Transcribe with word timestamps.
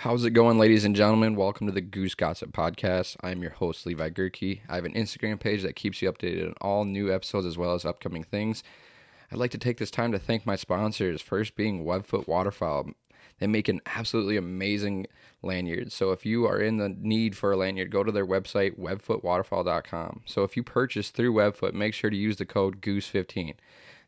How's 0.00 0.24
it 0.24 0.30
going, 0.30 0.58
ladies 0.58 0.86
and 0.86 0.96
gentlemen? 0.96 1.36
Welcome 1.36 1.66
to 1.66 1.74
the 1.74 1.82
Goose 1.82 2.14
Gossip 2.14 2.52
Podcast. 2.52 3.18
I'm 3.22 3.42
your 3.42 3.50
host, 3.50 3.84
Levi 3.84 4.08
Gerke. 4.08 4.60
I 4.66 4.76
have 4.76 4.86
an 4.86 4.94
Instagram 4.94 5.38
page 5.38 5.60
that 5.60 5.76
keeps 5.76 6.00
you 6.00 6.10
updated 6.10 6.46
on 6.46 6.54
all 6.62 6.86
new 6.86 7.12
episodes 7.12 7.44
as 7.44 7.58
well 7.58 7.74
as 7.74 7.84
upcoming 7.84 8.24
things. 8.24 8.62
I'd 9.30 9.36
like 9.36 9.50
to 9.50 9.58
take 9.58 9.76
this 9.76 9.90
time 9.90 10.10
to 10.12 10.18
thank 10.18 10.46
my 10.46 10.56
sponsors, 10.56 11.20
first 11.20 11.54
being 11.54 11.84
Webfoot 11.84 12.26
Waterfowl. 12.26 12.92
They 13.40 13.46
make 13.46 13.68
an 13.68 13.82
absolutely 13.84 14.38
amazing 14.38 15.06
lanyard. 15.42 15.92
So 15.92 16.12
if 16.12 16.24
you 16.24 16.46
are 16.46 16.58
in 16.58 16.78
the 16.78 16.88
need 16.88 17.36
for 17.36 17.52
a 17.52 17.58
lanyard, 17.58 17.90
go 17.90 18.02
to 18.02 18.10
their 18.10 18.26
website, 18.26 18.78
webfootwaterfowl.com. 18.78 20.22
So 20.24 20.44
if 20.44 20.56
you 20.56 20.62
purchase 20.62 21.10
through 21.10 21.34
Webfoot, 21.34 21.74
make 21.74 21.92
sure 21.92 22.08
to 22.08 22.16
use 22.16 22.38
the 22.38 22.46
code 22.46 22.80
GOOSE15. 22.80 23.52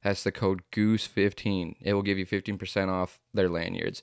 That's 0.02 0.24
the 0.24 0.32
code 0.32 0.62
GOOSE15. 0.72 1.77
It 1.82 1.93
will 1.93 2.00
give 2.00 2.16
you 2.16 2.24
15% 2.24 2.88
off 2.88 3.20
their 3.34 3.50
lanyards. 3.50 4.00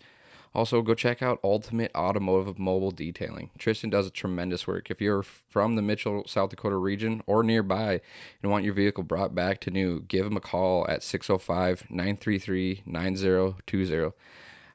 Also, 0.55 0.81
go 0.81 0.95
check 0.95 1.21
out 1.21 1.39
Ultimate 1.43 1.91
Automotive 1.95 2.57
Mobile 2.57 2.91
Detailing. 2.91 3.51
Tristan 3.59 3.89
does 3.89 4.07
a 4.07 4.11
tremendous 4.11 4.65
work. 4.65 4.89
If 4.89 4.99
you're 4.99 5.21
from 5.23 5.75
the 5.75 5.81
Mitchell, 5.81 6.23
South 6.27 6.49
Dakota 6.49 6.75
region 6.75 7.21
or 7.27 7.43
nearby 7.43 8.01
and 8.41 8.51
want 8.51 8.65
your 8.65 8.73
vehicle 8.73 9.03
brought 9.03 9.35
back 9.35 9.59
to 9.61 9.71
new, 9.71 10.01
give 10.01 10.25
him 10.25 10.37
a 10.37 10.41
call 10.41 10.87
at 10.89 11.03
605 11.03 11.91
933 11.91 12.83
9020. 12.85 14.11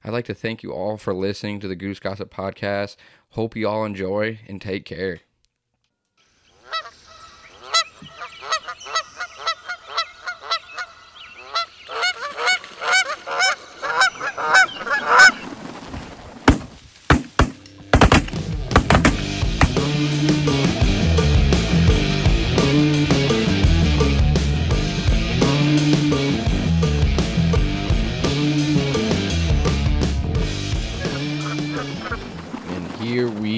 I'd 0.05 0.13
like 0.13 0.27
to 0.27 0.35
thank 0.35 0.63
you 0.63 0.73
all 0.73 0.97
for 0.97 1.15
listening 1.15 1.61
to 1.61 1.69
the 1.69 1.77
Goose 1.77 1.99
Gossip 1.99 2.33
Podcast. 2.33 2.97
Hope 3.31 3.57
you 3.57 3.67
all 3.67 3.85
enjoy 3.85 4.39
and 4.47 4.61
take 4.61 4.85
care. 4.85 5.21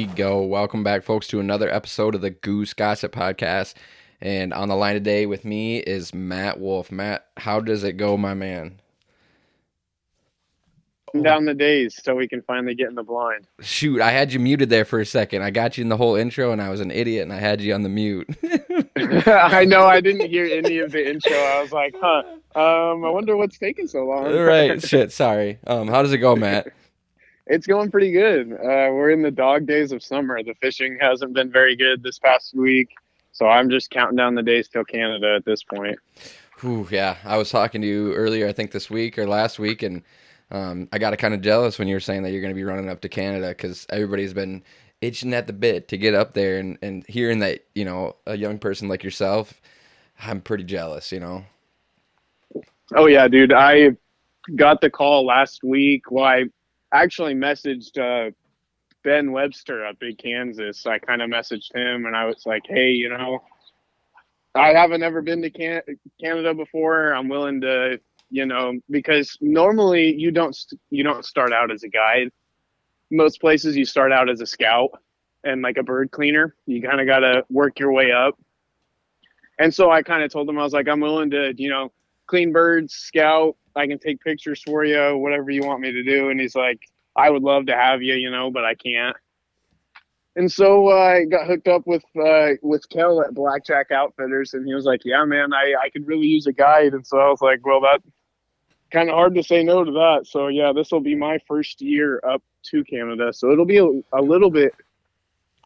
We 0.06 0.12
go. 0.12 0.42
Welcome 0.42 0.84
back, 0.84 1.02
folks, 1.02 1.26
to 1.28 1.40
another 1.40 1.68
episode 1.68 2.14
of 2.14 2.20
the 2.20 2.30
Goose 2.30 2.74
Gossip 2.74 3.12
Podcast. 3.12 3.74
And 4.20 4.52
on 4.52 4.68
the 4.68 4.76
line 4.76 4.94
today 4.94 5.26
with 5.26 5.44
me 5.44 5.78
is 5.78 6.14
Matt 6.14 6.60
Wolfe. 6.60 6.92
Matt, 6.92 7.26
how 7.36 7.58
does 7.58 7.82
it 7.82 7.94
go, 7.94 8.16
my 8.16 8.32
man? 8.32 8.80
down 11.22 11.46
the 11.46 11.54
days 11.54 11.98
so 12.04 12.14
we 12.14 12.28
can 12.28 12.42
finally 12.42 12.74
get 12.74 12.88
in 12.88 12.94
the 12.94 13.02
blind. 13.02 13.46
Shoot, 13.60 14.02
I 14.02 14.10
had 14.10 14.32
you 14.32 14.38
muted 14.38 14.68
there 14.68 14.84
for 14.84 15.00
a 15.00 15.06
second. 15.06 15.42
I 15.42 15.50
got 15.50 15.78
you 15.78 15.82
in 15.82 15.88
the 15.88 15.96
whole 15.96 16.14
intro, 16.14 16.52
and 16.52 16.60
I 16.60 16.68
was 16.68 16.80
an 16.80 16.90
idiot, 16.90 17.22
and 17.22 17.32
I 17.32 17.38
had 17.38 17.60
you 17.62 17.72
on 17.74 17.82
the 17.82 17.88
mute. 17.88 18.28
I 19.26 19.64
know 19.64 19.86
I 19.86 20.00
didn't 20.00 20.28
hear 20.28 20.44
any 20.44 20.78
of 20.78 20.92
the 20.92 21.08
intro. 21.08 21.36
I 21.36 21.62
was 21.62 21.72
like, 21.72 21.94
huh. 21.98 22.22
Um, 22.54 23.04
I 23.04 23.10
wonder 23.10 23.36
what's 23.36 23.58
taking 23.58 23.88
so 23.88 24.04
long. 24.04 24.32
right, 24.32 24.80
shit. 24.80 25.10
Sorry. 25.10 25.58
Um, 25.66 25.88
how 25.88 26.02
does 26.02 26.12
it 26.12 26.18
go, 26.18 26.36
Matt? 26.36 26.68
it's 27.46 27.66
going 27.66 27.90
pretty 27.90 28.12
good. 28.12 28.52
Uh, 28.52 28.90
we're 28.92 29.10
in 29.10 29.22
the 29.22 29.30
dog 29.30 29.66
days 29.66 29.92
of 29.92 30.02
summer. 30.02 30.42
The 30.42 30.54
fishing 30.54 30.98
hasn't 31.00 31.32
been 31.32 31.50
very 31.50 31.76
good 31.76 32.02
this 32.02 32.18
past 32.18 32.54
week, 32.54 32.88
so 33.32 33.46
I'm 33.46 33.70
just 33.70 33.90
counting 33.90 34.16
down 34.16 34.34
the 34.34 34.42
days 34.42 34.68
till 34.68 34.84
Canada 34.84 35.34
at 35.36 35.44
this 35.44 35.62
point. 35.62 35.98
Whew, 36.60 36.88
yeah, 36.90 37.16
I 37.24 37.36
was 37.36 37.50
talking 37.50 37.82
to 37.82 37.86
you 37.86 38.14
earlier, 38.14 38.48
I 38.48 38.52
think 38.52 38.70
this 38.70 38.90
week 38.90 39.18
or 39.18 39.26
last 39.26 39.58
week, 39.58 39.82
and 39.82 40.02
um, 40.50 40.88
I 40.92 40.98
got 40.98 41.16
kind 41.18 41.34
of 41.34 41.40
jealous 41.40 41.78
when 41.78 41.86
you 41.86 41.94
were 41.94 42.00
saying 42.00 42.22
that 42.22 42.32
you're 42.32 42.40
going 42.40 42.54
to 42.54 42.58
be 42.58 42.64
running 42.64 42.88
up 42.88 43.00
to 43.02 43.08
Canada 43.08 43.48
because 43.48 43.86
everybody's 43.90 44.34
been 44.34 44.62
itching 45.00 45.34
at 45.34 45.46
the 45.46 45.52
bit 45.52 45.88
to 45.88 45.98
get 45.98 46.14
up 46.14 46.34
there, 46.34 46.58
and, 46.58 46.78
and 46.82 47.06
hearing 47.06 47.40
that 47.40 47.64
you 47.74 47.84
know 47.84 48.16
a 48.26 48.36
young 48.36 48.58
person 48.58 48.88
like 48.88 49.04
yourself, 49.04 49.60
I'm 50.20 50.40
pretty 50.40 50.64
jealous. 50.64 51.12
You 51.12 51.20
know. 51.20 51.44
Oh 52.94 53.06
yeah, 53.06 53.28
dude. 53.28 53.52
I 53.52 53.90
got 54.54 54.80
the 54.80 54.90
call 54.90 55.26
last 55.26 55.62
week. 55.62 56.10
Well, 56.10 56.24
I 56.24 56.44
actually 56.92 57.34
messaged 57.34 57.98
uh, 57.98 58.30
Ben 59.04 59.32
Webster 59.32 59.84
up 59.86 59.96
in 60.02 60.16
Kansas. 60.16 60.86
I 60.86 60.98
kind 60.98 61.22
of 61.22 61.30
messaged 61.30 61.74
him, 61.74 62.06
and 62.06 62.16
I 62.16 62.26
was 62.26 62.44
like, 62.46 62.62
"Hey, 62.66 62.90
you 62.90 63.08
know, 63.08 63.40
I 64.56 64.70
haven't 64.70 65.02
ever 65.02 65.22
been 65.22 65.42
to 65.42 65.50
Can- 65.50 65.82
Canada 66.20 66.54
before. 66.54 67.12
I'm 67.14 67.28
willing 67.28 67.60
to, 67.60 68.00
you 68.30 68.46
know, 68.46 68.72
because 68.90 69.36
normally 69.40 70.14
you 70.14 70.30
don't 70.30 70.56
you 70.90 71.04
don't 71.04 71.24
start 71.24 71.52
out 71.52 71.70
as 71.70 71.82
a 71.82 71.88
guide. 71.88 72.30
Most 73.10 73.40
places 73.40 73.76
you 73.76 73.84
start 73.84 74.12
out 74.12 74.28
as 74.28 74.40
a 74.40 74.46
scout 74.46 74.90
and 75.44 75.62
like 75.62 75.76
a 75.76 75.82
bird 75.82 76.10
cleaner. 76.10 76.56
You 76.66 76.82
kind 76.82 77.00
of 77.00 77.06
got 77.06 77.20
to 77.20 77.44
work 77.50 77.78
your 77.78 77.92
way 77.92 78.12
up. 78.12 78.38
And 79.58 79.72
so 79.72 79.90
I 79.90 80.02
kind 80.02 80.22
of 80.22 80.30
told 80.30 80.48
him 80.48 80.58
I 80.58 80.62
was 80.62 80.72
like, 80.72 80.88
I'm 80.88 81.00
willing 81.00 81.30
to, 81.30 81.54
you 81.56 81.70
know, 81.70 81.92
clean 82.26 82.52
birds, 82.52 82.94
scout. 82.94 83.56
I 83.76 83.86
can 83.86 83.98
take 83.98 84.20
pictures 84.20 84.62
for 84.62 84.84
you, 84.84 85.16
whatever 85.18 85.50
you 85.50 85.62
want 85.62 85.80
me 85.80 85.92
to 85.92 86.02
do. 86.02 86.30
And 86.30 86.40
he's 86.40 86.54
like, 86.54 86.80
I 87.14 87.30
would 87.30 87.42
love 87.42 87.66
to 87.66 87.76
have 87.76 88.02
you, 88.02 88.14
you 88.14 88.30
know, 88.30 88.50
but 88.50 88.64
I 88.64 88.74
can't. 88.74 89.16
And 90.36 90.52
so 90.52 90.88
uh, 90.90 90.94
I 90.94 91.24
got 91.24 91.46
hooked 91.46 91.66
up 91.66 91.86
with 91.86 92.04
uh, 92.22 92.50
with 92.60 92.86
Kel 92.90 93.22
at 93.22 93.32
Blackjack 93.32 93.90
Outfitters, 93.90 94.52
and 94.52 94.66
he 94.66 94.74
was 94.74 94.84
like, 94.84 95.00
"Yeah, 95.02 95.24
man, 95.24 95.54
I, 95.54 95.74
I 95.82 95.88
could 95.88 96.06
really 96.06 96.26
use 96.26 96.46
a 96.46 96.52
guide." 96.52 96.92
And 96.92 97.06
so 97.06 97.16
I 97.18 97.30
was 97.30 97.40
like, 97.40 97.64
"Well, 97.64 97.80
that 97.80 98.02
kind 98.90 99.08
of 99.08 99.14
hard 99.14 99.34
to 99.36 99.42
say 99.42 99.64
no 99.64 99.82
to 99.82 99.92
that." 99.92 100.26
So 100.26 100.48
yeah, 100.48 100.74
this 100.74 100.92
will 100.92 101.00
be 101.00 101.14
my 101.14 101.38
first 101.48 101.80
year 101.80 102.20
up 102.22 102.42
to 102.64 102.84
Canada, 102.84 103.32
so 103.32 103.50
it'll 103.50 103.64
be 103.64 103.78
a, 103.78 103.88
a 104.12 104.20
little 104.20 104.50
bit 104.50 104.74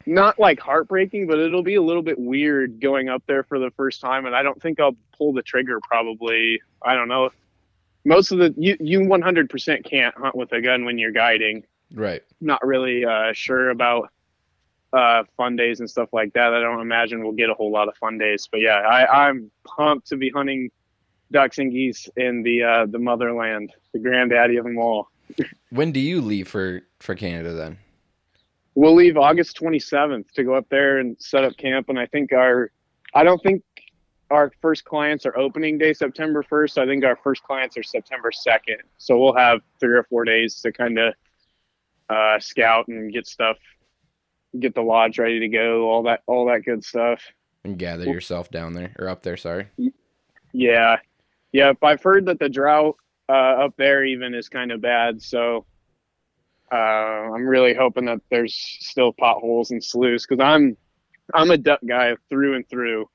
not 0.06 0.38
like 0.38 0.60
heartbreaking, 0.60 1.26
but 1.26 1.40
it'll 1.40 1.64
be 1.64 1.74
a 1.74 1.82
little 1.82 2.02
bit 2.02 2.18
weird 2.18 2.80
going 2.80 3.08
up 3.08 3.24
there 3.26 3.42
for 3.42 3.58
the 3.58 3.70
first 3.72 4.00
time, 4.00 4.24
and 4.26 4.36
I 4.36 4.44
don't 4.44 4.60
think 4.62 4.78
I'll 4.78 4.96
pull 5.18 5.32
the 5.32 5.42
trigger. 5.42 5.80
Probably, 5.80 6.60
I 6.80 6.94
don't 6.94 7.08
know. 7.08 7.30
Most 8.04 8.32
of 8.32 8.38
the 8.38 8.54
you 8.56 8.76
you 8.80 9.00
100% 9.00 9.84
can't 9.84 10.14
hunt 10.16 10.34
with 10.34 10.52
a 10.52 10.60
gun 10.60 10.84
when 10.84 10.98
you're 10.98 11.12
guiding. 11.12 11.64
Right. 11.92 12.22
Not 12.40 12.64
really 12.64 13.04
uh, 13.04 13.32
sure 13.32 13.70
about 13.70 14.10
uh, 14.92 15.24
fun 15.36 15.56
days 15.56 15.80
and 15.80 15.88
stuff 15.88 16.08
like 16.12 16.32
that. 16.32 16.54
I 16.54 16.60
don't 16.60 16.80
imagine 16.80 17.22
we'll 17.22 17.32
get 17.32 17.50
a 17.50 17.54
whole 17.54 17.70
lot 17.70 17.88
of 17.88 17.96
fun 17.96 18.18
days, 18.18 18.48
but 18.50 18.60
yeah, 18.60 18.76
I, 18.76 19.28
I'm 19.28 19.50
pumped 19.64 20.08
to 20.08 20.16
be 20.16 20.30
hunting 20.30 20.70
ducks 21.30 21.58
and 21.58 21.70
geese 21.70 22.08
in 22.16 22.42
the 22.42 22.62
uh, 22.62 22.86
the 22.86 22.98
motherland, 22.98 23.72
the 23.92 23.98
granddaddy 23.98 24.56
of 24.56 24.64
them 24.64 24.78
all. 24.78 25.08
When 25.70 25.92
do 25.92 26.00
you 26.00 26.20
leave 26.20 26.48
for 26.48 26.82
for 26.98 27.14
Canada 27.14 27.52
then? 27.52 27.78
We'll 28.74 28.94
leave 28.94 29.16
August 29.16 29.56
27th 29.60 30.30
to 30.32 30.44
go 30.44 30.54
up 30.54 30.68
there 30.68 30.98
and 30.98 31.16
set 31.20 31.44
up 31.44 31.56
camp, 31.56 31.88
and 31.88 31.98
I 31.98 32.06
think 32.06 32.32
our, 32.32 32.70
I 33.14 33.24
don't 33.24 33.42
think 33.42 33.62
our 34.30 34.52
first 34.62 34.84
clients 34.84 35.26
are 35.26 35.36
opening 35.36 35.78
day 35.78 35.92
September 35.92 36.42
1st. 36.42 36.78
I 36.78 36.86
think 36.86 37.04
our 37.04 37.16
first 37.16 37.42
clients 37.42 37.76
are 37.76 37.82
September 37.82 38.30
2nd. 38.30 38.78
So 38.98 39.18
we'll 39.18 39.34
have 39.34 39.60
three 39.80 39.96
or 39.96 40.04
four 40.04 40.24
days 40.24 40.60
to 40.60 40.72
kind 40.72 40.98
of 40.98 41.14
uh, 42.08 42.38
scout 42.38 42.88
and 42.88 43.12
get 43.12 43.26
stuff, 43.26 43.56
get 44.58 44.74
the 44.74 44.82
lodge 44.82 45.18
ready 45.18 45.40
to 45.40 45.48
go, 45.48 45.88
all 45.88 46.04
that, 46.04 46.22
all 46.26 46.46
that 46.46 46.64
good 46.64 46.84
stuff. 46.84 47.22
And 47.64 47.78
gather 47.78 48.04
yourself 48.04 48.50
down 48.50 48.72
there 48.72 48.94
or 48.98 49.08
up 49.08 49.22
there. 49.22 49.36
Sorry. 49.36 49.68
Yeah, 50.52 50.96
yeah. 51.52 51.72
I've 51.82 52.02
heard 52.02 52.26
that 52.26 52.38
the 52.38 52.48
drought 52.48 52.96
uh, 53.28 53.64
up 53.64 53.74
there 53.76 54.04
even 54.04 54.34
is 54.34 54.48
kind 54.48 54.72
of 54.72 54.80
bad. 54.80 55.20
So 55.20 55.66
uh, 56.72 56.74
I'm 56.74 57.46
really 57.46 57.74
hoping 57.74 58.06
that 58.06 58.20
there's 58.30 58.54
still 58.54 59.12
potholes 59.12 59.70
and 59.72 59.82
sloughs 59.82 60.26
because 60.26 60.42
I'm 60.42 60.76
I'm 61.34 61.50
a 61.50 61.58
duck 61.58 61.80
guy 61.86 62.16
through 62.28 62.56
and 62.56 62.68
through. 62.68 63.08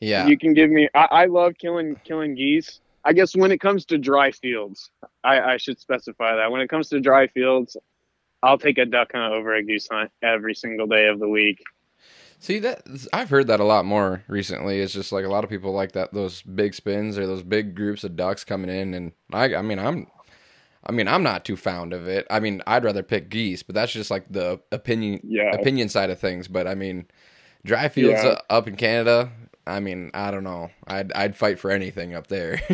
Yeah. 0.00 0.26
You 0.26 0.38
can 0.38 0.54
give 0.54 0.70
me. 0.70 0.88
I, 0.94 1.08
I 1.10 1.24
love 1.26 1.54
killing 1.58 1.96
killing 2.04 2.34
geese. 2.34 2.80
I 3.04 3.12
guess 3.12 3.34
when 3.34 3.50
it 3.52 3.58
comes 3.60 3.84
to 3.86 3.98
dry 3.98 4.30
fields, 4.32 4.90
I, 5.24 5.40
I 5.40 5.56
should 5.56 5.80
specify 5.80 6.36
that. 6.36 6.50
When 6.50 6.60
it 6.60 6.68
comes 6.68 6.88
to 6.90 7.00
dry 7.00 7.26
fields, 7.28 7.76
I'll 8.42 8.58
take 8.58 8.78
a 8.78 8.84
duck 8.84 9.12
hunt 9.12 9.32
over 9.32 9.54
a 9.54 9.62
goose 9.64 9.88
hunt 9.90 10.10
every 10.22 10.54
single 10.54 10.86
day 10.86 11.06
of 11.08 11.18
the 11.18 11.28
week. 11.28 11.62
See 12.40 12.60
that 12.60 12.82
I've 13.12 13.30
heard 13.30 13.48
that 13.48 13.58
a 13.60 13.64
lot 13.64 13.84
more 13.84 14.22
recently. 14.28 14.80
It's 14.80 14.92
just 14.92 15.10
like 15.10 15.24
a 15.24 15.28
lot 15.28 15.42
of 15.42 15.50
people 15.50 15.72
like 15.72 15.92
that 15.92 16.14
those 16.14 16.42
big 16.42 16.74
spins 16.74 17.18
or 17.18 17.26
those 17.26 17.42
big 17.42 17.74
groups 17.74 18.04
of 18.04 18.14
ducks 18.14 18.44
coming 18.44 18.70
in, 18.70 18.94
and 18.94 19.12
I 19.32 19.54
I 19.56 19.62
mean 19.62 19.80
I'm 19.80 20.06
I 20.84 20.92
mean 20.92 21.08
I'm 21.08 21.24
not 21.24 21.44
too 21.44 21.56
fond 21.56 21.92
of 21.92 22.06
it. 22.06 22.26
I 22.30 22.38
mean 22.38 22.62
I'd 22.66 22.84
rather 22.84 23.02
pick 23.02 23.28
geese, 23.28 23.64
but 23.64 23.74
that's 23.74 23.92
just 23.92 24.10
like 24.10 24.26
the 24.30 24.60
opinion 24.70 25.20
Yeah. 25.24 25.50
opinion 25.52 25.88
side 25.88 26.10
of 26.10 26.20
things. 26.20 26.46
But 26.46 26.68
I 26.68 26.76
mean 26.76 27.06
dry 27.64 27.88
fields 27.88 28.22
Yeah. 28.22 28.30
uh, 28.30 28.40
up 28.50 28.68
in 28.68 28.76
Canada. 28.76 29.32
I 29.68 29.80
mean 29.80 30.10
I 30.14 30.30
don't 30.30 30.44
know. 30.44 30.70
I'd 30.86 31.12
I'd 31.12 31.36
fight 31.36 31.58
for 31.58 31.70
anything 31.70 32.14
up 32.14 32.26
there. 32.26 32.60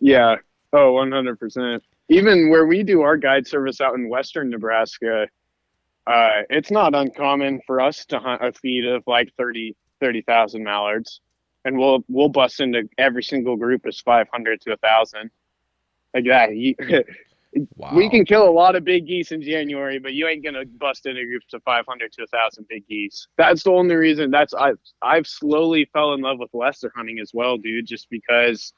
Yeah. 0.00 0.36
Oh, 0.72 0.94
100%. 0.94 1.80
Even 2.08 2.50
where 2.50 2.66
we 2.66 2.82
do 2.82 3.02
our 3.02 3.16
guide 3.16 3.46
service 3.46 3.80
out 3.80 3.94
in 3.94 4.08
western 4.08 4.50
Nebraska, 4.50 5.28
uh, 6.06 6.30
it's 6.50 6.70
not 6.70 6.94
uncommon 6.94 7.60
for 7.66 7.80
us 7.80 8.04
to 8.06 8.18
hunt 8.18 8.44
a 8.44 8.52
feed 8.52 8.86
of 8.86 9.02
like 9.06 9.32
30 9.36 9.76
30,000 10.00 10.62
mallards. 10.62 11.20
And 11.64 11.76
we'll 11.78 12.04
we'll 12.08 12.28
bust 12.28 12.60
into 12.60 12.88
every 12.96 13.22
single 13.22 13.56
group 13.56 13.84
as 13.86 14.00
500 14.00 14.60
to 14.62 14.70
1,000. 14.70 15.30
Like 16.14 16.24
that. 16.24 16.50
Wow. 17.76 17.94
We 17.94 18.10
can 18.10 18.24
kill 18.24 18.46
a 18.46 18.50
lot 18.50 18.76
of 18.76 18.84
big 18.84 19.06
geese 19.06 19.32
in 19.32 19.42
January, 19.42 19.98
but 19.98 20.12
you 20.12 20.28
ain't 20.28 20.44
gonna 20.44 20.64
bust 20.66 21.06
into 21.06 21.24
groups 21.24 21.54
of 21.54 21.62
500 21.62 22.12
to 22.12 22.22
1,000 22.22 22.66
big 22.68 22.86
geese. 22.86 23.26
That's 23.38 23.62
the 23.62 23.70
only 23.70 23.94
reason. 23.94 24.30
That's 24.30 24.52
I 24.54 24.72
I've 25.02 25.26
slowly 25.26 25.88
fell 25.92 26.12
in 26.12 26.20
love 26.20 26.38
with 26.38 26.50
lesser 26.52 26.92
hunting 26.94 27.18
as 27.20 27.32
well, 27.32 27.56
dude. 27.56 27.86
Just 27.86 28.08
because 28.10 28.72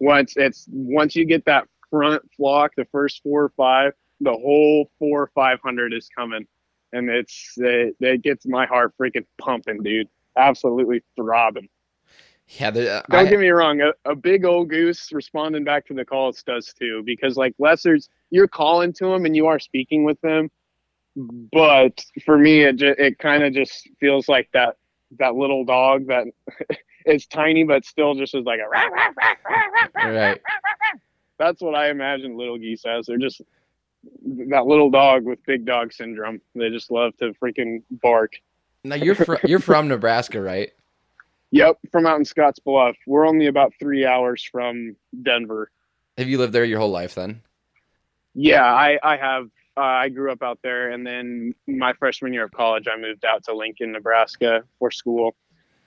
once 0.00 0.34
it's 0.36 0.66
once 0.70 1.16
you 1.16 1.24
get 1.24 1.44
that 1.46 1.66
front 1.90 2.22
flock, 2.36 2.72
the 2.76 2.86
first 2.92 3.22
four 3.22 3.44
or 3.44 3.52
five, 3.56 3.92
the 4.20 4.32
whole 4.32 4.90
four 4.98 5.22
or 5.22 5.30
five 5.34 5.58
hundred 5.60 5.92
is 5.92 6.08
coming, 6.16 6.46
and 6.92 7.10
it's 7.10 7.54
it, 7.56 7.96
it 8.00 8.22
gets 8.22 8.46
my 8.46 8.66
heart 8.66 8.94
freaking 9.00 9.26
pumping, 9.38 9.82
dude. 9.82 10.08
Absolutely 10.36 11.02
throbbing. 11.16 11.68
Yeah, 12.58 12.70
the, 12.70 12.90
uh, 12.90 13.02
Don't 13.10 13.26
I, 13.26 13.30
get 13.30 13.40
me 13.40 13.48
wrong, 13.48 13.80
a, 13.80 13.92
a 14.04 14.14
big 14.14 14.44
old 14.44 14.68
goose 14.68 15.10
responding 15.12 15.64
back 15.64 15.86
to 15.86 15.94
the 15.94 16.04
calls 16.04 16.42
does 16.42 16.72
too, 16.78 17.02
because 17.04 17.36
like 17.36 17.54
lessers, 17.58 18.08
you're 18.30 18.48
calling 18.48 18.92
to 18.94 19.06
them 19.06 19.24
and 19.24 19.34
you 19.34 19.46
are 19.46 19.58
speaking 19.58 20.04
with 20.04 20.20
them, 20.20 20.50
but 21.16 22.04
for 22.24 22.36
me, 22.36 22.62
it 22.62 22.76
ju- 22.76 22.94
it 22.98 23.18
kind 23.18 23.42
of 23.42 23.52
just 23.52 23.88
feels 24.00 24.28
like 24.28 24.48
that 24.52 24.76
that 25.18 25.34
little 25.34 25.64
dog 25.64 26.06
that 26.08 26.26
is 27.06 27.26
tiny 27.26 27.64
but 27.64 27.84
still 27.84 28.14
just 28.14 28.34
is 28.34 28.44
like 28.44 28.60
a 28.60 28.68
rah, 28.68 28.86
rah, 28.86 29.10
rah, 29.16 30.10
Right. 30.10 30.40
That's 31.38 31.60
what 31.60 31.74
I 31.74 31.90
imagine 31.90 32.36
little 32.36 32.58
geese 32.58 32.84
as. 32.86 33.06
They're 33.06 33.18
just 33.18 33.40
that 34.48 34.66
little 34.66 34.90
dog 34.90 35.24
with 35.24 35.44
big 35.46 35.64
dog 35.64 35.92
syndrome. 35.92 36.40
They 36.54 36.70
just 36.70 36.90
love 36.90 37.16
to 37.18 37.32
freaking 37.42 37.82
bark. 37.90 38.32
now 38.84 38.96
you're 38.96 39.14
fr- 39.14 39.36
you're 39.44 39.58
from 39.58 39.88
Nebraska, 39.88 40.40
right? 40.40 40.72
Yep, 41.52 41.78
from 41.92 42.06
out 42.06 42.18
in 42.18 42.24
Scotts 42.24 42.58
Bluff. 42.58 42.96
We're 43.06 43.26
only 43.26 43.46
about 43.46 43.72
three 43.78 44.04
hours 44.06 44.42
from 44.42 44.96
Denver. 45.22 45.70
Have 46.18 46.28
you 46.28 46.38
lived 46.38 46.52
there 46.54 46.64
your 46.64 46.80
whole 46.80 46.90
life 46.90 47.14
then? 47.14 47.42
Yeah, 48.34 48.64
I, 48.64 48.98
I 49.02 49.16
have. 49.18 49.48
Uh, 49.76 49.80
I 49.80 50.08
grew 50.10 50.30
up 50.32 50.42
out 50.42 50.58
there, 50.62 50.90
and 50.90 51.06
then 51.06 51.54
my 51.66 51.92
freshman 51.94 52.32
year 52.34 52.44
of 52.44 52.52
college, 52.52 52.86
I 52.92 52.98
moved 53.00 53.24
out 53.24 53.44
to 53.44 53.54
Lincoln, 53.54 53.92
Nebraska 53.92 54.64
for 54.78 54.90
school. 54.90 55.34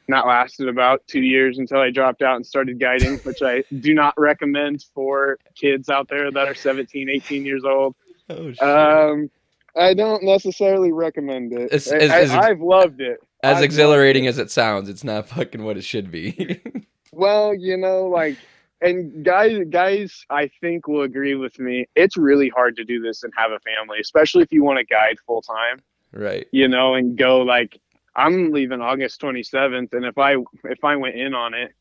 And 0.08 0.16
that 0.16 0.26
lasted 0.28 0.68
about 0.68 1.06
two 1.08 1.22
years 1.22 1.58
until 1.60 1.80
I 1.80 1.90
dropped 1.92 2.22
out 2.22 2.36
and 2.36 2.46
started 2.46 2.80
guiding, 2.80 3.18
which 3.20 3.42
I 3.44 3.64
do 3.80 3.94
not 3.94 4.14
recommend 4.18 4.86
for 4.94 5.38
kids 5.56 5.90
out 5.90 6.08
there 6.10 6.32
that 6.32 6.48
are 6.48 6.56
17, 6.56 7.10
18 7.10 7.46
years 7.46 7.64
old. 7.64 7.96
Oh 8.30 8.52
shit. 8.52 8.62
Um, 8.62 9.30
I 9.76 9.94
don't 9.94 10.24
necessarily 10.24 10.92
recommend 10.92 11.54
it. 11.54 11.72
It's- 11.74 11.92
it's- 11.92 12.32
I, 12.32 12.50
have 12.50 12.62
loved 12.62 13.02
it. 13.02 13.20
As 13.44 13.58
I've 13.58 13.64
exhilarating 13.64 14.28
as 14.28 14.38
it 14.38 14.52
sounds, 14.52 14.90
it's 14.90 15.04
not 15.04 15.28
fucking 15.30 15.64
what 15.64 15.78
it 15.78 15.84
should 15.84 16.12
be. 16.12 16.62
Well, 17.16 17.56
you 17.56 17.78
know, 17.78 18.08
like, 18.08 18.38
and 18.82 19.24
guys, 19.24 19.64
guys, 19.70 20.26
I 20.30 20.50
think 20.60 20.86
will 20.90 21.04
agree 21.04 21.36
with 21.36 21.58
me. 21.60 21.88
It's 21.96 22.18
really 22.18 22.50
hard 22.50 22.76
to 22.76 22.84
do 22.84 23.02
this 23.02 23.24
and 23.24 23.32
have 23.38 23.52
a 23.52 23.60
family, 23.60 24.00
especially 24.02 24.44
if 24.44 24.52
you 24.52 24.66
want 24.66 24.80
to 24.80 24.86
guide 24.86 25.16
full 25.26 25.42
time. 25.42 25.82
right. 26.12 26.46
You 26.52 26.68
know, 26.68 26.96
and 26.96 27.18
go 27.18 27.40
like, 27.40 27.80
I'm 28.18 28.52
leaving 28.52 28.82
August 28.82 29.22
27th, 29.22 29.94
and 29.94 30.04
if 30.04 30.18
I 30.18 30.36
if 30.66 30.84
I 30.84 30.98
went 30.98 31.16
in 31.16 31.34
on 31.34 31.54
it, 31.54 31.72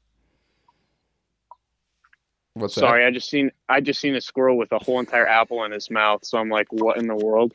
What's 2.55 2.75
sorry, 2.75 3.05
I 3.05 3.11
just 3.11 3.29
seen 3.29 3.51
I 3.69 3.81
just 3.81 4.01
seen 4.01 4.15
a 4.15 4.21
squirrel 4.21 4.57
with 4.57 4.71
a 4.71 4.79
whole 4.79 5.01
entire 5.01 5.27
apple 5.27 5.65
in 5.65 5.73
his 5.73 5.91
mouth, 5.91 6.25
so 6.25 6.39
I'm 6.39 6.49
like, 6.49 6.73
what 6.73 6.97
in 6.97 7.09
the 7.09 7.17
world? 7.17 7.55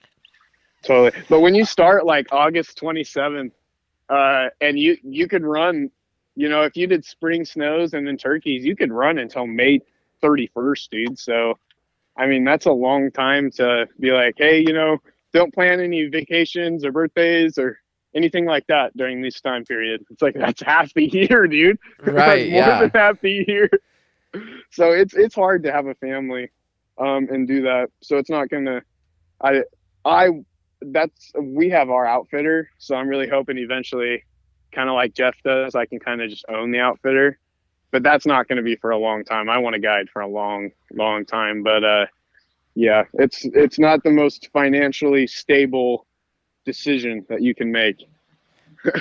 Totally. 0.84 1.12
But 1.30 1.40
when 1.40 1.56
you 1.56 1.66
start 1.66 2.06
like 2.06 2.28
August 2.32 2.80
27th, 2.80 3.52
uh, 4.10 4.50
and 4.62 4.78
you 4.80 4.98
you 5.04 5.28
could 5.28 5.44
run, 5.44 5.90
you 6.36 6.50
know, 6.50 6.64
if 6.64 6.76
you 6.76 6.88
did 6.88 7.06
spring 7.06 7.46
snows 7.46 7.94
and 7.94 8.08
then 8.08 8.18
turkeys, 8.18 8.66
you 8.66 8.76
could 8.76 8.92
run 8.92 9.18
until 9.20 9.46
May 9.48 9.80
31st, 10.24 10.90
dude. 10.90 11.20
So, 11.20 11.56
I 12.18 12.28
mean, 12.28 12.44
that's 12.44 12.66
a 12.66 12.72
long 12.72 13.12
time 13.12 13.52
to 13.52 13.88
be 14.00 14.12
like, 14.12 14.36
hey, 14.38 14.60
you 14.60 14.74
know, 14.74 14.98
don't 15.34 15.54
plan 15.54 15.80
any 15.80 16.08
vacations 16.08 16.86
or 16.86 16.92
birthdays 16.92 17.58
or 17.58 17.78
anything 18.16 18.46
like 18.46 18.66
that 18.68 18.96
during 18.98 19.22
this 19.22 19.40
time 19.42 19.64
period. 19.66 20.04
It's 20.10 20.22
like 20.22 20.36
that's 20.40 20.62
half 20.62 20.94
the 20.94 21.06
year, 21.06 21.48
dude. 21.48 21.78
Right. 22.00 22.50
more 22.50 22.64
Yeah. 22.66 22.80
than 22.80 22.92
half 22.94 23.20
the 23.22 23.44
year. 23.48 23.70
So 24.72 24.92
it's 24.92 25.14
it's 25.14 25.36
hard 25.36 25.64
to 25.64 25.72
have 25.72 25.88
a 25.88 25.96
family 25.96 26.50
um 27.00 27.28
and 27.32 27.48
do 27.48 27.64
that. 27.64 27.90
So 28.02 28.18
it's 28.18 28.30
not 28.30 28.50
gonna 28.50 28.82
I 29.42 29.62
I 30.06 30.30
that's 30.82 31.32
we 31.40 31.70
have 31.70 31.90
our 31.90 32.06
outfitter, 32.06 32.70
so 32.78 32.96
I'm 32.96 33.08
really 33.08 33.28
hoping 33.28 33.58
eventually 33.58 34.24
kinda 34.72 34.94
like 34.94 35.14
Jeff 35.14 35.36
does, 35.44 35.76
I 35.76 35.86
can 35.86 36.00
kinda 36.00 36.28
just 36.28 36.46
own 36.50 36.72
the 36.72 36.80
outfitter. 36.80 37.40
But 37.92 38.04
that's 38.04 38.26
not 38.26 38.48
gonna 38.48 38.62
be 38.62 38.76
for 38.76 38.92
a 38.92 38.98
long 38.98 39.24
time. 39.24 39.50
I 39.50 39.58
want 39.58 39.74
to 39.74 39.80
guide 39.80 40.10
for 40.12 40.22
a 40.22 40.28
long, 40.28 40.72
long 40.94 41.26
time. 41.26 41.64
But 41.64 41.84
uh 41.84 42.06
yeah, 42.76 43.04
it's 43.14 43.46
it's 43.46 43.80
not 43.80 44.04
the 44.04 44.12
most 44.12 44.50
financially 44.54 45.28
stable 45.28 46.06
decision 46.66 47.26
that 47.30 47.42
you 47.42 47.54
can 47.56 47.72
make. 47.72 48.04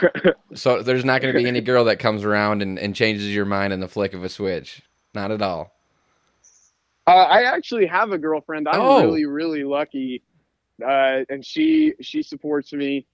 So 0.55 0.83
there's 0.83 1.05
not 1.05 1.21
going 1.21 1.33
to 1.33 1.39
be 1.39 1.47
any 1.47 1.61
girl 1.61 1.85
that 1.85 1.99
comes 1.99 2.25
around 2.25 2.63
and, 2.63 2.79
and 2.79 2.97
changes 2.97 3.33
your 3.33 3.45
mind 3.45 3.73
in 3.73 3.79
the 3.81 3.87
flick 3.87 4.15
of 4.15 4.25
a 4.25 4.29
switch. 4.29 4.83
Not 5.15 5.31
at 5.31 5.43
all. 5.43 5.71
Uh, 7.07 7.11
I 7.11 7.43
actually 7.45 7.87
have 7.87 8.11
a 8.11 8.19
girlfriend. 8.19 8.67
I'm 8.67 8.81
Oh. 8.81 9.01
really, 9.03 9.25
really 9.27 9.63
lucky, 9.65 10.23
uh, 10.85 11.25
and 11.29 11.45
she 11.45 11.95
she 12.01 12.23
supports 12.23 12.73
me, 12.73 13.07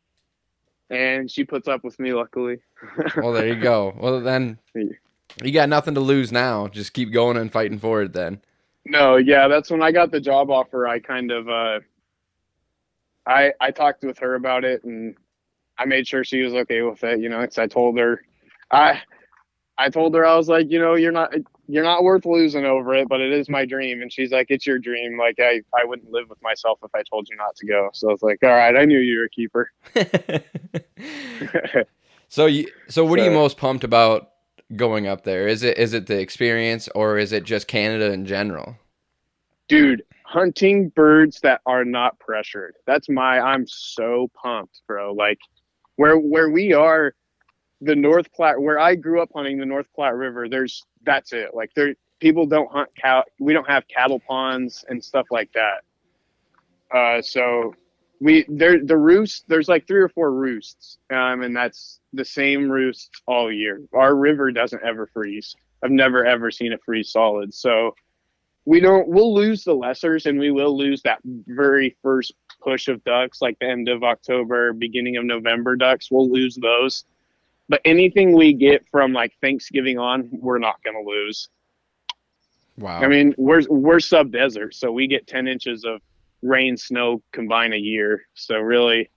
and 0.90 1.30
she 1.30 1.44
puts 1.44 1.68
up 1.68 1.84
with 1.84 1.98
me. 1.98 2.12
Luckily, 2.12 2.58
Well, 3.16 3.32
there 3.32 3.46
you 3.48 3.56
go. 3.60 3.94
Well, 3.98 4.20
then 4.20 4.58
you 4.74 5.52
got 5.52 5.68
nothing 5.68 5.94
to 5.94 6.00
lose 6.00 6.30
now. 6.32 6.68
Just 6.68 6.92
keep 6.92 7.12
going 7.12 7.36
and 7.36 7.50
fighting 7.52 7.78
for 7.78 8.02
it 8.02 8.12
then. 8.12 8.40
no, 8.84 9.16
yeah, 9.16 9.48
that's 9.48 9.70
when 9.70 9.82
I 9.82 9.92
got 9.92 10.10
the 10.10 10.20
job 10.20 10.50
offer. 10.50 10.86
I 10.86 10.98
kind 11.00 11.30
of, 11.30 11.48
uh, 11.48 11.80
I 13.26 13.52
I 13.60 13.70
talked 13.70 14.04
with 14.04 14.18
her 14.18 14.34
about 14.34 14.64
it, 14.64 14.84
and 14.84 15.16
I 15.78 15.86
made 15.86 16.06
sure 16.06 16.24
she 16.24 16.42
was 16.42 16.54
okay 16.54 16.82
with 16.82 17.02
it. 17.04 17.20
You 17.20 17.28
know, 17.28 17.40
because 17.40 17.58
I 17.58 17.66
told 17.66 17.98
her, 17.98 18.22
I 18.70 19.00
I 19.78 19.88
told 19.88 20.14
her 20.14 20.26
I 20.26 20.36
was 20.36 20.48
like, 20.48 20.70
you 20.70 20.78
know, 20.78 20.94
you're 20.94 21.12
not 21.12 21.34
you're 21.66 21.84
not 21.84 22.02
worth 22.04 22.26
losing 22.26 22.64
over 22.64 22.94
it, 22.94 23.08
but 23.08 23.20
it 23.20 23.32
is 23.32 23.48
my 23.48 23.64
dream. 23.64 24.02
And 24.02 24.12
she's 24.12 24.32
like, 24.32 24.46
it's 24.50 24.66
your 24.66 24.78
dream. 24.78 25.18
Like 25.18 25.36
I 25.38 25.62
I 25.74 25.84
wouldn't 25.84 26.10
live 26.10 26.28
with 26.28 26.42
myself 26.42 26.78
if 26.84 26.90
I 26.94 27.02
told 27.02 27.28
you 27.28 27.36
not 27.36 27.56
to 27.56 27.66
go. 27.66 27.90
So 27.92 28.08
I 28.08 28.12
was 28.12 28.22
like, 28.22 28.38
all 28.42 28.50
right, 28.50 28.76
I 28.76 28.84
knew 28.84 28.98
you 28.98 29.18
were 29.18 29.24
a 29.24 29.30
keeper. 29.30 29.70
so 32.28 32.46
you 32.46 32.68
so 32.88 33.04
what 33.04 33.18
are 33.18 33.24
you 33.24 33.30
most 33.30 33.56
pumped 33.56 33.84
about 33.84 34.30
going 34.76 35.06
up 35.06 35.24
there? 35.24 35.48
Is 35.48 35.62
it 35.62 35.78
is 35.78 35.94
it 35.94 36.06
the 36.06 36.18
experience 36.18 36.88
or 36.94 37.18
is 37.18 37.32
it 37.32 37.44
just 37.44 37.68
Canada 37.68 38.12
in 38.12 38.26
general? 38.26 38.76
dude 39.68 40.02
hunting 40.24 40.88
birds 40.90 41.40
that 41.40 41.60
are 41.66 41.84
not 41.84 42.18
pressured 42.18 42.74
that's 42.86 43.08
my 43.08 43.38
i'm 43.40 43.66
so 43.66 44.30
pumped 44.34 44.82
bro 44.86 45.12
like 45.12 45.38
where 45.96 46.18
where 46.18 46.50
we 46.50 46.72
are 46.72 47.14
the 47.84 47.94
north 47.94 48.32
platte 48.32 48.60
where 48.60 48.78
i 48.78 48.94
grew 48.94 49.20
up 49.22 49.30
hunting 49.34 49.58
the 49.58 49.66
north 49.66 49.86
platte 49.94 50.14
river 50.14 50.48
there's 50.48 50.84
that's 51.04 51.32
it. 51.32 51.54
Like 51.54 51.72
there 51.74 51.94
people 52.20 52.46
don't 52.46 52.70
hunt 52.70 52.90
cow 53.00 53.24
we 53.38 53.52
don't 53.52 53.68
have 53.68 53.86
cattle 53.88 54.20
ponds 54.20 54.84
and 54.88 55.02
stuff 55.02 55.26
like 55.30 55.50
that. 55.52 55.82
Uh 56.94 57.22
so 57.22 57.74
we 58.20 58.44
there 58.48 58.84
the 58.84 58.96
roost 58.96 59.44
there's 59.48 59.68
like 59.68 59.86
three 59.86 60.00
or 60.00 60.08
four 60.08 60.32
roosts 60.32 60.98
um 61.12 61.42
and 61.42 61.54
that's 61.54 62.00
the 62.12 62.24
same 62.24 62.70
roosts 62.70 63.10
all 63.26 63.52
year. 63.52 63.82
Our 63.92 64.14
river 64.14 64.50
doesn't 64.50 64.82
ever 64.84 65.06
freeze. 65.06 65.54
I've 65.82 65.90
never 65.90 66.24
ever 66.24 66.50
seen 66.50 66.72
it 66.72 66.80
freeze 66.84 67.10
solid. 67.10 67.52
So 67.52 67.94
we 68.64 68.80
don't 68.80 69.08
we'll 69.08 69.34
lose 69.34 69.64
the 69.64 69.76
lessers 69.76 70.26
and 70.26 70.38
we 70.38 70.50
will 70.50 70.76
lose 70.76 71.02
that 71.02 71.18
very 71.24 71.96
first 72.02 72.32
push 72.62 72.88
of 72.88 73.04
ducks 73.04 73.42
like 73.42 73.58
the 73.58 73.68
end 73.68 73.90
of 73.90 74.02
october 74.02 74.72
beginning 74.72 75.16
of 75.16 75.24
november 75.24 75.76
ducks. 75.76 76.10
We'll 76.10 76.30
lose 76.30 76.56
those 76.56 77.04
but 77.68 77.80
anything 77.84 78.36
we 78.36 78.52
get 78.52 78.84
from 78.90 79.12
like 79.12 79.32
thanksgiving 79.40 79.98
on 79.98 80.28
we're 80.32 80.58
not 80.58 80.76
going 80.84 80.96
to 80.96 81.08
lose 81.08 81.48
Wow. 82.76 83.00
i 83.00 83.06
mean 83.06 83.34
we're 83.38 83.62
we're 83.68 84.00
sub 84.00 84.32
desert 84.32 84.74
so 84.74 84.90
we 84.90 85.06
get 85.06 85.26
10 85.26 85.46
inches 85.46 85.84
of 85.84 86.00
rain 86.42 86.76
snow 86.76 87.22
combined 87.32 87.72
a 87.72 87.78
year 87.78 88.22
so 88.34 88.56
really 88.56 89.10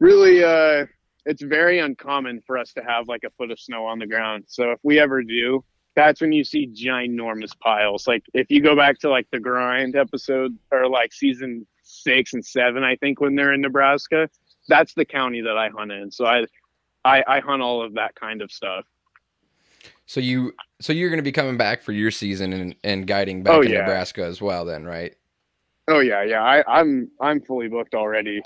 really 0.00 0.44
uh 0.44 0.86
it's 1.24 1.42
very 1.42 1.80
uncommon 1.80 2.42
for 2.46 2.58
us 2.58 2.72
to 2.74 2.82
have 2.82 3.08
like 3.08 3.24
a 3.24 3.30
foot 3.30 3.50
of 3.50 3.58
snow 3.58 3.86
on 3.86 3.98
the 3.98 4.06
ground 4.06 4.44
so 4.46 4.70
if 4.72 4.78
we 4.82 4.98
ever 4.98 5.22
do 5.22 5.64
that's 5.96 6.20
when 6.20 6.30
you 6.30 6.44
see 6.44 6.68
ginormous 6.68 7.58
piles. 7.58 8.06
Like 8.06 8.22
if 8.34 8.50
you 8.50 8.62
go 8.62 8.76
back 8.76 8.98
to 9.00 9.10
like 9.10 9.26
the 9.32 9.40
grind 9.40 9.96
episode 9.96 10.56
or 10.70 10.88
like 10.88 11.12
season 11.12 11.66
six 11.82 12.34
and 12.34 12.44
seven, 12.44 12.84
I 12.84 12.96
think 12.96 13.20
when 13.20 13.34
they're 13.34 13.54
in 13.54 13.62
Nebraska, 13.62 14.28
that's 14.68 14.92
the 14.92 15.06
county 15.06 15.40
that 15.40 15.56
I 15.56 15.70
hunt 15.70 15.90
in. 15.90 16.10
So 16.10 16.26
I, 16.26 16.44
I, 17.06 17.24
I 17.26 17.40
hunt 17.40 17.62
all 17.62 17.82
of 17.82 17.94
that 17.94 18.14
kind 18.14 18.42
of 18.42 18.50
stuff. 18.50 18.84
so 20.06 20.20
you 20.20 20.52
so 20.80 20.92
you're 20.92 21.08
going 21.08 21.18
to 21.18 21.22
be 21.22 21.32
coming 21.32 21.56
back 21.56 21.82
for 21.82 21.92
your 21.92 22.10
season 22.10 22.52
and, 22.52 22.74
and 22.84 23.06
guiding 23.06 23.42
back 23.42 23.54
Oh, 23.54 23.60
in 23.62 23.70
yeah. 23.72 23.78
Nebraska 23.80 24.24
as 24.24 24.42
well 24.42 24.64
then, 24.64 24.84
right? 24.84 25.14
Oh 25.88 26.00
yeah, 26.00 26.22
yeah. 26.24 26.42
I, 26.42 26.64
I'm 26.80 27.10
I'm 27.20 27.40
fully 27.40 27.68
booked 27.68 27.94
already 27.94 28.42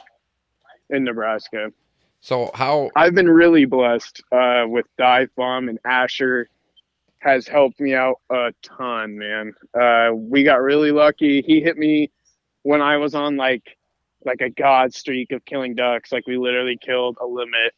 in 0.90 1.05
Nebraska. 1.05 1.73
So 2.21 2.50
how 2.55 2.90
I've 2.97 3.14
been 3.14 3.31
really 3.31 3.64
blessed 3.64 4.23
uh, 4.31 4.64
with 4.67 4.87
Dive 4.99 5.31
Bomb 5.37 5.69
and 5.71 5.79
Asher 5.85 6.49
has 7.21 7.47
helped 7.49 7.81
me 7.81 7.95
out 7.95 8.21
a 8.31 8.52
ton, 8.62 9.17
man. 9.19 9.55
Uh, 9.79 10.11
we 10.14 10.43
got 10.45 10.61
really 10.61 10.90
lucky. 10.93 11.43
He 11.43 11.61
hit 11.61 11.76
me 11.79 12.11
when 12.62 12.83
I 12.83 12.99
was 12.99 13.14
on 13.14 13.37
like 13.37 13.76
like 14.26 14.43
a 14.43 14.50
god 14.50 14.93
streak 14.95 15.33
of 15.33 15.45
killing 15.47 15.75
ducks. 15.75 16.12
Like 16.12 16.26
we 16.26 16.37
literally 16.37 16.79
killed 16.79 17.17
a 17.23 17.26
limit. 17.26 17.73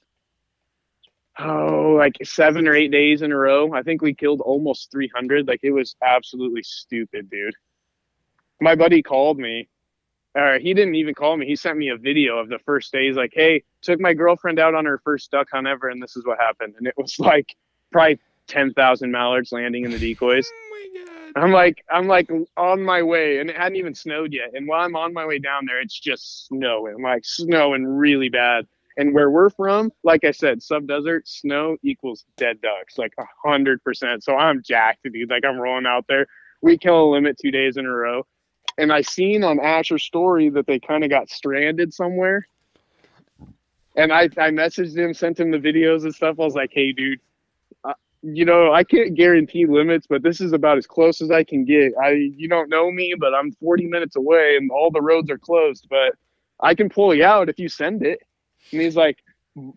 Oh, 1.38 1.94
like 1.98 2.16
seven 2.22 2.68
or 2.68 2.74
eight 2.74 2.90
days 2.90 3.22
in 3.22 3.32
a 3.32 3.36
row. 3.36 3.72
I 3.72 3.82
think 3.82 4.02
we 4.02 4.14
killed 4.14 4.40
almost 4.40 4.90
300. 4.90 5.48
Like 5.48 5.60
it 5.62 5.70
was 5.70 5.96
absolutely 6.02 6.62
stupid, 6.62 7.30
dude. 7.30 7.54
My 8.60 8.74
buddy 8.74 9.02
called 9.02 9.38
me. 9.38 9.68
Uh, 10.34 10.58
he 10.58 10.72
didn't 10.72 10.94
even 10.94 11.14
call 11.14 11.36
me. 11.36 11.46
He 11.46 11.56
sent 11.56 11.76
me 11.76 11.90
a 11.90 11.96
video 11.96 12.38
of 12.38 12.48
the 12.48 12.58
first 12.60 12.92
day. 12.92 13.06
He's 13.06 13.16
like, 13.16 13.32
"Hey, 13.34 13.64
took 13.82 14.00
my 14.00 14.14
girlfriend 14.14 14.58
out 14.58 14.74
on 14.74 14.86
her 14.86 14.98
first 14.98 15.30
duck 15.30 15.48
hunt 15.52 15.66
ever, 15.66 15.88
and 15.88 16.02
this 16.02 16.16
is 16.16 16.24
what 16.24 16.38
happened." 16.38 16.74
And 16.78 16.86
it 16.86 16.94
was 16.96 17.18
like 17.18 17.54
probably 17.90 18.18
10,000 18.46 19.10
mallards 19.10 19.52
landing 19.52 19.84
in 19.84 19.90
the 19.90 19.98
decoys. 19.98 20.50
Oh 21.34 21.40
I'm 21.40 21.50
like, 21.50 21.82
I'm 21.90 22.08
like 22.08 22.28
on 22.58 22.82
my 22.82 23.02
way, 23.02 23.38
and 23.38 23.48
it 23.48 23.56
hadn't 23.56 23.76
even 23.76 23.94
snowed 23.94 24.34
yet. 24.34 24.50
And 24.52 24.68
while 24.68 24.84
I'm 24.84 24.94
on 24.96 25.14
my 25.14 25.24
way 25.24 25.38
down 25.38 25.64
there, 25.64 25.80
it's 25.80 25.98
just 25.98 26.46
snowing, 26.46 27.02
like 27.02 27.24
snowing 27.24 27.86
really 27.86 28.28
bad. 28.28 28.66
And 28.96 29.14
where 29.14 29.30
we're 29.30 29.50
from, 29.50 29.90
like 30.02 30.24
I 30.24 30.32
said, 30.32 30.62
sub 30.62 30.86
desert, 30.86 31.26
snow 31.26 31.76
equals 31.82 32.24
dead 32.36 32.60
ducks, 32.60 32.98
like 32.98 33.14
a 33.18 33.24
hundred 33.44 33.82
percent. 33.82 34.22
So 34.22 34.36
I'm 34.36 34.62
jacked, 34.62 35.06
dude. 35.10 35.30
Like 35.30 35.44
I'm 35.44 35.58
rolling 35.58 35.86
out 35.86 36.04
there. 36.08 36.26
We 36.60 36.76
kill 36.78 37.04
a 37.04 37.10
limit 37.10 37.38
two 37.38 37.50
days 37.50 37.76
in 37.76 37.86
a 37.86 37.90
row. 37.90 38.26
And 38.78 38.92
I 38.92 39.02
seen 39.02 39.44
on 39.44 39.60
Asher's 39.60 40.04
story 40.04 40.48
that 40.50 40.66
they 40.66 40.78
kind 40.78 41.04
of 41.04 41.10
got 41.10 41.28
stranded 41.28 41.92
somewhere. 41.92 42.46
And 43.96 44.12
I, 44.12 44.22
I 44.22 44.50
messaged 44.50 44.96
him, 44.96 45.12
sent 45.12 45.38
him 45.38 45.50
the 45.50 45.58
videos 45.58 46.04
and 46.04 46.14
stuff. 46.14 46.36
I 46.40 46.44
was 46.44 46.54
like, 46.54 46.70
hey, 46.72 46.92
dude, 46.92 47.20
uh, 47.84 47.92
you 48.22 48.46
know, 48.46 48.72
I 48.72 48.84
can't 48.84 49.14
guarantee 49.14 49.66
limits, 49.66 50.06
but 50.06 50.22
this 50.22 50.40
is 50.40 50.54
about 50.54 50.78
as 50.78 50.86
close 50.86 51.20
as 51.20 51.30
I 51.30 51.44
can 51.44 51.66
get. 51.66 51.92
I, 52.02 52.10
you 52.12 52.48
don't 52.48 52.70
know 52.70 52.90
me, 52.90 53.14
but 53.18 53.34
I'm 53.34 53.52
40 53.52 53.86
minutes 53.88 54.16
away 54.16 54.56
and 54.56 54.70
all 54.70 54.90
the 54.90 55.02
roads 55.02 55.30
are 55.30 55.38
closed, 55.38 55.88
but 55.90 56.14
I 56.60 56.74
can 56.74 56.88
pull 56.88 57.14
you 57.14 57.24
out 57.24 57.50
if 57.50 57.58
you 57.58 57.68
send 57.68 58.02
it. 58.02 58.22
And 58.70 58.80
he's 58.80 58.96
like, 58.96 59.18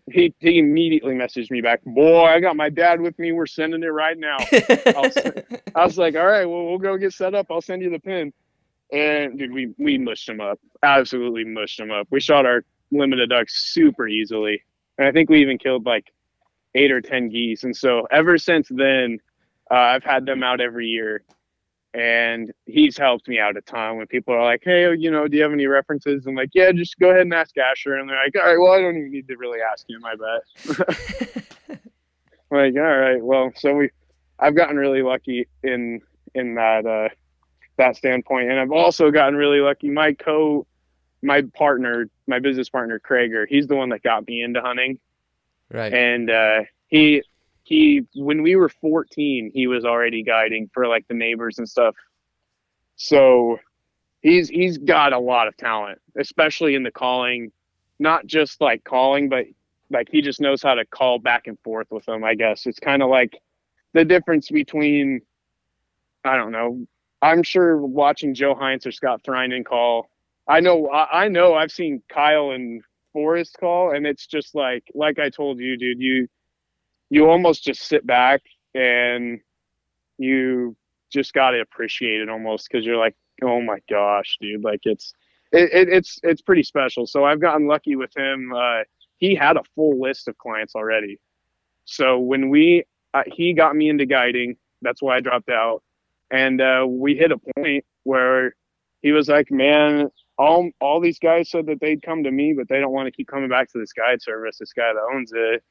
he, 0.09 0.33
he 0.39 0.59
immediately 0.59 1.13
messaged 1.15 1.51
me 1.51 1.59
back, 1.59 1.83
boy, 1.83 2.23
I 2.23 2.39
got 2.39 2.55
my 2.55 2.69
dad 2.69 3.01
with 3.01 3.17
me. 3.19 3.31
We're 3.33 3.45
sending 3.45 3.83
it 3.83 3.87
right 3.87 4.17
now. 4.17 4.37
I 4.39 4.93
was, 4.95 5.17
I 5.75 5.85
was 5.85 5.97
like, 5.97 6.15
all 6.15 6.25
right, 6.25 6.45
well, 6.45 6.65
we'll 6.65 6.77
go 6.77 6.95
get 6.97 7.13
set 7.13 7.35
up. 7.35 7.47
I'll 7.49 7.61
send 7.61 7.81
you 7.81 7.89
the 7.89 7.99
pin. 7.99 8.31
And 8.93 9.37
dude, 9.37 9.51
we, 9.51 9.73
we 9.77 9.97
mushed 9.97 10.29
him 10.29 10.39
up. 10.39 10.59
Absolutely 10.83 11.43
mushed 11.43 11.79
him 11.79 11.91
up. 11.91 12.07
We 12.09 12.21
shot 12.21 12.45
our 12.45 12.63
limited 12.91 13.29
ducks 13.29 13.73
super 13.73 14.07
easily. 14.07 14.63
And 14.97 15.07
I 15.07 15.11
think 15.11 15.29
we 15.29 15.41
even 15.41 15.57
killed 15.57 15.85
like 15.85 16.13
eight 16.73 16.91
or 16.91 17.01
ten 17.01 17.27
geese. 17.29 17.63
And 17.63 17.75
so 17.75 18.07
ever 18.11 18.37
since 18.37 18.69
then, 18.69 19.19
uh, 19.69 19.75
I've 19.75 20.03
had 20.03 20.25
them 20.25 20.43
out 20.43 20.61
every 20.61 20.87
year, 20.87 21.23
and 21.95 22.51
he's 22.65 22.97
helped 22.97 23.27
me 23.27 23.39
out 23.39 23.55
a 23.55 23.61
ton. 23.61 23.97
When 23.97 24.07
people 24.07 24.33
are 24.33 24.43
like, 24.43 24.61
"Hey, 24.63 24.93
you 24.95 25.09
know, 25.09 25.27
do 25.27 25.37
you 25.37 25.43
have 25.43 25.53
any 25.53 25.65
references?" 25.67 26.25
I'm 26.27 26.35
like, 26.35 26.49
"Yeah, 26.53 26.71
just 26.71 26.99
go 26.99 27.09
ahead 27.09 27.21
and 27.21 27.33
ask 27.33 27.57
Asher." 27.57 27.95
And 27.95 28.09
they're 28.09 28.17
like, 28.23 28.35
"All 28.35 28.49
right, 28.49 28.59
well, 28.59 28.73
I 28.73 28.81
don't 28.81 28.97
even 28.97 29.11
need 29.11 29.27
to 29.29 29.37
really 29.37 29.59
ask 29.61 29.89
him. 29.89 30.03
I 30.03 30.15
bet." 30.15 31.45
like, 32.51 32.75
all 32.75 32.97
right, 32.97 33.23
well, 33.23 33.51
so 33.55 33.73
we, 33.75 33.89
I've 34.39 34.55
gotten 34.55 34.75
really 34.77 35.01
lucky 35.01 35.47
in 35.63 36.01
in 36.33 36.55
that 36.55 36.85
uh, 36.85 37.09
that 37.77 37.95
standpoint, 37.95 38.49
and 38.51 38.59
I've 38.59 38.71
also 38.71 39.11
gotten 39.11 39.35
really 39.35 39.59
lucky. 39.59 39.89
My 39.89 40.13
co, 40.13 40.67
my 41.21 41.43
partner, 41.53 42.09
my 42.27 42.39
business 42.39 42.69
partner, 42.69 42.99
Krager, 42.99 43.45
he's 43.47 43.67
the 43.67 43.75
one 43.75 43.89
that 43.89 44.03
got 44.03 44.27
me 44.27 44.41
into 44.43 44.61
hunting 44.61 44.99
Right. 45.71 45.93
and 45.93 46.29
uh, 46.29 46.61
he 46.87 47.23
he 47.65 48.03
when 48.15 48.43
we 48.43 48.55
were 48.55 48.69
14 48.69 49.51
he 49.53 49.67
was 49.67 49.85
already 49.85 50.23
guiding 50.23 50.69
for 50.73 50.87
like 50.87 51.07
the 51.07 51.13
neighbors 51.13 51.57
and 51.57 51.67
stuff. 51.67 51.95
So 52.95 53.57
he's 54.21 54.49
he's 54.49 54.77
got 54.77 55.13
a 55.13 55.19
lot 55.19 55.47
of 55.47 55.57
talent 55.57 55.99
especially 56.17 56.75
in 56.75 56.83
the 56.83 56.91
calling. 56.91 57.51
Not 57.99 58.25
just 58.25 58.61
like 58.61 58.83
calling 58.83 59.29
but 59.29 59.45
like 59.89 60.07
he 60.11 60.21
just 60.21 60.39
knows 60.39 60.61
how 60.61 60.75
to 60.75 60.85
call 60.85 61.19
back 61.19 61.47
and 61.47 61.59
forth 61.59 61.87
with 61.91 62.05
them 62.05 62.23
i 62.23 62.35
guess. 62.35 62.65
It's 62.65 62.79
kind 62.79 63.01
of 63.03 63.09
like 63.09 63.39
the 63.95 64.05
difference 64.05 64.51
between 64.51 65.21
i 66.23 66.35
don't 66.35 66.51
know 66.51 66.85
i'm 67.21 67.41
sure 67.41 67.77
watching 67.77 68.35
joe 68.35 68.53
heinz 68.53 68.85
or 68.85 68.91
scott 68.91 69.21
threinen 69.23 69.63
call 69.63 70.09
i 70.47 70.59
know 70.59 70.87
I, 70.89 71.23
I 71.23 71.27
know 71.29 71.55
i've 71.55 71.71
seen 71.71 72.03
kyle 72.09 72.51
and 72.51 72.83
forest 73.13 73.55
call 73.59 73.95
and 73.95 74.05
it's 74.05 74.27
just 74.27 74.53
like 74.53 74.83
like 74.93 75.17
i 75.17 75.29
told 75.29 75.59
you 75.59 75.77
dude 75.77 75.99
you 75.99 76.27
you 77.09 77.29
almost 77.29 77.63
just 77.63 77.83
sit 77.83 78.05
back 78.05 78.41
and 78.73 79.39
you 80.17 80.75
just 81.11 81.33
got 81.33 81.51
to 81.51 81.61
appreciate 81.61 82.21
it 82.21 82.29
almost 82.29 82.67
because 82.69 82.85
you're 82.85 82.97
like 82.97 83.15
oh 83.43 83.61
my 83.61 83.79
gosh 83.89 84.37
dude 84.41 84.63
like 84.63 84.81
it's 84.83 85.13
it, 85.51 85.69
it, 85.71 85.89
it's 85.89 86.19
it's 86.23 86.41
pretty 86.41 86.63
special 86.63 87.05
so 87.05 87.23
i've 87.23 87.41
gotten 87.41 87.67
lucky 87.67 87.95
with 87.95 88.15
him 88.15 88.51
uh, 88.55 88.81
he 89.17 89.35
had 89.35 89.57
a 89.57 89.63
full 89.75 89.99
list 89.99 90.27
of 90.27 90.37
clients 90.37 90.75
already 90.75 91.19
so 91.85 92.19
when 92.19 92.49
we 92.49 92.83
uh, 93.13 93.23
he 93.27 93.53
got 93.53 93.75
me 93.75 93.89
into 93.89 94.05
guiding 94.05 94.55
that's 94.81 95.01
why 95.01 95.17
i 95.17 95.19
dropped 95.19 95.49
out 95.49 95.83
and 96.31 96.59
uh, 96.59 96.85
we 96.87 97.15
hit 97.15 97.31
a 97.31 97.37
point 97.55 97.85
where 98.03 98.55
he 99.01 99.11
was 99.11 99.27
like 99.29 99.51
man 99.51 100.09
all 100.37 100.69
all 100.81 100.99
these 100.99 101.19
guys 101.19 101.49
said 101.49 101.65
that 101.67 101.79
they'd 101.79 102.01
come 102.01 102.23
to 102.23 102.31
me, 102.31 102.53
but 102.53 102.67
they 102.67 102.79
don't 102.79 102.91
want 102.91 103.07
to 103.07 103.11
keep 103.11 103.27
coming 103.27 103.49
back 103.49 103.71
to 103.71 103.79
this 103.79 103.93
guide 103.93 104.21
service. 104.21 104.57
This 104.59 104.73
guy 104.73 104.91
that 104.93 105.15
owns 105.15 105.31
it. 105.33 105.63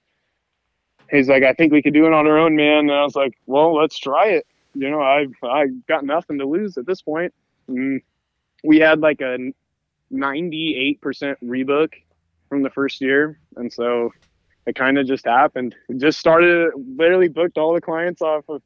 He's 1.11 1.29
like, 1.29 1.43
I 1.43 1.53
think 1.53 1.73
we 1.73 1.83
could 1.83 1.95
do 1.95 2.07
it 2.07 2.13
on 2.13 2.27
our 2.27 2.39
own, 2.39 2.57
man. 2.57 2.79
And 2.79 2.93
I 2.93 3.03
was 3.03 3.15
like, 3.15 3.37
well, 3.47 3.75
let's 3.75 3.99
try 3.99 4.29
it. 4.29 4.47
You 4.75 4.91
know, 4.91 5.01
I've 5.01 5.35
I 5.43 5.67
got 5.89 6.05
nothing 6.05 6.39
to 6.39 6.47
lose 6.47 6.77
at 6.77 6.87
this 6.87 7.03
point. 7.03 7.33
And 7.69 8.03
we 8.65 8.79
had 8.79 9.01
like 9.01 9.21
a 9.21 9.53
98% 10.13 10.99
rebook 11.45 11.93
from 12.49 12.63
the 12.63 12.71
first 12.71 13.01
year, 13.01 13.39
and 13.57 13.73
so 13.73 14.13
it 14.67 14.75
kind 14.75 14.99
of 14.99 15.07
just 15.07 15.27
happened. 15.27 15.75
Just 15.97 16.19
started, 16.19 16.73
literally 16.97 17.29
booked 17.29 17.59
all 17.59 17.75
the 17.75 17.81
clients 17.81 18.23
off 18.23 18.45
of 18.49 18.63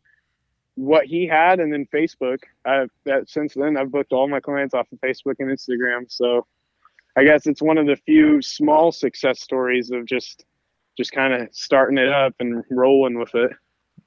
what 0.74 1.06
he 1.06 1.26
had 1.26 1.58
and 1.58 1.72
then 1.72 1.86
Facebook. 1.92 2.38
I've 2.64 2.90
that 3.04 3.28
since 3.28 3.54
then 3.54 3.76
I've 3.76 3.90
booked 3.90 4.12
all 4.12 4.28
my 4.28 4.40
clients 4.40 4.74
off 4.74 4.86
of 4.92 5.00
Facebook 5.00 5.36
and 5.40 5.50
Instagram. 5.50 6.10
So 6.10 6.46
I 7.16 7.24
guess 7.24 7.46
it's 7.46 7.60
one 7.60 7.78
of 7.78 7.86
the 7.86 7.96
few 7.96 8.40
small 8.40 8.92
success 8.92 9.40
stories 9.40 9.90
of 9.90 10.06
just 10.06 10.44
just 10.98 11.12
kind 11.12 11.32
of 11.32 11.48
starting 11.52 11.96
it 11.96 12.08
up 12.08 12.34
and 12.40 12.64
rolling 12.70 13.18
with 13.18 13.34
it. 13.34 13.52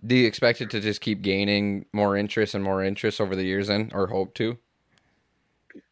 Do 0.05 0.15
you 0.15 0.27
expect 0.27 0.61
it 0.61 0.69
to 0.71 0.81
just 0.81 0.99
keep 0.99 1.21
gaining 1.21 1.85
more 1.93 2.17
interest 2.17 2.53
and 2.53 2.63
more 2.63 2.83
interest 2.83 3.21
over 3.21 3.35
the 3.35 3.43
years 3.43 3.67
then 3.67 3.91
or 3.93 4.07
hope 4.07 4.33
to? 4.35 4.57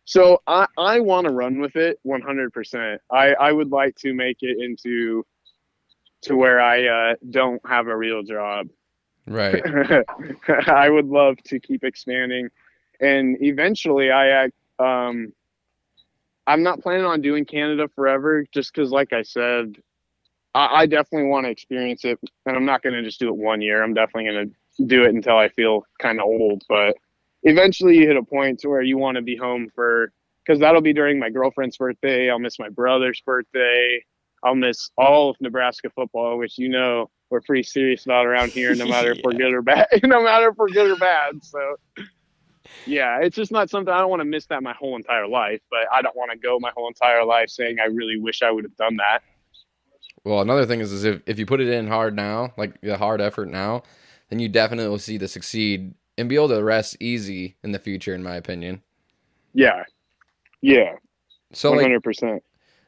So 0.04 0.42
I, 0.46 0.68
I 0.78 1.00
want 1.00 1.26
to 1.26 1.32
run 1.32 1.62
with 1.62 1.78
it 1.78 2.00
100%. 2.06 2.98
I, 3.10 3.34
I 3.34 3.52
would 3.52 3.72
like 3.72 3.96
to 4.00 4.14
make 4.14 4.38
it 4.42 4.58
into 4.62 5.26
to 6.24 6.36
where 6.36 6.60
I 6.60 7.12
uh, 7.12 7.16
don't 7.30 7.62
have 7.66 7.88
a 7.88 7.96
real 7.96 8.24
job. 8.24 8.68
Right. 9.26 9.64
I 10.68 10.90
would 10.90 11.06
love 11.06 11.38
to 11.46 11.60
keep 11.60 11.84
expanding, 11.84 12.50
and 13.00 13.38
eventually, 13.42 14.12
I 14.12 14.50
um, 14.80 15.32
I'm 16.48 16.64
not 16.64 16.82
planning 16.82 17.06
on 17.06 17.22
doing 17.22 17.46
Canada 17.46 17.88
forever, 17.96 18.44
just 18.52 18.74
because, 18.74 18.90
like 18.90 19.14
I 19.14 19.22
said, 19.22 19.78
I, 20.54 20.82
I 20.82 20.86
definitely 20.86 21.30
want 21.30 21.46
to 21.46 21.52
experience 21.52 22.06
it, 22.06 22.20
and 22.46 22.56
I'm 22.56 22.66
not 22.66 22.82
going 22.82 22.96
to 22.96 23.04
just 23.04 23.20
do 23.20 23.30
it 23.30 23.36
one 23.36 23.62
year. 23.62 23.84
I'm 23.84 23.94
definitely 23.94 24.32
going 24.32 24.50
to 24.50 24.86
do 24.86 25.04
it 25.04 25.14
until 25.14 25.38
I 25.38 25.50
feel 25.50 25.84
kind 26.00 26.20
of 26.20 26.26
old. 26.26 26.64
But 26.68 26.96
eventually, 27.44 27.98
you 27.98 28.08
hit 28.08 28.18
a 28.18 28.24
point 28.24 28.60
to 28.60 28.70
where 28.70 28.82
you 28.82 28.98
want 28.98 29.16
to 29.16 29.22
be 29.22 29.36
home 29.36 29.70
for, 29.74 30.12
because 30.46 30.60
that'll 30.60 30.82
be 30.82 30.94
during 30.94 31.20
my 31.20 31.30
girlfriend's 31.30 31.78
birthday. 31.78 32.30
I'll 32.30 32.40
miss 32.40 32.60
my 32.60 32.70
brother's 32.70 33.22
birthday. 33.26 34.04
I'll 34.44 34.56
miss 34.56 34.90
all 34.98 35.32
of 35.32 35.36
Nebraska 35.42 35.90
football, 35.90 36.38
which 36.38 36.58
you 36.58 36.70
know 36.70 37.10
we're 37.30 37.42
pretty 37.42 37.64
serious 37.64 38.06
about 38.06 38.26
around 38.26 38.52
here, 38.52 38.74
no 38.74 38.88
matter 38.88 39.12
if 39.12 39.20
we're 39.24 39.34
good 39.38 39.54
or 39.54 39.62
bad. 39.62 39.88
no 40.04 40.24
matter 40.24 40.50
if 40.50 40.58
we're 40.58 40.70
good 40.70 40.92
or 40.92 40.96
bad. 40.96 41.44
So, 41.44 41.76
yeah, 42.86 43.20
it's 43.22 43.36
just 43.36 43.52
not 43.52 43.70
something 43.70 43.94
I 43.94 44.00
don't 44.00 44.10
want 44.10 44.22
to 44.22 44.26
miss 44.26 44.46
that 44.48 44.64
my 44.64 44.74
whole 44.74 44.96
entire 44.96 45.28
life. 45.28 45.62
But 45.70 45.88
I 45.94 46.02
don't 46.02 46.16
want 46.16 46.32
to 46.32 46.38
go 46.38 46.58
my 46.60 46.72
whole 46.76 46.88
entire 46.88 47.24
life 47.26 47.50
saying 47.50 47.78
I 47.80 47.88
really 47.88 48.18
wish 48.18 48.42
I 48.42 48.50
would 48.50 48.64
have 48.64 48.76
done 48.78 48.96
that. 48.98 49.22
Well, 50.24 50.42
another 50.42 50.66
thing 50.66 50.82
is, 50.82 50.92
is 50.92 51.04
if, 51.06 51.22
if 51.26 51.40
you 51.40 51.46
put 51.46 51.62
it 51.62 51.70
in 51.70 51.88
hard 51.88 52.16
now, 52.16 52.54
like 52.58 52.80
the 52.82 52.98
hard 52.98 53.22
effort 53.22 53.48
now, 53.48 53.84
then 54.30 54.40
you 54.40 54.50
definitely 54.50 54.90
will 54.90 55.00
see 55.00 55.18
the 55.18 55.28
succeed 55.28 55.94
and 56.18 56.30
be 56.30 56.36
able 56.36 56.50
to 56.50 56.64
rest 56.64 56.98
easy 57.00 57.58
in 57.64 57.72
the 57.72 57.80
future, 57.80 58.14
in 58.14 58.24
my 58.24 58.36
opinion. 58.36 58.82
Yeah, 59.54 59.84
yeah, 60.62 60.94
So 61.54 61.74
hundred 61.80 62.04
percent. 62.04 62.44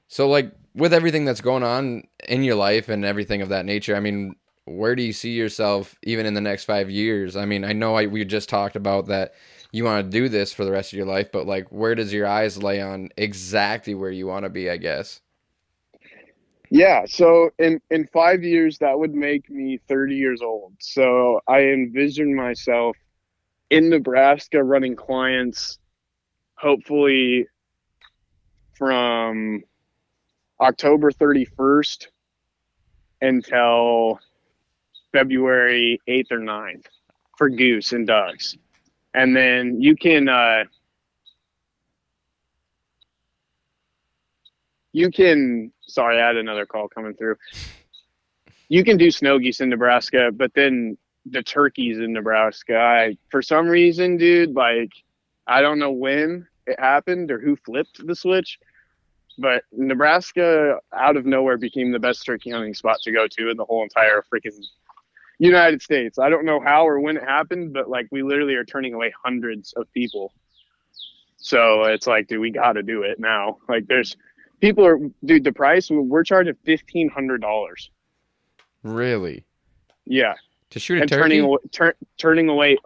so 0.08 0.28
like 0.30 0.54
with 0.76 0.94
everything 0.94 1.26
that's 1.26 1.42
going 1.42 1.64
on 1.64 2.04
in 2.28 2.44
your 2.44 2.56
life 2.56 2.90
and 2.90 3.06
everything 3.06 3.42
of 3.42 3.50
that 3.50 3.66
nature, 3.66 3.96
I 3.96 4.00
mean, 4.00 4.36
where 4.66 4.96
do 4.96 5.04
you 5.04 5.14
see 5.14 5.32
yourself 5.32 5.96
even 6.04 6.26
in 6.26 6.34
the 6.34 6.42
next 6.42 6.66
five 6.66 6.90
years? 6.90 7.36
I 7.36 7.46
mean, 7.46 7.64
I 7.66 7.74
know 7.74 7.96
I, 7.96 8.08
we 8.08 8.24
just 8.26 8.50
talked 8.50 8.76
about 8.76 9.08
that 9.08 9.34
you 9.72 9.84
want 9.86 10.06
to 10.06 10.18
do 10.18 10.30
this 10.30 10.54
for 10.54 10.66
the 10.66 10.72
rest 10.72 10.94
of 10.94 10.98
your 10.98 11.08
life, 11.08 11.32
but 11.32 11.48
like, 11.48 11.68
where 11.72 11.96
does 11.96 12.14
your 12.14 12.28
eyes 12.28 12.62
lay 12.62 12.82
on 12.82 13.10
exactly 13.18 13.96
where 13.96 14.12
you 14.12 14.28
want 14.28 14.46
to 14.46 14.50
be? 14.50 14.70
I 14.70 14.78
guess. 14.78 15.22
Yeah, 16.74 17.04
so 17.06 17.50
in 17.60 17.82
in 17.92 18.08
five 18.08 18.44
years 18.46 18.78
that 18.78 18.98
would 18.98 19.14
make 19.14 19.50
me 19.50 19.78
30 19.90 20.16
years 20.16 20.42
old. 20.42 20.74
So 20.80 21.42
I 21.46 21.60
envision 21.64 22.34
myself 22.34 22.96
in 23.70 23.90
Nebraska 23.90 24.64
running 24.64 24.96
clients, 24.96 25.80
hopefully 26.56 27.46
from 28.78 29.64
October 30.62 31.12
31st 31.12 32.08
until 33.20 34.20
February 35.12 36.00
8th 36.08 36.32
or 36.32 36.40
9th 36.40 36.86
for 37.38 37.50
goose 37.50 37.92
and 37.92 38.08
ducks. 38.08 38.56
And 39.14 39.36
then 39.36 39.82
you 39.82 39.98
can 39.98 40.30
uh, 40.30 40.64
you 44.94 45.10
can 45.12 45.72
sorry 45.88 46.20
i 46.22 46.28
had 46.28 46.38
another 46.38 46.66
call 46.66 46.88
coming 46.88 47.14
through. 47.14 47.36
You 48.70 48.86
can 48.86 48.96
do 48.96 49.12
snow 49.12 49.40
geese 49.40 49.60
in 49.60 49.70
nebraska 49.70 50.32
but 50.34 50.54
then 50.54 50.98
the 51.26 51.44
turkeys 51.44 52.00
in 52.00 52.14
nebraska. 52.14 52.78
I, 52.78 53.18
for 53.30 53.42
some 53.42 53.68
reason 53.68 54.18
dude 54.18 54.56
like 54.56 54.92
i 55.48 55.62
don't 55.62 55.80
know 55.80 55.92
when 55.92 56.48
it 56.68 56.80
happened 56.80 57.32
or 57.32 57.40
who 57.40 57.56
flipped 57.56 58.06
the 58.06 58.16
switch 58.16 58.60
but 59.38 59.64
nebraska 59.72 60.78
out 60.94 61.18
of 61.18 61.26
nowhere 61.26 61.58
became 61.58 61.92
the 61.92 62.00
best 62.00 62.26
turkey 62.26 62.52
hunting 62.52 62.74
spot 62.74 62.98
to 63.04 63.12
go 63.12 63.28
to 63.28 63.50
in 63.50 63.58
the 63.58 63.66
whole 63.66 63.84
entire 63.84 64.24
freaking 64.34 64.58
united 65.42 65.82
states. 65.82 66.20
I 66.20 66.30
don't 66.30 66.46
know 66.46 66.60
how 66.60 66.88
or 66.88 67.00
when 67.00 67.18
it 67.18 67.24
happened 67.24 67.74
but 67.74 67.90
like 67.90 68.08
we 68.12 68.22
literally 68.22 68.54
are 68.54 68.64
turning 68.64 68.94
away 68.94 69.12
hundreds 69.24 69.74
of 69.74 69.92
people. 69.92 70.32
So 71.38 71.86
it's 71.86 72.06
like 72.06 72.28
dude 72.28 72.40
we 72.40 72.52
got 72.52 72.74
to 72.74 72.84
do 72.84 73.02
it 73.02 73.20
now. 73.20 73.58
Like 73.68 73.88
there's 73.88 74.16
people 74.62 74.86
are 74.86 74.98
dude 75.26 75.44
the 75.44 75.52
price 75.52 75.90
we're 75.90 76.24
charging 76.24 76.56
fifteen 76.64 77.10
hundred 77.10 77.42
dollars 77.42 77.90
Really? 78.84 79.46
yeah 80.06 80.34
To 80.72 80.80
shoot 80.80 80.98
a 80.98 81.02
and 81.02 81.10
turkey? 81.10 81.22
turning 81.22 81.42
away, 81.42 81.58
tur- 81.72 81.96
turning 82.18 82.50
away 82.50 82.78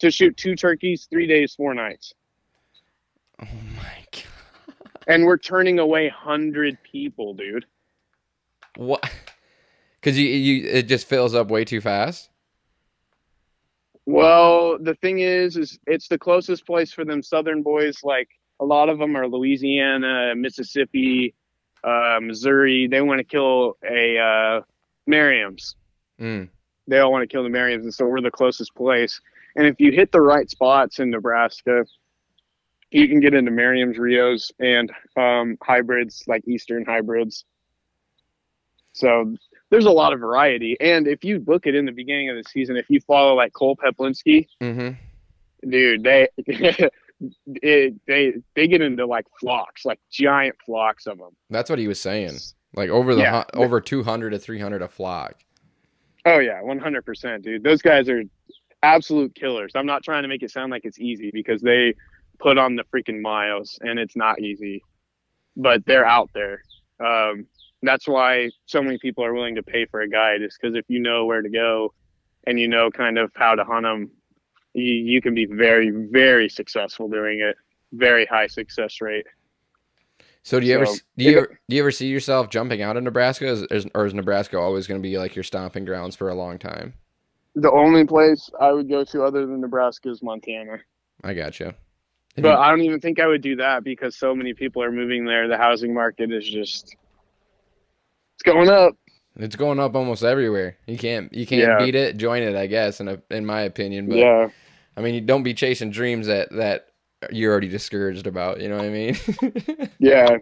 to 0.00 0.10
shoot 0.10 0.36
two 0.36 0.56
turkeys 0.56 1.06
three 1.10 1.26
days 1.26 1.54
four 1.54 1.74
nights 1.74 2.14
oh 3.42 3.46
my 3.76 3.82
god. 4.12 4.22
and 5.06 5.24
we're 5.24 5.36
turning 5.38 5.78
away 5.78 6.08
hundred 6.08 6.78
people 6.82 7.34
dude 7.34 7.66
What? 8.76 9.08
Because 10.00 10.18
you, 10.18 10.26
you, 10.28 10.68
it 10.68 10.82
just 10.82 11.06
fills 11.06 11.34
up 11.34 11.48
way 11.50 11.64
too 11.64 11.80
fast. 11.80 12.28
well 14.06 14.76
the 14.78 14.94
thing 14.96 15.20
is 15.20 15.56
is 15.56 15.78
it's 15.86 16.08
the 16.08 16.18
closest 16.18 16.66
place 16.66 16.92
for 16.92 17.04
them 17.04 17.22
southern 17.22 17.62
boys 17.62 17.98
like 18.02 18.28
a 18.60 18.64
lot 18.64 18.88
of 18.88 18.98
them 18.98 19.16
are 19.16 19.26
louisiana 19.28 20.34
mississippi 20.36 21.34
uh, 21.82 22.18
missouri 22.22 22.86
they 22.86 23.00
want 23.00 23.18
to 23.18 23.24
kill 23.24 23.76
a 23.88 24.18
uh, 24.18 24.60
merriam's 25.06 25.76
Mm. 26.20 26.48
they 26.86 27.00
all 27.00 27.10
want 27.10 27.22
to 27.22 27.26
kill 27.26 27.42
the 27.42 27.48
Merriams, 27.48 27.82
and 27.82 27.92
so 27.92 28.06
we're 28.06 28.20
the 28.20 28.30
closest 28.30 28.72
place. 28.76 29.20
And 29.56 29.66
if 29.66 29.80
you 29.80 29.90
hit 29.90 30.12
the 30.12 30.20
right 30.20 30.48
spots 30.48 31.00
in 31.00 31.10
Nebraska, 31.10 31.84
you 32.92 33.08
can 33.08 33.18
get 33.18 33.34
into 33.34 33.50
Merriam's 33.50 33.98
Rios 33.98 34.52
and 34.60 34.92
um, 35.16 35.58
hybrids 35.60 36.22
like 36.28 36.46
Eastern 36.46 36.84
hybrids. 36.84 37.44
So 38.92 39.34
there's 39.70 39.86
a 39.86 39.90
lot 39.90 40.12
of 40.12 40.20
variety. 40.20 40.76
And 40.80 41.08
if 41.08 41.24
you 41.24 41.40
book 41.40 41.66
it 41.66 41.74
in 41.74 41.84
the 41.84 41.90
beginning 41.92 42.30
of 42.30 42.36
the 42.36 42.44
season, 42.48 42.76
if 42.76 42.86
you 42.88 43.00
follow 43.00 43.34
like 43.34 43.52
Cole 43.52 43.76
Peplinski, 43.76 44.46
Mm-hmm. 44.62 45.68
dude, 45.68 46.04
they 46.04 46.28
it, 47.46 47.94
they 48.06 48.34
they 48.54 48.66
get 48.68 48.80
into 48.82 49.06
like 49.06 49.26
flocks, 49.40 49.84
like 49.84 50.00
giant 50.10 50.56
flocks 50.64 51.06
of 51.06 51.18
them. 51.18 51.30
That's 51.50 51.70
what 51.70 51.78
he 51.78 51.88
was 51.88 52.00
saying. 52.00 52.32
Like 52.74 52.90
over 52.90 53.14
the 53.14 53.22
Yeah. 53.22 53.44
over 53.54 53.80
two 53.80 54.02
hundred 54.02 54.30
to 54.30 54.38
three 54.38 54.58
hundred 54.60 54.82
a 54.82 54.88
flock. 54.88 55.36
Oh 56.26 56.38
yeah, 56.38 56.60
one 56.62 56.78
hundred 56.78 57.04
percent, 57.04 57.44
dude. 57.44 57.62
Those 57.62 57.82
guys 57.82 58.08
are 58.08 58.22
absolute 58.82 59.34
killers. 59.34 59.72
I'm 59.74 59.86
not 59.86 60.02
trying 60.02 60.22
to 60.22 60.28
make 60.28 60.42
it 60.42 60.50
sound 60.50 60.70
like 60.70 60.84
it's 60.84 60.98
easy 60.98 61.30
because 61.32 61.60
they 61.62 61.94
put 62.38 62.58
on 62.58 62.76
the 62.76 62.84
freaking 62.84 63.20
miles 63.20 63.78
and 63.82 63.98
it's 63.98 64.16
not 64.16 64.40
easy, 64.40 64.82
but 65.56 65.84
they're 65.86 66.06
out 66.06 66.30
there. 66.34 66.62
Um, 67.04 67.46
that's 67.82 68.08
why 68.08 68.50
so 68.66 68.82
many 68.82 68.98
people 68.98 69.24
are 69.24 69.34
willing 69.34 69.54
to 69.56 69.62
pay 69.62 69.84
for 69.86 70.00
a 70.00 70.08
guide, 70.08 70.42
is 70.42 70.56
because 70.60 70.74
if 70.74 70.84
you 70.88 70.98
know 71.00 71.26
where 71.26 71.42
to 71.42 71.48
go 71.50 71.92
and 72.46 72.58
you 72.58 72.66
know 72.68 72.90
kind 72.90 73.18
of 73.18 73.30
how 73.36 73.54
to 73.54 73.64
hunt 73.64 73.84
them, 73.84 74.10
you, 74.74 74.92
you 74.94 75.22
can 75.22 75.34
be 75.34 75.46
very, 75.46 75.90
very 75.90 76.48
successful 76.48 77.08
doing 77.08 77.40
it. 77.40 77.56
Very 77.92 78.26
high 78.26 78.46
success 78.48 79.00
rate. 79.00 79.26
So 80.42 80.60
do 80.60 80.66
you 80.66 80.74
ever 80.74 80.86
So, 80.86 80.92
s- 80.92 81.02
do 81.16 81.24
you 81.24 81.38
ever, 81.38 81.58
do 81.68 81.76
you 81.76 81.82
ever 81.82 81.90
see 81.90 82.08
yourself 82.08 82.50
jumping 82.50 82.82
out 82.82 82.96
of 82.96 83.02
Nebraska, 83.02 83.46
is, 83.46 83.62
is, 83.70 83.86
or 83.94 84.04
is 84.04 84.12
Nebraska 84.14 84.58
always 84.58 84.86
going 84.86 85.00
to 85.00 85.08
be 85.08 85.16
like 85.16 85.34
your 85.34 85.42
stomping 85.42 85.84
grounds 85.84 86.16
for 86.16 86.28
a 86.28 86.34
long 86.34 86.58
time? 86.58 86.92
The 87.54 87.70
only 87.70 88.04
place 88.04 88.50
I 88.60 88.72
would 88.72 88.88
go 88.88 89.04
to 89.04 89.22
other 89.22 89.46
than 89.46 89.60
Nebraska 89.60 90.10
is 90.10 90.22
Montana. 90.22 90.78
I 91.22 91.32
gotcha. 91.34 91.74
If 92.36 92.42
But 92.42 92.50
you- 92.58 92.64
I 92.64 92.68
don't 92.70 92.82
even 92.82 93.00
think 93.00 93.20
I 93.20 93.26
would 93.26 93.42
do 93.42 93.56
that 93.56 93.84
because 93.84 94.16
so 94.16 94.34
many 94.34 94.52
people 94.54 94.82
are 94.82 94.90
moving 94.92 95.24
there. 95.24 95.46
The 95.48 95.56
housing 95.56 95.94
market 95.94 96.32
is 96.32 96.46
just 96.46 96.96
it's 98.34 98.42
going 98.42 98.68
up. 98.68 98.96
It's 99.36 99.56
going 99.56 99.78
up 99.80 99.94
almost 99.94 100.22
everywhere. 100.22 100.76
You 100.86 100.98
can't 100.98 101.32
you 101.32 101.46
can't 101.46 101.62
Yeah. 101.62 101.78
beat 101.84 101.94
it. 101.94 102.16
Join 102.16 102.42
it, 102.42 102.54
I 102.56 102.66
guess. 102.66 103.00
In 103.00 103.08
a, 103.08 103.20
in 103.30 103.44
my 103.46 103.62
opinion, 103.62 104.08
but 104.08 104.18
yeah. 104.18 104.48
I 104.96 105.00
mean, 105.00 105.14
you 105.14 105.20
don't 105.20 105.42
be 105.42 105.54
chasing 105.54 105.90
dreams 105.90 106.26
that 106.28 106.50
that 106.52 106.88
you're 107.30 107.50
already 107.50 107.68
discouraged 107.68 108.26
about. 108.26 108.60
You 108.60 108.68
know 108.68 108.76
what 108.76 108.84
I 108.86 108.90
mean? 108.90 109.16
Yeah. 109.98 110.36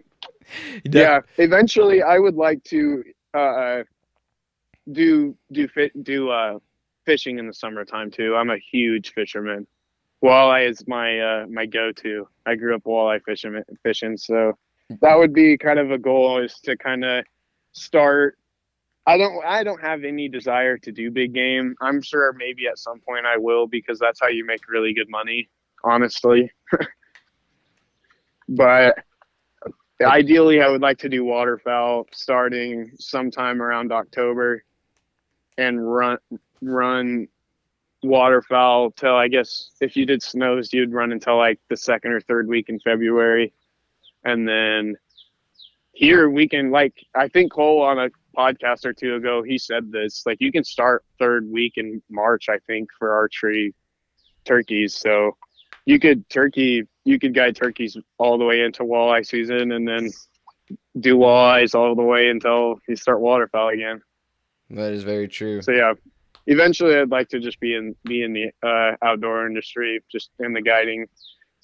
Yeah. 0.83 1.21
Eventually 1.37 2.03
I 2.03 2.19
would 2.19 2.35
like 2.35 2.63
to 2.65 3.03
uh 3.33 3.83
do 4.91 5.35
do 5.51 5.67
fit 5.67 6.03
do 6.03 6.29
uh 6.29 6.59
fishing 7.05 7.39
in 7.39 7.47
the 7.47 7.53
summertime 7.53 8.11
too. 8.11 8.35
I'm 8.35 8.49
a 8.49 8.57
huge 8.57 9.13
fisherman. 9.13 9.65
Walleye 10.23 10.69
is 10.69 10.85
my 10.87 11.19
uh 11.19 11.45
my 11.47 11.65
go 11.65 11.91
to. 11.93 12.27
I 12.45 12.55
grew 12.55 12.75
up 12.75 12.83
walleye 12.83 13.21
fishing 13.23 13.61
fishing, 13.83 14.17
so 14.17 14.57
that 15.01 15.17
would 15.17 15.33
be 15.33 15.57
kind 15.57 15.79
of 15.79 15.91
a 15.91 15.97
goal 15.97 16.39
is 16.43 16.59
to 16.63 16.75
kind 16.77 17.03
of 17.05 17.23
start 17.71 18.37
I 19.05 19.17
don't 19.17 19.43
I 19.45 19.63
don't 19.63 19.81
have 19.81 20.03
any 20.03 20.29
desire 20.29 20.77
to 20.77 20.91
do 20.91 21.11
big 21.11 21.33
game. 21.33 21.75
I'm 21.81 22.01
sure 22.01 22.33
maybe 22.33 22.67
at 22.67 22.79
some 22.79 22.99
point 22.99 23.25
I 23.25 23.37
will 23.37 23.67
because 23.67 23.99
that's 23.99 24.19
how 24.21 24.29
you 24.29 24.45
make 24.45 24.69
really 24.69 24.93
good 24.93 25.09
money, 25.09 25.49
honestly. 25.83 26.51
but 28.47 28.97
ideally 30.01 30.61
I 30.61 30.69
would 30.69 30.81
like 30.81 30.99
to 30.99 31.09
do 31.09 31.25
waterfowl 31.25 32.07
starting 32.11 32.91
sometime 32.97 33.61
around 33.61 33.91
October 33.91 34.63
and 35.57 35.93
run 35.93 36.17
run 36.61 37.27
waterfowl 38.03 38.91
till 38.91 39.15
I 39.15 39.27
guess 39.27 39.71
if 39.81 39.97
you 39.97 40.05
did 40.05 40.23
snows 40.23 40.71
you'd 40.71 40.93
run 40.93 41.11
until 41.11 41.37
like 41.37 41.59
the 41.69 41.77
second 41.77 42.11
or 42.11 42.21
third 42.21 42.47
week 42.47 42.69
in 42.69 42.79
February. 42.79 43.53
And 44.23 44.47
then 44.47 44.95
here 45.91 46.29
we 46.29 46.47
can 46.47 46.71
like 46.71 47.05
I 47.13 47.27
think 47.27 47.51
Cole 47.51 47.81
on 47.81 47.99
a 47.99 48.09
podcast 48.35 48.85
or 48.85 48.93
two 48.93 49.15
ago 49.15 49.43
he 49.43 49.57
said 49.57 49.91
this 49.91 50.23
like 50.25 50.37
you 50.39 50.51
can 50.51 50.63
start 50.63 51.03
third 51.19 51.49
week 51.49 51.73
in 51.77 52.01
March 52.09 52.49
I 52.49 52.59
think 52.67 52.89
for 52.97 53.13
archery 53.13 53.73
turkeys. 54.45 54.95
So 54.95 55.37
you 55.85 55.99
could 55.99 56.27
turkey 56.29 56.83
you 57.05 57.19
could 57.19 57.33
guide 57.33 57.55
turkeys 57.55 57.97
all 58.17 58.37
the 58.37 58.45
way 58.45 58.61
into 58.61 58.83
walleye 58.83 59.25
season 59.25 59.71
and 59.71 59.87
then 59.87 60.09
do 60.99 61.17
walleyes 61.17 61.75
all 61.75 61.95
the 61.95 62.03
way 62.03 62.29
until 62.29 62.79
you 62.87 62.95
start 62.95 63.19
waterfowl 63.19 63.69
again. 63.69 64.01
That 64.69 64.93
is 64.93 65.03
very 65.03 65.27
true. 65.27 65.61
so 65.61 65.71
yeah 65.71 65.93
eventually 66.47 66.97
I'd 66.97 67.09
like 67.09 67.29
to 67.29 67.39
just 67.39 67.59
be 67.59 67.75
in 67.75 67.95
be 68.03 68.23
in 68.23 68.33
the 68.33 68.51
uh, 68.67 68.95
outdoor 69.01 69.47
industry 69.47 70.01
just 70.11 70.29
in 70.39 70.53
the 70.53 70.61
guiding 70.61 71.07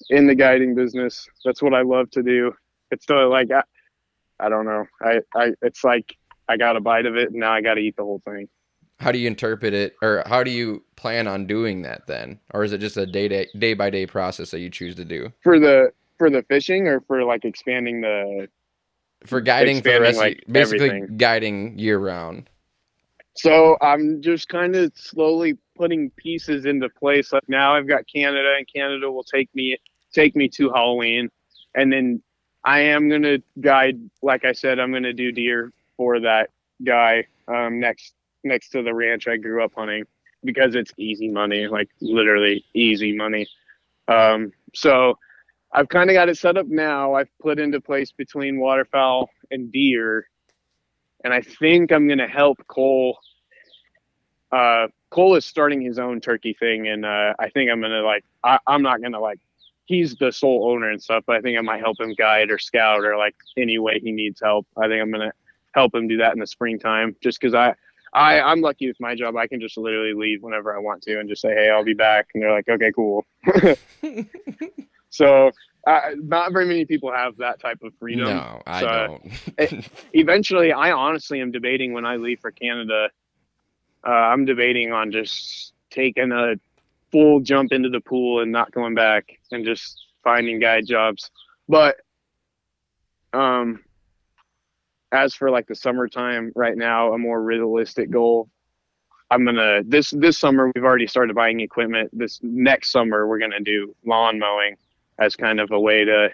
in 0.08 0.26
the 0.26 0.34
guiding 0.34 0.74
business. 0.74 1.28
That's 1.44 1.62
what 1.62 1.74
I 1.74 1.82
love 1.82 2.10
to 2.12 2.22
do. 2.22 2.52
It's 2.90 3.04
still 3.04 3.28
like 3.28 3.50
I, 3.50 3.62
I 4.38 4.48
don't 4.48 4.64
know. 4.64 4.86
I, 5.02 5.20
I 5.34 5.52
it's 5.62 5.84
like 5.84 6.16
I 6.50 6.56
got 6.56 6.76
a 6.76 6.80
bite 6.80 7.06
of 7.06 7.16
it 7.16 7.30
and 7.30 7.38
now 7.40 7.52
I 7.52 7.60
got 7.60 7.74
to 7.74 7.80
eat 7.80 7.96
the 7.96 8.02
whole 8.02 8.20
thing 8.24 8.48
How 8.98 9.12
do 9.12 9.18
you 9.18 9.26
interpret 9.28 9.72
it, 9.72 9.94
or 10.02 10.22
how 10.26 10.42
do 10.44 10.50
you 10.50 10.84
plan 10.96 11.26
on 11.26 11.46
doing 11.46 11.82
that 11.82 12.06
then, 12.06 12.38
or 12.52 12.64
is 12.64 12.72
it 12.72 12.78
just 12.78 12.96
a 12.98 13.06
day 13.06 13.28
day 13.28 13.48
day 13.58 13.74
by 13.74 13.88
day 13.88 14.06
process 14.06 14.50
that 14.50 14.60
you 14.60 14.68
choose 14.68 14.94
to 14.96 15.04
do 15.04 15.32
for 15.42 15.58
the 15.58 15.92
for 16.18 16.28
the 16.28 16.42
fishing 16.42 16.86
or 16.86 17.00
for 17.08 17.24
like 17.24 17.44
expanding 17.46 18.02
the 18.02 18.48
for 19.24 19.40
guiding 19.40 19.80
for 19.82 19.98
rest, 20.00 20.18
of- 20.18 20.24
like, 20.24 20.44
basically 20.50 20.88
everything. 20.88 21.16
guiding 21.16 21.78
year 21.78 21.98
round? 21.98 22.50
So 23.36 23.78
I'm 23.80 24.20
just 24.20 24.48
kind 24.48 24.74
of 24.76 24.92
slowly 24.94 25.56
putting 25.76 26.10
pieces 26.10 26.66
into 26.66 26.88
place. 26.90 27.32
Like 27.32 27.48
now 27.48 27.74
I've 27.74 27.88
got 27.88 28.04
Canada, 28.12 28.54
and 28.58 28.66
Canada 28.74 29.10
will 29.10 29.24
take 29.24 29.48
me 29.54 29.78
take 30.12 30.36
me 30.36 30.48
to 30.56 30.70
Halloween, 30.70 31.30
and 31.74 31.92
then 31.92 32.22
I 32.64 32.80
am 32.80 33.08
gonna 33.08 33.38
guide. 33.60 33.98
Like 34.20 34.44
I 34.44 34.52
said, 34.52 34.78
I'm 34.78 34.92
gonna 34.92 35.14
do 35.14 35.32
deer 35.32 35.72
for 36.00 36.18
that 36.20 36.48
guy 36.82 37.26
um, 37.46 37.78
next 37.78 38.14
next 38.42 38.70
to 38.70 38.82
the 38.82 38.94
ranch 38.94 39.28
I 39.28 39.36
grew 39.36 39.62
up 39.62 39.72
hunting 39.76 40.04
because 40.42 40.74
it's 40.74 40.92
easy 40.96 41.28
money, 41.28 41.66
like 41.66 41.90
literally 42.00 42.64
easy 42.72 43.14
money. 43.14 43.46
Um, 44.08 44.50
so 44.74 45.18
I've 45.74 45.90
kind 45.90 46.08
of 46.08 46.14
got 46.14 46.30
it 46.30 46.38
set 46.38 46.56
up 46.56 46.66
now. 46.68 47.12
I've 47.12 47.28
put 47.38 47.58
into 47.58 47.82
place 47.82 48.12
between 48.12 48.58
waterfowl 48.58 49.28
and 49.50 49.70
deer 49.70 50.26
and 51.22 51.34
I 51.34 51.42
think 51.42 51.92
I'm 51.92 52.08
gonna 52.08 52.28
help 52.28 52.66
Cole. 52.66 53.18
Uh, 54.50 54.88
Cole 55.10 55.36
is 55.36 55.44
starting 55.44 55.82
his 55.82 55.98
own 55.98 56.20
turkey 56.20 56.56
thing, 56.58 56.88
and 56.88 57.04
uh, 57.04 57.34
I 57.38 57.50
think 57.50 57.70
I'm 57.70 57.82
gonna 57.82 58.00
like. 58.00 58.24
I, 58.42 58.58
I'm 58.66 58.82
not 58.82 59.02
gonna 59.02 59.20
like. 59.20 59.38
He's 59.84 60.16
the 60.16 60.32
sole 60.32 60.70
owner 60.70 60.88
and 60.88 61.02
stuff, 61.02 61.24
but 61.26 61.36
I 61.36 61.40
think 61.40 61.58
I 61.58 61.62
might 61.62 61.80
help 61.80 62.00
him 62.00 62.14
guide 62.14 62.50
or 62.50 62.58
scout 62.58 63.04
or 63.04 63.18
like 63.18 63.34
any 63.56 63.78
way 63.78 63.98
he 64.00 64.12
needs 64.12 64.40
help. 64.40 64.66
I 64.76 64.88
think 64.88 65.02
I'm 65.02 65.10
gonna 65.10 65.32
help 65.74 65.94
him 65.94 66.08
do 66.08 66.18
that 66.18 66.32
in 66.32 66.38
the 66.40 66.46
springtime, 66.46 67.16
just 67.22 67.40
because 67.40 67.54
I. 67.54 67.74
I, 68.12 68.40
I'm 68.40 68.60
lucky 68.60 68.88
with 68.88 68.96
my 68.98 69.14
job. 69.14 69.36
I 69.36 69.46
can 69.46 69.60
just 69.60 69.76
literally 69.78 70.14
leave 70.14 70.42
whenever 70.42 70.74
I 70.74 70.80
want 70.80 71.00
to 71.02 71.20
and 71.20 71.28
just 71.28 71.40
say, 71.42 71.54
"Hey, 71.54 71.70
I'll 71.70 71.84
be 71.84 71.94
back," 71.94 72.26
and 72.34 72.42
they're 72.42 72.50
like, 72.50 72.68
"Okay, 72.68 72.90
cool." 72.90 73.24
so 75.10 75.52
uh, 75.86 76.00
not 76.16 76.52
very 76.52 76.66
many 76.66 76.84
people 76.84 77.12
have 77.12 77.36
that 77.38 77.60
type 77.60 77.78
of 77.82 77.94
freedom. 77.98 78.24
No, 78.24 78.62
I 78.66 78.80
So, 78.80 79.20
don't. 79.58 79.88
Eventually, 80.12 80.72
I 80.72 80.92
honestly 80.92 81.40
am 81.40 81.52
debating 81.52 81.92
when 81.92 82.04
I 82.04 82.16
leave 82.16 82.40
for 82.40 82.50
Canada. 82.50 83.10
Uh, 84.06 84.10
I'm 84.10 84.44
debating 84.44 84.92
on 84.92 85.12
just 85.12 85.72
taking 85.90 86.32
a 86.32 86.54
full 87.12 87.40
jump 87.40 87.72
into 87.72 87.88
the 87.90 88.00
pool 88.00 88.40
and 88.40 88.52
not 88.52 88.72
going 88.72 88.94
back 88.94 89.38
and 89.52 89.64
just 89.64 90.04
finding 90.22 90.58
guide 90.58 90.86
jobs. 90.86 91.30
But 91.68 91.96
um, 93.32 93.84
as 95.12 95.34
for 95.34 95.50
like 95.50 95.66
the 95.66 95.74
summertime 95.74 96.52
right 96.54 96.76
now, 96.76 97.12
a 97.12 97.18
more 97.18 97.42
realistic 97.42 98.10
goal. 98.10 98.48
I'm 99.30 99.44
gonna 99.44 99.82
this 99.84 100.10
this 100.10 100.38
summer 100.38 100.72
we've 100.74 100.84
already 100.84 101.06
started 101.06 101.36
buying 101.36 101.60
equipment. 101.60 102.10
This 102.12 102.40
next 102.42 102.90
summer 102.90 103.26
we're 103.26 103.38
gonna 103.38 103.60
do 103.60 103.94
lawn 104.04 104.38
mowing 104.38 104.76
as 105.18 105.36
kind 105.36 105.60
of 105.60 105.70
a 105.70 105.78
way 105.78 106.04
to 106.04 106.30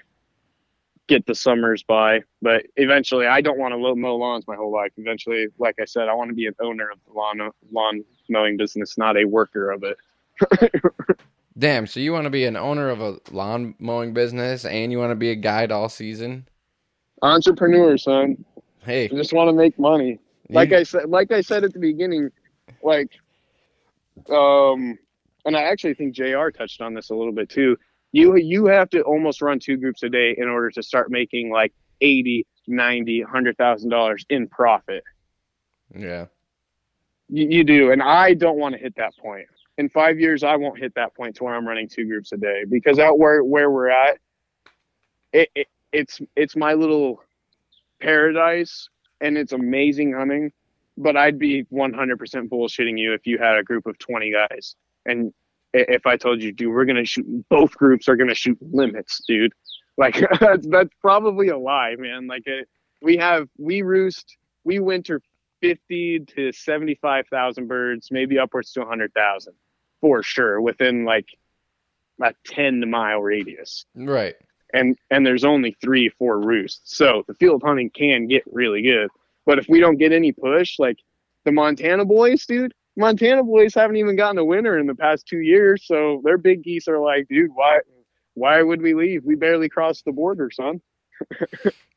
get 1.07 1.27
the 1.27 1.35
summers 1.35 1.83
by. 1.83 2.23
But 2.43 2.67
eventually, 2.77 3.27
I 3.27 3.41
don't 3.41 3.59
want 3.59 3.73
to 3.73 3.79
mow 3.79 4.17
lawns 4.17 4.47
my 4.47 4.57
whole 4.57 4.73
life. 4.73 4.93
Eventually, 4.97 5.47
like 5.59 5.77
I 5.81 5.85
said, 5.85 6.09
I 6.09 6.15
want 6.15 6.31
to 6.31 6.35
be 6.35 6.47
an 6.47 6.55
owner 6.61 6.91
of 6.91 6.99
the 7.07 7.13
lawn 7.13 7.51
lawn 7.71 8.05
mowing 8.29 8.57
business, 8.57 8.97
not 8.97 9.17
a 9.17 9.25
worker 9.25 9.71
of 9.71 9.85
it. 9.85 9.99
Damn, 11.59 11.87
so 11.87 12.01
you 12.01 12.13
want 12.13 12.25
to 12.25 12.31
be 12.31 12.45
an 12.45 12.57
owner 12.57 12.91
of 12.91 13.01
a 13.01 13.19
lawn 13.31 13.75
mowing 13.79 14.13
business 14.13 14.67
and 14.67 14.93
you 14.93 14.99
want 14.99 15.11
to 15.11 15.17
be 15.17 15.31
a 15.31 15.35
guide 15.35 15.73
all 15.73 15.89
season? 15.89 16.47
Entrepreneur, 17.23 17.97
son. 17.97 18.45
Hey, 18.87 19.07
I 19.07 19.09
just 19.09 19.33
want 19.33 19.49
to 19.49 19.53
make 19.53 19.77
money. 19.81 20.21
Like 20.49 20.73
I 20.73 20.85
said, 20.85 21.09
like 21.09 21.33
I 21.33 21.41
said 21.41 21.65
at 21.65 21.73
the 21.73 21.81
beginning, 21.81 22.31
like, 22.85 23.11
um, 24.31 24.97
and 25.45 25.57
I 25.57 25.63
actually 25.63 25.95
think 25.95 26.15
Jr. 26.15 26.51
touched 26.51 26.81
on 26.81 26.95
this 26.95 27.11
a 27.11 27.15
little 27.15 27.33
bit 27.33 27.49
too. 27.51 27.77
You 28.13 28.37
you 28.37 28.67
have 28.67 28.89
to 28.91 29.03
almost 29.03 29.43
run 29.43 29.59
two 29.59 29.77
groups 29.77 30.05
a 30.05 30.09
day 30.09 30.37
in 30.39 30.49
order 30.49 30.71
to 30.71 30.85
start 30.85 31.11
making 31.11 31.51
like 31.51 31.75
80, 32.01 32.47
90, 32.69 33.25
100,000 33.25 33.91
dollars 33.91 34.25
in 34.31 34.47
profit. 34.49 35.03
yeah. 35.95 36.27
You, 37.29 37.49
you 37.49 37.65
do, 37.65 37.91
and 37.91 38.01
I 38.01 38.35
don't 38.35 38.57
want 38.57 38.77
to 38.77 38.81
hit 38.81 38.95
that 38.99 39.17
point. 39.19 39.47
In 39.79 39.89
five 39.89 40.21
years, 40.21 40.45
I 40.45 40.55
won't 40.55 40.79
hit 40.79 40.95
that 40.95 41.13
point 41.17 41.35
to 41.37 41.45
where 41.45 41.57
I'm 41.57 41.67
running 41.67 41.89
two 41.89 42.07
groups 42.07 42.31
a 42.31 42.37
day 42.37 42.65
because 42.69 43.01
out 43.01 43.19
where 43.19 43.43
where 43.43 43.69
we're 43.69 43.89
at, 43.89 44.19
it, 45.33 45.51
it 45.57 45.67
it's 45.93 46.21
it's 46.37 46.55
my 46.55 46.75
little 46.75 47.21
paradise, 48.01 48.89
and 49.21 49.37
it's 49.39 49.53
amazing 49.53 50.13
hunting. 50.13 50.53
But 50.99 51.17
I'd 51.17 51.39
be 51.39 51.65
100% 51.65 52.49
bullshitting 52.49 52.99
you 52.99 53.13
if 53.13 53.27
you 53.27 53.39
had 53.39 53.59
a 53.59 53.63
group 53.63 53.87
of 53.87 53.99
20 53.99 54.33
guys, 54.33 54.77
and 55.05 55.33
if 55.75 56.07
I 56.07 56.17
told 56.17 56.43
you, 56.43 56.53
dude, 56.53 56.73
we're 56.73 56.87
gonna 56.87 57.05
shoot. 57.05 57.27
Both 57.49 57.73
groups 57.77 58.09
are 58.09 58.17
gonna 58.17 58.35
shoot 58.35 58.59
limits, 58.61 59.21
dude. 59.27 59.53
Like 59.99 60.23
that's 60.41 60.67
that's 60.69 60.91
probably 61.01 61.49
a 61.49 61.57
lie, 61.57 61.95
man. 61.99 62.27
Like 62.27 62.43
it, 62.45 62.69
we 63.01 63.17
have 63.17 63.49
we 63.57 63.81
roost, 63.81 64.37
we 64.63 64.79
winter 64.79 65.23
50 65.63 66.27
to 66.37 66.53
75,000 66.53 67.67
birds, 67.67 68.09
maybe 68.11 68.39
upwards 68.39 68.73
to 68.73 68.81
100,000 68.81 69.55
for 70.01 70.23
sure 70.23 70.61
within 70.61 71.05
like 71.07 71.27
a 72.23 72.35
10 72.47 72.91
mile 72.91 73.21
radius. 73.21 73.87
Right. 73.95 74.35
And 74.77 74.97
and 75.11 75.27
there's 75.27 75.45
only 75.45 75.77
3 75.81 76.09
4 76.11 76.41
roosts. 76.41 76.97
So 76.97 77.25
the 77.27 77.35
field 77.35 77.63
hunting 77.65 77.91
can 77.91 78.27
get 78.27 78.43
really 78.47 78.83
good. 78.83 79.09
But 79.45 79.59
if 79.59 79.69
we 79.69 79.81
don't 79.81 79.97
get 79.97 80.13
any 80.13 80.33
push 80.33 80.79
like 80.79 80.99
the 81.45 81.53
Montana 81.53 82.05
boys, 82.05 82.45
dude, 82.47 82.75
Montana 82.97 83.43
boys 83.43 83.75
haven't 83.75 83.97
even 83.97 84.17
gotten 84.17 84.39
a 84.39 84.45
winter 84.45 84.79
in 84.79 84.87
the 84.87 84.95
past 84.95 85.27
2 85.29 85.39
years, 85.39 85.87
so 85.87 86.21
their 86.25 86.39
big 86.39 86.63
geese 86.63 86.89
are 86.89 86.99
like, 86.99 87.29
dude, 87.29 87.51
why 87.55 87.81
why 88.35 88.63
would 88.63 88.83
we 88.83 88.95
leave? 88.95 89.25
We 89.25 89.35
barely 89.35 89.69
crossed 89.69 90.05
the 90.05 90.13
border, 90.13 90.51
son. 90.51 90.81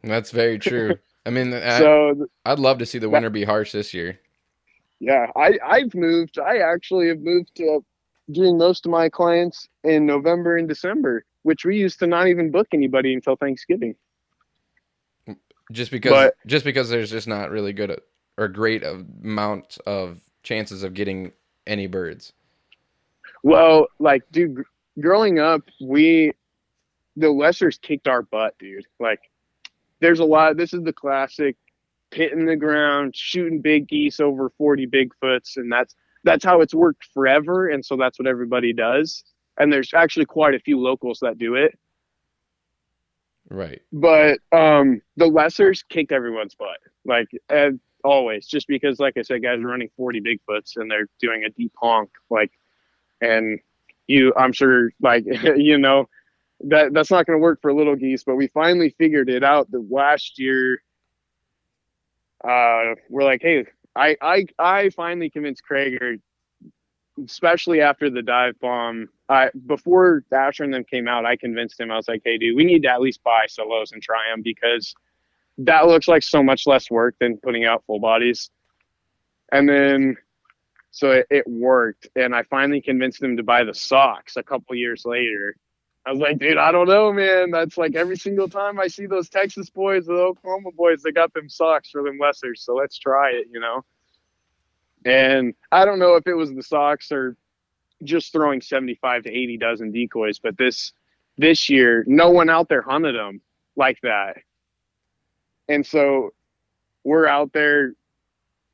That's 0.04 0.32
very 0.32 0.58
true. 0.70 0.98
I 1.26 1.32
mean, 1.32 1.54
I, 1.54 1.80
So 1.80 2.28
I'd 2.46 2.60
love 2.60 2.78
to 2.80 2.86
see 2.86 2.98
the 2.98 3.10
winter 3.10 3.30
be 3.30 3.44
harsh 3.44 3.74
this 3.74 3.94
year. 3.94 4.20
Yeah, 5.00 5.28
I 5.36 5.60
I've 5.66 5.94
moved. 5.94 6.40
I 6.40 6.58
actually 6.58 7.08
have 7.10 7.20
moved 7.20 7.56
to 7.56 7.84
doing 8.32 8.58
most 8.58 8.86
of 8.86 8.92
my 8.92 9.10
clients 9.10 9.68
in 9.84 10.06
November 10.06 10.58
and 10.58 10.68
December, 10.68 11.26
which 11.44 11.66
we 11.66 11.78
used 11.78 12.00
to 12.00 12.08
not 12.08 12.28
even 12.28 12.52
book 12.52 12.68
anybody 12.74 13.14
until 13.14 13.36
Thanksgiving. 13.36 13.96
Just 15.72 15.92
because 15.92 16.12
But- 16.12 16.36
just 16.48 16.66
because 16.66 16.90
there's 16.90 17.12
just 17.12 17.28
not 17.28 17.52
really 17.52 17.74
good 17.74 18.02
or 18.38 18.48
great 18.48 18.84
amount 18.84 19.78
of 19.86 20.22
chances 20.44 20.84
of 20.84 20.94
getting 20.94 21.32
any 21.68 21.88
birds. 21.88 22.34
Well, 23.44 23.88
like, 24.00 24.24
dude, 24.32 24.64
growing 25.00 25.40
up, 25.40 25.62
we 25.80 26.34
the 27.16 27.28
Lessers 27.28 27.80
kicked 27.80 28.08
our 28.08 28.22
butt, 28.22 28.58
dude. 28.60 28.86
Like, 29.00 29.20
there's 30.00 30.20
a 30.20 30.26
lot. 30.26 30.58
This 30.58 30.74
is 30.74 30.84
the 30.84 30.94
classic 30.94 31.58
pit 32.12 32.32
in 32.32 32.46
the 32.46 32.56
ground, 32.56 33.16
shooting 33.16 33.62
big 33.62 33.88
geese 33.88 34.20
over 34.20 34.50
40 34.58 34.88
Bigfoots, 34.88 35.58
and 35.58 35.72
that's 35.72 35.96
that's 36.24 36.44
how 36.44 36.62
it's 36.62 36.74
worked 36.74 37.06
forever. 37.14 37.70
And 37.70 37.86
so 37.86 37.96
that's 37.96 38.18
what 38.20 38.28
everybody 38.28 38.74
does. 38.74 39.24
And 39.60 39.72
there's 39.72 39.94
actually 39.94 40.26
quite 40.26 40.56
a 40.56 40.60
few 40.60 40.80
locals 40.80 41.20
that 41.22 41.38
do 41.38 41.56
it. 41.56 41.78
Right. 43.52 43.82
but 43.92 44.38
um 44.52 45.02
the 45.18 45.26
lessers 45.26 45.84
kicked 45.90 46.12
everyone's 46.12 46.54
butt 46.54 46.78
like 47.04 47.28
always 48.04 48.46
just 48.46 48.68
because 48.68 49.00
like 49.00 49.16
i 49.18 49.24
said 49.24 49.42
guys 49.42 49.60
are 49.60 49.66
running 49.68 49.90
40 49.98 50.22
bigfoots 50.22 50.74
and 50.76 50.90
they're 50.90 51.10
doing 51.20 51.44
a 51.44 51.50
deep 51.50 51.74
honk 51.82 52.12
like 52.30 52.52
and 53.22 53.60
you 54.06 54.32
i'm 54.38 54.54
sure 54.54 54.92
like 55.02 55.26
you 55.58 55.80
know 55.80 56.08
that 56.62 56.94
that's 56.94 57.10
not 57.10 57.26
going 57.26 57.40
to 57.40 57.42
work 57.42 57.60
for 57.60 57.74
little 57.74 57.96
geese 57.96 58.24
but 58.24 58.36
we 58.36 58.48
finally 58.50 58.94
figured 59.00 59.30
it 59.30 59.44
out 59.44 59.70
the 59.72 59.84
last 59.90 60.38
year 60.38 60.84
uh 62.48 62.94
we're 63.10 63.24
like 63.24 63.42
hey 63.42 63.66
i 63.96 64.16
i 64.22 64.46
i 64.60 64.90
finally 64.92 65.32
convinced 65.32 65.64
Krager 65.70 66.22
especially 67.26 67.82
after 67.82 68.10
the 68.10 68.22
dive 68.22 68.60
bomb. 68.60 69.10
I 69.28 69.52
before 69.66 70.24
Asher 70.32 70.64
and 70.64 70.74
them 70.74 70.84
came 70.84 71.08
out, 71.08 71.26
I 71.26 71.36
convinced 71.36 71.80
him. 71.80 71.92
I 71.92 71.96
was 71.96 72.08
like, 72.08 72.22
"Hey, 72.24 72.38
dude, 72.38 72.56
we 72.56 72.64
need 72.64 72.84
to 72.84 72.90
at 72.90 73.02
least 73.02 73.24
buy 73.24 73.46
solos 73.48 73.92
and 73.92 74.02
try 74.02 74.30
them 74.30 74.42
because 74.42 74.94
that 75.60 75.88
looks 75.88 76.08
like 76.08 76.24
so 76.24 76.42
much 76.44 76.66
less 76.66 76.90
work 76.90 77.16
than 77.20 77.38
putting 77.38 77.66
out 77.66 77.84
full 77.86 78.00
bodies." 78.00 78.50
And 79.52 79.68
then, 79.68 80.18
so 80.92 81.12
it, 81.12 81.28
it 81.30 81.48
worked, 81.48 82.08
and 82.16 82.36
I 82.36 82.44
finally 82.44 82.82
convinced 82.82 83.22
him 83.22 83.38
to 83.38 83.44
buy 83.44 83.64
the 83.64 83.74
socks 83.74 84.38
a 84.38 84.44
couple 84.44 84.76
years 84.76 85.04
later. 85.06 85.56
I 86.06 86.12
was 86.12 86.20
like, 86.20 86.40
dude, 86.40 86.58
I 86.58 86.72
don't 86.72 86.88
know, 86.88 87.12
man. 87.14 87.52
That's 87.52 87.78
like 87.78 87.96
every 87.96 88.18
single 88.18 88.50
time 88.50 88.80
I 88.80 88.88
see 88.88 89.06
those 89.06 89.30
Texas 89.30 89.70
boys, 89.70 90.06
the 90.06 90.14
Oklahoma 90.14 90.72
boys, 90.76 91.04
they 91.04 91.12
got 91.12 91.34
them 91.34 91.50
socks 91.50 91.92
for 91.92 92.02
them 92.02 92.18
lessers. 92.20 92.60
So 92.60 92.74
let's 92.74 92.98
try 92.98 93.32
it, 93.32 93.48
you 93.52 93.60
know. 93.60 93.84
And 95.06 95.54
I 95.72 95.86
don't 95.86 96.00
know 96.00 96.16
if 96.16 96.28
it 96.28 96.34
was 96.34 96.54
the 96.54 96.64
socks 96.64 97.12
or 97.12 97.36
just 98.04 98.32
throwing 98.32 98.62
75 98.62 99.24
to 99.24 99.30
80 99.30 99.58
dozen 99.58 99.92
decoys, 99.92 100.40
but 100.40 100.58
this 100.58 100.94
this 101.38 101.70
year, 101.70 102.04
no 102.06 102.30
one 102.30 102.50
out 102.50 102.68
there 102.68 102.82
hunted 102.82 103.16
them 103.16 103.42
like 103.78 104.00
that. 104.04 104.38
And 105.70 105.86
so 105.86 106.32
we're 107.06 107.28
out 107.28 107.54
there 107.54 107.94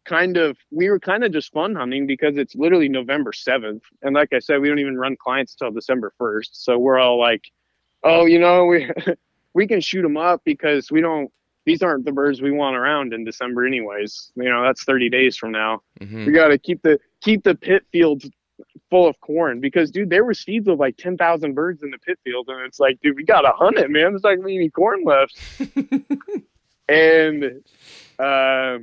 kind 0.06 0.38
of 0.38 0.58
we 0.72 0.90
were 0.90 1.00
kind 1.00 1.24
of 1.24 1.32
just 1.32 1.52
fun 1.52 1.76
hunting 1.76 2.08
because 2.08 2.38
it's 2.38 2.56
literally 2.56 2.90
November 2.90 3.32
7th. 3.32 3.82
And 4.02 4.16
like 4.16 4.34
I 4.34 4.40
said, 4.40 4.62
we 4.62 4.70
don't 4.70 4.80
even 4.80 4.98
run 4.98 5.16
clients 5.18 5.56
till 5.56 5.72
December 5.72 6.14
1st. 6.20 6.50
So 6.52 6.78
we're 6.78 7.00
all 7.00 7.20
like, 7.20 7.52
"Oh, 8.04 8.26
you 8.26 8.40
know, 8.40 8.66
we 8.66 8.90
we 9.54 9.68
can 9.68 9.82
shoot 9.82 10.04
them 10.04 10.18
up 10.18 10.42
because 10.44 10.92
we 10.92 11.02
don't 11.02 11.32
these 11.66 11.82
aren't 11.82 12.06
the 12.06 12.12
birds 12.12 12.42
we 12.42 12.52
want 12.52 12.76
around 12.76 13.14
in 13.14 13.24
December 13.24 13.66
anyways. 13.66 14.32
You 14.36 14.50
know, 14.50 14.64
that's 14.64 14.84
30 14.84 15.10
days 15.10 15.36
from 15.36 15.52
now. 15.52 15.82
hmm 16.02 16.26
We 16.26 16.32
got 16.32 16.50
to 16.50 16.58
keep 16.58 16.82
the 16.82 17.00
keep 17.22 17.44
the 17.44 17.56
pit 17.56 17.84
fields 17.92 18.30
full 18.90 19.08
of 19.08 19.20
corn 19.20 19.60
because 19.60 19.92
dude, 19.92 20.10
there 20.10 20.24
were 20.24 20.34
seeds 20.34 20.68
of 20.68 20.80
like 20.80 20.96
10,000 20.98 21.54
birds 21.54 21.84
in 21.84 21.92
the 21.92 21.98
pit 21.98 22.20
field 22.24 22.48
and 22.50 22.62
it's 22.62 22.80
like, 22.80 23.00
dude, 23.02 23.16
we 23.18 23.24
got 23.24 23.42
to 23.42 23.52
hunt 23.52 23.78
it, 23.78 23.90
man. 23.90 24.12
There's 24.12 24.24
not 24.24 24.36
gonna 24.36 24.48
be 24.48 24.56
any 24.56 24.70
corn 24.70 25.04
left. 25.04 25.40
and 26.88 27.64
uh, 28.20 28.78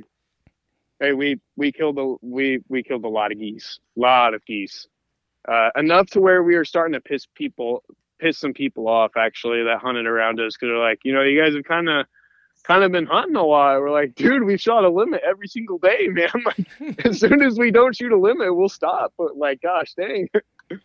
hey, 0.99 1.13
we 1.13 1.39
we 1.55 1.71
killed 1.71 1.97
a 1.97 2.15
we 2.21 2.59
we 2.67 2.83
killed 2.83 3.05
a 3.05 3.09
lot 3.09 3.31
of 3.31 3.39
geese, 3.39 3.79
a 3.97 3.99
lot 3.99 4.33
of 4.33 4.45
geese, 4.45 4.87
uh, 5.47 5.69
enough 5.75 6.07
to 6.07 6.19
where 6.21 6.43
we 6.43 6.55
were 6.55 6.65
starting 6.65 6.93
to 6.93 7.01
piss 7.01 7.25
people 7.33 7.83
piss 8.19 8.37
some 8.37 8.53
people 8.53 8.87
off 8.87 9.11
actually 9.17 9.63
that 9.63 9.79
hunted 9.79 10.05
around 10.05 10.39
us 10.39 10.55
because 10.55 10.67
they're 10.67 10.77
like, 10.77 10.99
you 11.03 11.13
know, 11.13 11.21
you 11.21 11.41
guys 11.41 11.53
have 11.53 11.63
kind 11.63 11.89
of 11.89 12.05
kind 12.63 12.83
of 12.83 12.91
been 12.91 13.05
hunting 13.05 13.35
a 13.35 13.43
lot. 13.43 13.79
We're 13.79 13.91
like, 13.91 14.15
dude, 14.15 14.43
we 14.43 14.57
shot 14.57 14.85
a 14.85 14.89
limit 14.89 15.21
every 15.25 15.47
single 15.47 15.77
day, 15.77 16.07
man. 16.09 16.29
Like, 16.45 16.65
as 17.05 17.19
soon 17.19 17.41
as 17.41 17.57
we 17.57 17.71
don't 17.71 17.95
shoot 17.95 18.11
a 18.11 18.17
limit, 18.19 18.55
we'll 18.55 18.69
stop. 18.69 19.13
But 19.17 19.37
like, 19.37 19.61
gosh, 19.61 19.93
dang. 19.93 20.29
but 20.69 20.79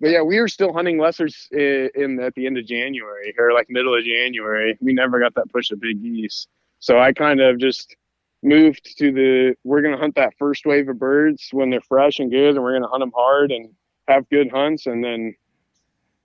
yeah, 0.00 0.22
we 0.22 0.40
were 0.40 0.48
still 0.48 0.72
hunting 0.72 0.98
lessers 0.98 1.50
in, 1.52 1.90
in 1.94 2.20
at 2.20 2.34
the 2.34 2.46
end 2.46 2.58
of 2.58 2.66
January 2.66 3.34
or 3.38 3.52
like 3.52 3.66
middle 3.70 3.96
of 3.96 4.04
January. 4.04 4.76
We 4.80 4.92
never 4.92 5.20
got 5.20 5.34
that 5.34 5.50
push 5.52 5.70
of 5.70 5.80
big 5.80 6.02
geese. 6.02 6.46
So 6.80 6.98
I 6.98 7.12
kind 7.12 7.40
of 7.40 7.58
just 7.58 7.94
moved 8.42 8.96
to 8.98 9.12
the 9.12 9.54
we're 9.64 9.82
going 9.82 9.94
to 9.94 10.00
hunt 10.00 10.14
that 10.14 10.32
first 10.38 10.64
wave 10.64 10.88
of 10.88 10.98
birds 10.98 11.48
when 11.52 11.68
they're 11.68 11.80
fresh 11.82 12.18
and 12.18 12.30
good 12.30 12.54
and 12.54 12.62
we're 12.62 12.72
going 12.72 12.82
to 12.82 12.88
hunt 12.88 13.02
them 13.02 13.12
hard 13.14 13.52
and 13.52 13.68
have 14.08 14.28
good 14.30 14.50
hunts 14.50 14.86
and 14.86 15.04
then 15.04 15.34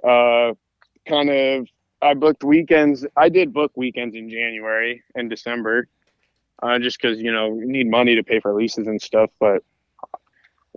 uh 0.07 0.53
kind 1.05 1.29
of 1.29 1.67
I 2.01 2.13
booked 2.13 2.43
weekends. 2.43 3.05
I 3.15 3.29
did 3.29 3.53
book 3.53 3.71
weekends 3.75 4.15
in 4.15 4.29
January 4.29 5.03
and 5.15 5.29
December, 5.29 5.87
uh, 6.61 6.79
just 6.79 7.01
because 7.01 7.19
you 7.19 7.31
know 7.31 7.57
you 7.57 7.67
need 7.67 7.89
money 7.89 8.15
to 8.15 8.23
pay 8.23 8.39
for 8.39 8.53
leases 8.53 8.87
and 8.87 9.01
stuff. 9.01 9.29
But 9.39 9.63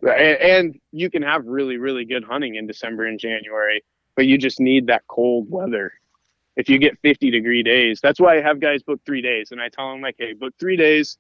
and, 0.02 0.12
and 0.12 0.80
you 0.92 1.10
can 1.10 1.22
have 1.22 1.46
really 1.46 1.76
really 1.76 2.04
good 2.04 2.24
hunting 2.24 2.54
in 2.54 2.66
December 2.66 3.06
and 3.06 3.18
January, 3.18 3.84
but 4.16 4.26
you 4.26 4.38
just 4.38 4.60
need 4.60 4.86
that 4.86 5.02
cold 5.08 5.50
weather. 5.50 5.92
If 6.56 6.68
you 6.68 6.78
get 6.78 6.98
50 7.02 7.30
degree 7.30 7.62
days, 7.62 8.00
that's 8.00 8.18
why 8.18 8.36
I 8.36 8.40
have 8.40 8.58
guys 8.58 8.82
book 8.82 9.00
three 9.06 9.22
days, 9.22 9.52
and 9.52 9.60
I 9.60 9.68
tell 9.68 9.92
them 9.92 10.00
like, 10.00 10.16
hey, 10.18 10.32
book 10.32 10.54
three 10.58 10.76
days, 10.76 11.18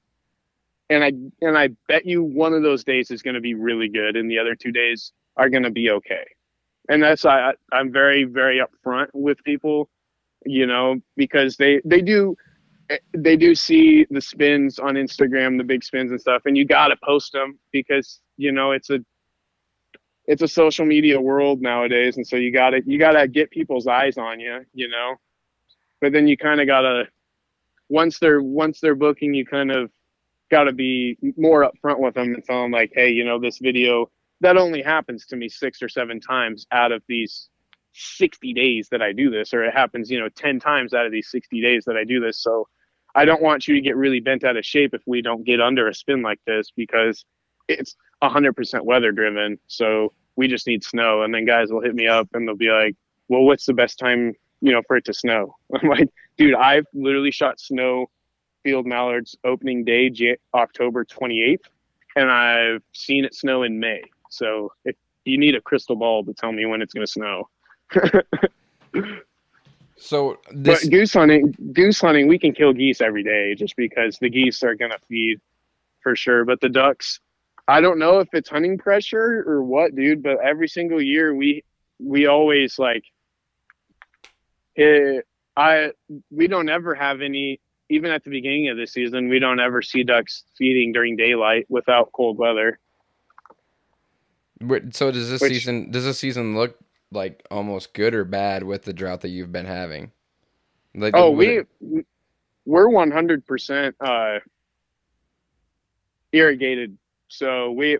and 0.90 1.04
I 1.04 1.12
and 1.40 1.56
I 1.56 1.70
bet 1.86 2.06
you 2.06 2.22
one 2.22 2.54
of 2.54 2.62
those 2.62 2.84
days 2.84 3.10
is 3.10 3.22
going 3.22 3.34
to 3.34 3.40
be 3.40 3.54
really 3.54 3.88
good, 3.88 4.16
and 4.16 4.30
the 4.30 4.38
other 4.38 4.54
two 4.54 4.72
days 4.72 5.12
are 5.36 5.48
going 5.48 5.62
to 5.62 5.70
be 5.70 5.90
okay. 5.90 6.24
And 6.88 7.02
that's 7.02 7.24
I 7.24 7.52
I'm 7.72 7.92
very 7.92 8.24
very 8.24 8.60
upfront 8.60 9.08
with 9.12 9.42
people 9.44 9.88
you 10.44 10.66
know, 10.66 10.96
because 11.16 11.56
they 11.56 11.80
they 11.84 12.00
do 12.00 12.36
they 13.14 13.36
do 13.36 13.54
see 13.54 14.06
the 14.10 14.20
spins 14.20 14.78
on 14.78 14.94
Instagram, 14.94 15.58
the 15.58 15.64
big 15.64 15.84
spins 15.84 16.10
and 16.10 16.20
stuff, 16.20 16.42
and 16.46 16.56
you 16.56 16.64
got 16.64 16.88
to 16.88 16.96
post 17.04 17.32
them 17.32 17.58
because 17.70 18.20
you 18.36 18.52
know 18.52 18.72
it's 18.72 18.90
a 18.90 19.00
it's 20.26 20.42
a 20.42 20.48
social 20.48 20.86
media 20.86 21.20
world 21.20 21.60
nowadays, 21.60 22.16
and 22.16 22.26
so 22.26 22.36
you 22.36 22.52
got 22.52 22.70
to 22.70 22.82
you 22.86 22.98
got 22.98 23.12
to 23.12 23.28
get 23.28 23.50
people's 23.50 23.86
eyes 23.86 24.16
on 24.16 24.40
you, 24.40 24.64
you 24.72 24.88
know. 24.88 25.16
But 26.00 26.12
then 26.12 26.28
you 26.28 26.36
kind 26.36 26.60
of 26.60 26.66
got 26.66 26.82
to 26.82 27.04
once 27.88 28.18
they're 28.18 28.42
once 28.42 28.80
they're 28.80 28.94
booking, 28.94 29.34
you 29.34 29.44
kind 29.44 29.70
of 29.70 29.90
got 30.50 30.64
to 30.64 30.72
be 30.72 31.18
more 31.36 31.70
upfront 31.70 31.98
with 31.98 32.14
them 32.14 32.34
and 32.34 32.44
tell 32.44 32.62
them 32.62 32.70
like, 32.70 32.92
hey, 32.94 33.10
you 33.10 33.24
know, 33.24 33.38
this 33.38 33.58
video 33.58 34.10
that 34.40 34.56
only 34.56 34.82
happens 34.82 35.26
to 35.26 35.36
me 35.36 35.48
six 35.48 35.82
or 35.82 35.88
seven 35.88 36.20
times 36.20 36.66
out 36.70 36.92
of 36.92 37.02
these 37.08 37.48
60 37.92 38.52
days 38.52 38.88
that 38.90 39.02
I 39.02 39.12
do 39.12 39.30
this, 39.30 39.52
or 39.52 39.64
it 39.64 39.74
happens, 39.74 40.10
you 40.10 40.20
know, 40.20 40.28
10 40.28 40.60
times 40.60 40.94
out 40.94 41.06
of 41.06 41.12
these 41.12 41.30
60 41.30 41.60
days 41.60 41.84
that 41.86 41.96
I 41.96 42.04
do 42.04 42.20
this. 42.20 42.40
So 42.40 42.68
I 43.14 43.24
don't 43.24 43.42
want 43.42 43.66
you 43.66 43.74
to 43.74 43.80
get 43.80 43.96
really 43.96 44.20
bent 44.20 44.44
out 44.44 44.56
of 44.56 44.64
shape 44.64 44.94
if 44.94 45.02
we 45.06 45.22
don't 45.22 45.44
get 45.44 45.60
under 45.60 45.88
a 45.88 45.94
spin 45.94 46.22
like 46.22 46.40
this 46.46 46.70
because 46.76 47.24
it's 47.66 47.96
100% 48.22 48.84
weather 48.84 49.12
driven. 49.12 49.58
So 49.66 50.12
we 50.36 50.46
just 50.46 50.66
need 50.66 50.84
snow. 50.84 51.22
And 51.22 51.34
then 51.34 51.44
guys 51.44 51.70
will 51.70 51.82
hit 51.82 51.94
me 51.94 52.06
up 52.06 52.28
and 52.34 52.46
they'll 52.46 52.56
be 52.56 52.70
like, 52.70 52.94
well, 53.28 53.42
what's 53.42 53.66
the 53.66 53.74
best 53.74 53.98
time, 53.98 54.34
you 54.60 54.72
know, 54.72 54.82
for 54.86 54.96
it 54.96 55.04
to 55.06 55.14
snow? 55.14 55.56
I'm 55.74 55.88
like, 55.88 56.08
dude, 56.36 56.54
I've 56.54 56.86
literally 56.94 57.32
shot 57.32 57.60
snow 57.60 58.10
field 58.62 58.86
mallards 58.86 59.36
opening 59.44 59.84
day, 59.84 60.10
J- 60.10 60.38
October 60.54 61.04
28th, 61.04 61.58
and 62.16 62.30
I've 62.30 62.82
seen 62.92 63.24
it 63.24 63.34
snow 63.34 63.62
in 63.62 63.80
May. 63.80 64.02
So 64.28 64.72
if 64.84 64.96
you 65.24 65.38
need 65.38 65.54
a 65.54 65.60
crystal 65.60 65.96
ball 65.96 66.24
to 66.24 66.34
tell 66.34 66.52
me 66.52 66.66
when 66.66 66.82
it's 66.82 66.94
going 66.94 67.06
to 67.06 67.12
snow, 67.12 67.48
so 69.98 70.38
this 70.52 70.84
but 70.84 70.90
goose 70.90 71.12
hunting, 71.12 71.54
goose 71.72 72.00
hunting, 72.00 72.28
we 72.28 72.38
can 72.38 72.52
kill 72.52 72.72
geese 72.72 73.00
every 73.00 73.24
day 73.24 73.54
just 73.54 73.76
because 73.76 74.18
the 74.18 74.30
geese 74.30 74.62
are 74.62 74.74
gonna 74.74 74.98
feed 75.08 75.40
for 76.02 76.14
sure. 76.14 76.44
But 76.44 76.60
the 76.60 76.68
ducks, 76.68 77.20
I 77.66 77.80
don't 77.80 77.98
know 77.98 78.20
if 78.20 78.28
it's 78.32 78.48
hunting 78.48 78.78
pressure 78.78 79.44
or 79.46 79.62
what, 79.62 79.94
dude. 79.94 80.22
But 80.22 80.38
every 80.42 80.68
single 80.68 81.02
year 81.02 81.34
we 81.34 81.64
we 81.98 82.26
always 82.26 82.78
like 82.78 83.04
it. 84.76 85.26
I 85.56 85.92
we 86.30 86.46
don't 86.46 86.68
ever 86.68 86.94
have 86.94 87.20
any. 87.20 87.60
Even 87.90 88.10
at 88.10 88.22
the 88.22 88.28
beginning 88.28 88.68
of 88.68 88.76
the 88.76 88.86
season, 88.86 89.30
we 89.30 89.38
don't 89.38 89.60
ever 89.60 89.80
see 89.80 90.04
ducks 90.04 90.44
feeding 90.58 90.92
during 90.92 91.16
daylight 91.16 91.64
without 91.70 92.12
cold 92.12 92.36
weather. 92.36 92.78
So 94.90 95.10
does 95.10 95.30
this 95.30 95.40
Which, 95.40 95.52
season 95.52 95.90
does 95.90 96.04
this 96.04 96.18
season 96.18 96.56
look 96.56 96.78
like 97.12 97.46
almost 97.50 97.94
good 97.94 98.14
or 98.14 98.24
bad 98.24 98.64
with 98.64 98.82
the 98.82 98.92
drought 98.92 99.20
that 99.20 99.28
you've 99.28 99.52
been 99.52 99.66
having? 99.66 100.12
Like, 100.94 101.14
oh, 101.16 101.30
we 101.30 101.62
we're 102.66 102.88
one 102.88 103.10
hundred 103.10 103.46
percent 103.46 103.94
uh, 104.00 104.38
irrigated, 106.32 106.96
so 107.28 107.70
we 107.72 107.96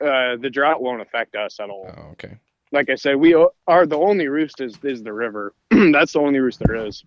uh, 0.00 0.36
the 0.36 0.50
drought 0.50 0.82
won't 0.82 1.00
affect 1.00 1.34
us 1.36 1.58
at 1.60 1.70
all. 1.70 1.90
Oh, 1.96 2.02
okay. 2.12 2.38
Like 2.70 2.90
I 2.90 2.96
said, 2.96 3.16
we 3.16 3.34
are 3.66 3.86
the 3.86 3.96
only 3.96 4.28
roost 4.28 4.60
is 4.60 4.78
is 4.82 5.02
the 5.02 5.12
river. 5.12 5.54
That's 5.70 6.12
the 6.12 6.20
only 6.20 6.38
roost 6.38 6.60
there 6.60 6.86
is. 6.86 7.02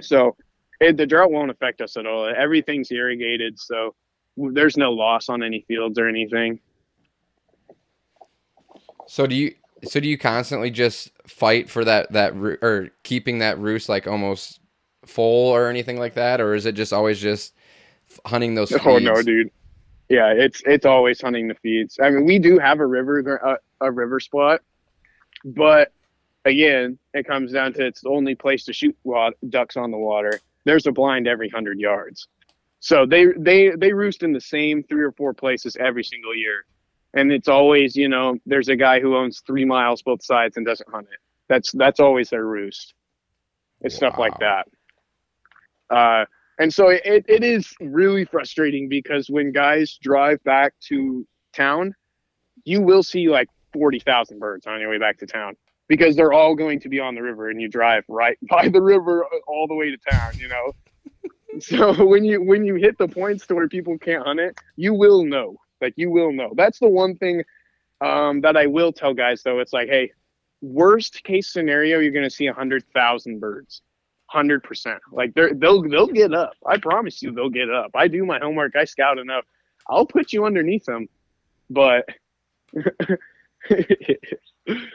So 0.00 0.36
it, 0.80 0.96
the 0.96 1.06
drought 1.06 1.30
won't 1.30 1.50
affect 1.50 1.80
us 1.80 1.96
at 1.96 2.06
all. 2.06 2.32
Everything's 2.36 2.90
irrigated, 2.90 3.58
so 3.58 3.94
there's 4.36 4.76
no 4.76 4.92
loss 4.92 5.28
on 5.28 5.42
any 5.42 5.64
fields 5.66 5.98
or 5.98 6.08
anything. 6.08 6.60
So 9.06 9.26
do 9.26 9.34
you 9.34 9.54
so 9.84 10.00
do 10.00 10.08
you 10.08 10.18
constantly 10.18 10.70
just 10.70 11.10
fight 11.26 11.68
for 11.68 11.84
that 11.84 12.12
that 12.12 12.34
or 12.34 12.90
keeping 13.02 13.38
that 13.38 13.58
roost 13.58 13.88
like 13.88 14.06
almost 14.06 14.60
full 15.06 15.50
or 15.50 15.68
anything 15.68 15.98
like 15.98 16.14
that, 16.14 16.40
or 16.40 16.54
is 16.54 16.66
it 16.66 16.72
just 16.72 16.92
always 16.92 17.20
just 17.20 17.54
hunting 18.26 18.54
those? 18.54 18.70
Feeds? 18.70 18.82
Oh 18.84 18.98
no, 18.98 19.22
dude. 19.22 19.50
Yeah, 20.08 20.32
it's 20.32 20.62
it's 20.66 20.86
always 20.86 21.20
hunting 21.20 21.48
the 21.48 21.54
feeds. 21.54 21.98
I 22.02 22.10
mean, 22.10 22.24
we 22.24 22.38
do 22.38 22.58
have 22.58 22.80
a 22.80 22.86
river 22.86 23.20
a, 23.36 23.50
uh, 23.50 23.56
a 23.80 23.90
river 23.90 24.20
spot, 24.20 24.60
but 25.44 25.92
again, 26.44 26.98
it 27.14 27.26
comes 27.26 27.52
down 27.52 27.72
to 27.74 27.86
it's 27.86 28.02
the 28.02 28.10
only 28.10 28.34
place 28.34 28.64
to 28.64 28.72
shoot 28.72 28.96
ducks 29.48 29.76
on 29.76 29.90
the 29.90 29.98
water. 29.98 30.40
There's 30.64 30.86
a 30.86 30.92
blind 30.92 31.26
every 31.26 31.48
hundred 31.48 31.78
yards, 31.78 32.28
so 32.80 33.06
they 33.06 33.26
they 33.36 33.70
they 33.70 33.92
roost 33.92 34.22
in 34.22 34.32
the 34.32 34.40
same 34.40 34.82
three 34.82 35.04
or 35.04 35.12
four 35.12 35.34
places 35.34 35.76
every 35.76 36.04
single 36.04 36.34
year 36.34 36.64
and 37.14 37.32
it's 37.32 37.48
always 37.48 37.96
you 37.96 38.08
know 38.08 38.36
there's 38.46 38.68
a 38.68 38.76
guy 38.76 39.00
who 39.00 39.16
owns 39.16 39.42
three 39.46 39.64
miles 39.64 40.02
both 40.02 40.22
sides 40.24 40.56
and 40.56 40.66
doesn't 40.66 40.88
hunt 40.90 41.06
it. 41.12 41.18
That's 41.48 41.72
that's 41.72 42.00
always 42.00 42.30
their 42.30 42.44
roost 42.44 42.94
it's 43.80 43.94
wow. 43.94 44.08
stuff 44.08 44.18
like 44.18 44.38
that. 44.40 44.66
Uh, 45.90 46.24
and 46.58 46.72
so 46.72 46.88
it, 46.88 47.02
it 47.04 47.44
is 47.44 47.72
really 47.80 48.24
frustrating 48.24 48.88
because 48.88 49.28
when 49.28 49.52
guys 49.52 49.98
drive 50.02 50.42
back 50.44 50.72
to 50.88 51.26
town 51.54 51.94
you 52.64 52.80
will 52.80 53.02
see 53.02 53.28
like 53.28 53.48
40,000 53.72 54.38
birds 54.38 54.66
on 54.66 54.80
your 54.80 54.90
way 54.90 54.98
back 54.98 55.18
to 55.18 55.26
town 55.26 55.54
because 55.88 56.16
they're 56.16 56.32
all 56.32 56.54
going 56.54 56.80
to 56.80 56.88
be 56.88 57.00
on 57.00 57.14
the 57.14 57.22
river 57.22 57.50
and 57.50 57.60
you 57.60 57.68
drive 57.68 58.04
right 58.08 58.38
by 58.48 58.68
the 58.68 58.80
river 58.80 59.26
all 59.46 59.66
the 59.66 59.74
way 59.74 59.90
to 59.90 59.98
town 60.10 60.32
you 60.38 60.48
know? 60.48 60.72
So 61.60 62.04
when 62.04 62.24
you 62.24 62.42
when 62.42 62.64
you 62.64 62.74
hit 62.74 62.98
the 62.98 63.06
points 63.06 63.46
to 63.46 63.54
where 63.54 63.68
people 63.68 63.96
can't 63.96 64.26
hunt 64.26 64.40
it 64.40 64.58
you 64.74 64.92
will 64.92 65.24
know 65.24 65.56
like 65.84 65.94
you 65.96 66.10
will 66.10 66.32
know. 66.32 66.52
That's 66.56 66.78
the 66.78 66.88
one 66.88 67.16
thing 67.16 67.44
um, 68.00 68.40
that 68.40 68.56
I 68.56 68.66
will 68.66 68.92
tell 68.92 69.14
guys 69.14 69.42
though. 69.42 69.60
It's 69.60 69.72
like, 69.72 69.88
hey, 69.88 70.12
worst 70.60 71.22
case 71.24 71.52
scenario, 71.52 71.98
you're 72.00 72.12
going 72.12 72.24
to 72.24 72.30
see 72.30 72.46
a 72.46 72.52
hundred 72.52 72.84
thousand 72.92 73.40
birds, 73.40 73.82
hundred 74.26 74.62
percent. 74.62 75.00
Like 75.12 75.34
they're 75.34 75.54
they'll 75.54 75.82
they'll 75.82 76.06
get 76.06 76.32
up. 76.34 76.54
I 76.66 76.78
promise 76.78 77.22
you, 77.22 77.32
they'll 77.32 77.50
get 77.50 77.70
up. 77.70 77.90
I 77.94 78.08
do 78.08 78.24
my 78.24 78.38
homework. 78.38 78.76
I 78.76 78.84
scout 78.84 79.18
enough. 79.18 79.44
I'll 79.88 80.06
put 80.06 80.32
you 80.32 80.44
underneath 80.44 80.84
them, 80.84 81.08
but. 81.70 82.06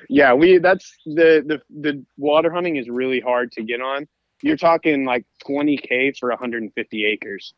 yeah, 0.09 0.33
we 0.33 0.57
that's 0.57 0.97
the, 1.05 1.43
the 1.45 1.61
the 1.81 2.03
water 2.17 2.51
hunting 2.51 2.75
is 2.75 2.89
really 2.89 3.19
hard 3.19 3.51
to 3.53 3.63
get 3.63 3.81
on. 3.81 4.07
You're 4.41 4.57
talking 4.57 5.05
like 5.05 5.25
20k 5.45 6.17
for 6.17 6.29
150 6.29 7.05
acres. 7.05 7.53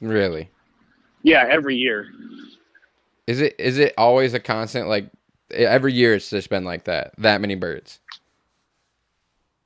Really? 0.00 0.50
Yeah, 1.24 1.46
every 1.50 1.74
year. 1.74 2.06
Is 3.26 3.40
it 3.40 3.56
is 3.58 3.78
it 3.78 3.94
always 3.96 4.34
a 4.34 4.40
constant 4.40 4.88
like 4.88 5.08
every 5.50 5.94
year 5.94 6.14
it's 6.14 6.28
just 6.28 6.50
been 6.50 6.64
like 6.64 6.84
that 6.84 7.14
that 7.18 7.40
many 7.40 7.54
birds? 7.54 7.98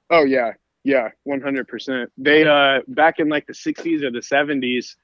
Oh 0.08 0.24
yeah. 0.24 0.52
Yeah, 0.84 1.10
100%. 1.26 2.06
They 2.16 2.46
uh 2.46 2.80
back 2.86 3.18
in 3.18 3.28
like 3.28 3.46
the 3.46 3.52
60s 3.52 4.04
or 4.04 4.12
the 4.12 4.20
70s, 4.20 4.94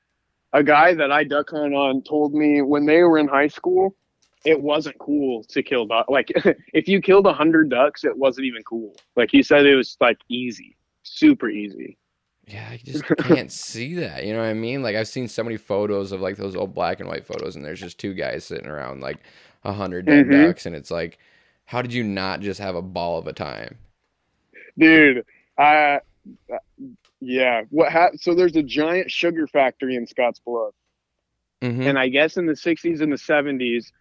a 0.53 0.63
guy 0.63 0.95
that 0.95 1.11
I 1.11 1.25
duck 1.25 1.51
hunt 1.51 1.75
on 1.75 2.03
told 2.03 2.33
me 2.33 2.63
when 2.63 2.87
they 2.87 3.03
were 3.03 3.19
in 3.19 3.27
high 3.27 3.49
school, 3.49 3.97
it 4.45 4.63
wasn't 4.63 4.97
cool 4.99 5.43
to 5.49 5.63
kill 5.63 5.87
duck. 5.87 6.09
Like 6.09 6.31
if 6.73 6.87
you 6.87 7.01
killed 7.01 7.25
100 7.25 7.69
ducks, 7.69 8.05
it 8.05 8.17
wasn't 8.17 8.47
even 8.47 8.63
cool. 8.63 8.95
Like 9.17 9.31
he 9.33 9.43
said 9.43 9.67
it 9.67 9.75
was 9.75 9.97
like 10.01 10.19
easy, 10.29 10.77
super 11.03 11.51
easy. 11.51 11.99
Yeah, 12.47 12.69
I 12.71 12.81
just 12.83 13.05
can't 13.19 13.51
see 13.51 13.95
that. 13.95 14.25
You 14.25 14.35
know 14.35 14.41
what 14.41 14.49
I 14.49 14.55
mean? 14.55 14.83
Like 14.83 14.97
I've 14.97 15.09
seen 15.09 15.29
so 15.29 15.43
many 15.43 15.57
photos 15.57 16.13
of 16.13 16.21
like 16.21 16.37
those 16.37 16.57
old 16.57 16.75
black 16.75 17.01
and 17.01 17.09
white 17.09 17.27
photos, 17.27 17.57
and 17.57 17.65
there's 17.65 17.81
just 17.81 17.99
two 17.99 18.15
guys 18.15 18.45
sitting 18.45 18.67
around 18.67 19.01
like 19.01 19.19
a 19.65 19.73
hundred 19.73 20.07
dead 20.07 20.27
mm-hmm. 20.27 20.47
ducks, 20.47 20.67
and 20.67 20.77
it's 20.77 20.91
like, 20.91 21.19
how 21.65 21.83
did 21.83 21.93
you 21.93 22.05
not 22.05 22.41
just 22.41 22.61
have 22.61 22.75
a 22.75 22.83
ball 22.83 23.19
of 23.19 23.27
a 23.27 23.33
time, 23.33 23.79
dude? 24.79 25.25
I 25.59 26.01
Yeah. 27.21 27.63
What 27.71 27.91
ha- 27.93 28.11
so 28.17 28.35
there's 28.35 28.57
a 28.57 28.63
giant 28.63 29.11
sugar 29.11 29.47
factory 29.47 29.97
in 29.97 30.07
Scottsbluff. 30.07 30.73
Mm-hmm. 31.63 31.83
And 31.83 31.99
I 31.99 32.09
guess 32.09 32.37
in 32.37 32.47
the 32.47 32.53
60s 32.53 33.01
and 33.01 33.11
the 33.11 33.17
70s, 33.17 33.93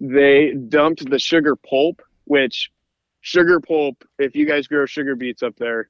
they 0.00 0.52
dumped 0.52 1.08
the 1.10 1.18
sugar 1.18 1.56
pulp, 1.56 2.02
which 2.24 2.70
sugar 3.20 3.60
pulp, 3.60 4.04
if 4.18 4.36
you 4.36 4.46
guys 4.46 4.68
grow 4.68 4.86
sugar 4.86 5.16
beets 5.16 5.42
up 5.42 5.56
there, 5.56 5.88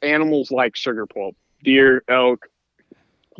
animals 0.00 0.50
like 0.50 0.76
sugar 0.76 1.06
pulp. 1.06 1.36
Deer, 1.62 2.02
elk, 2.08 2.48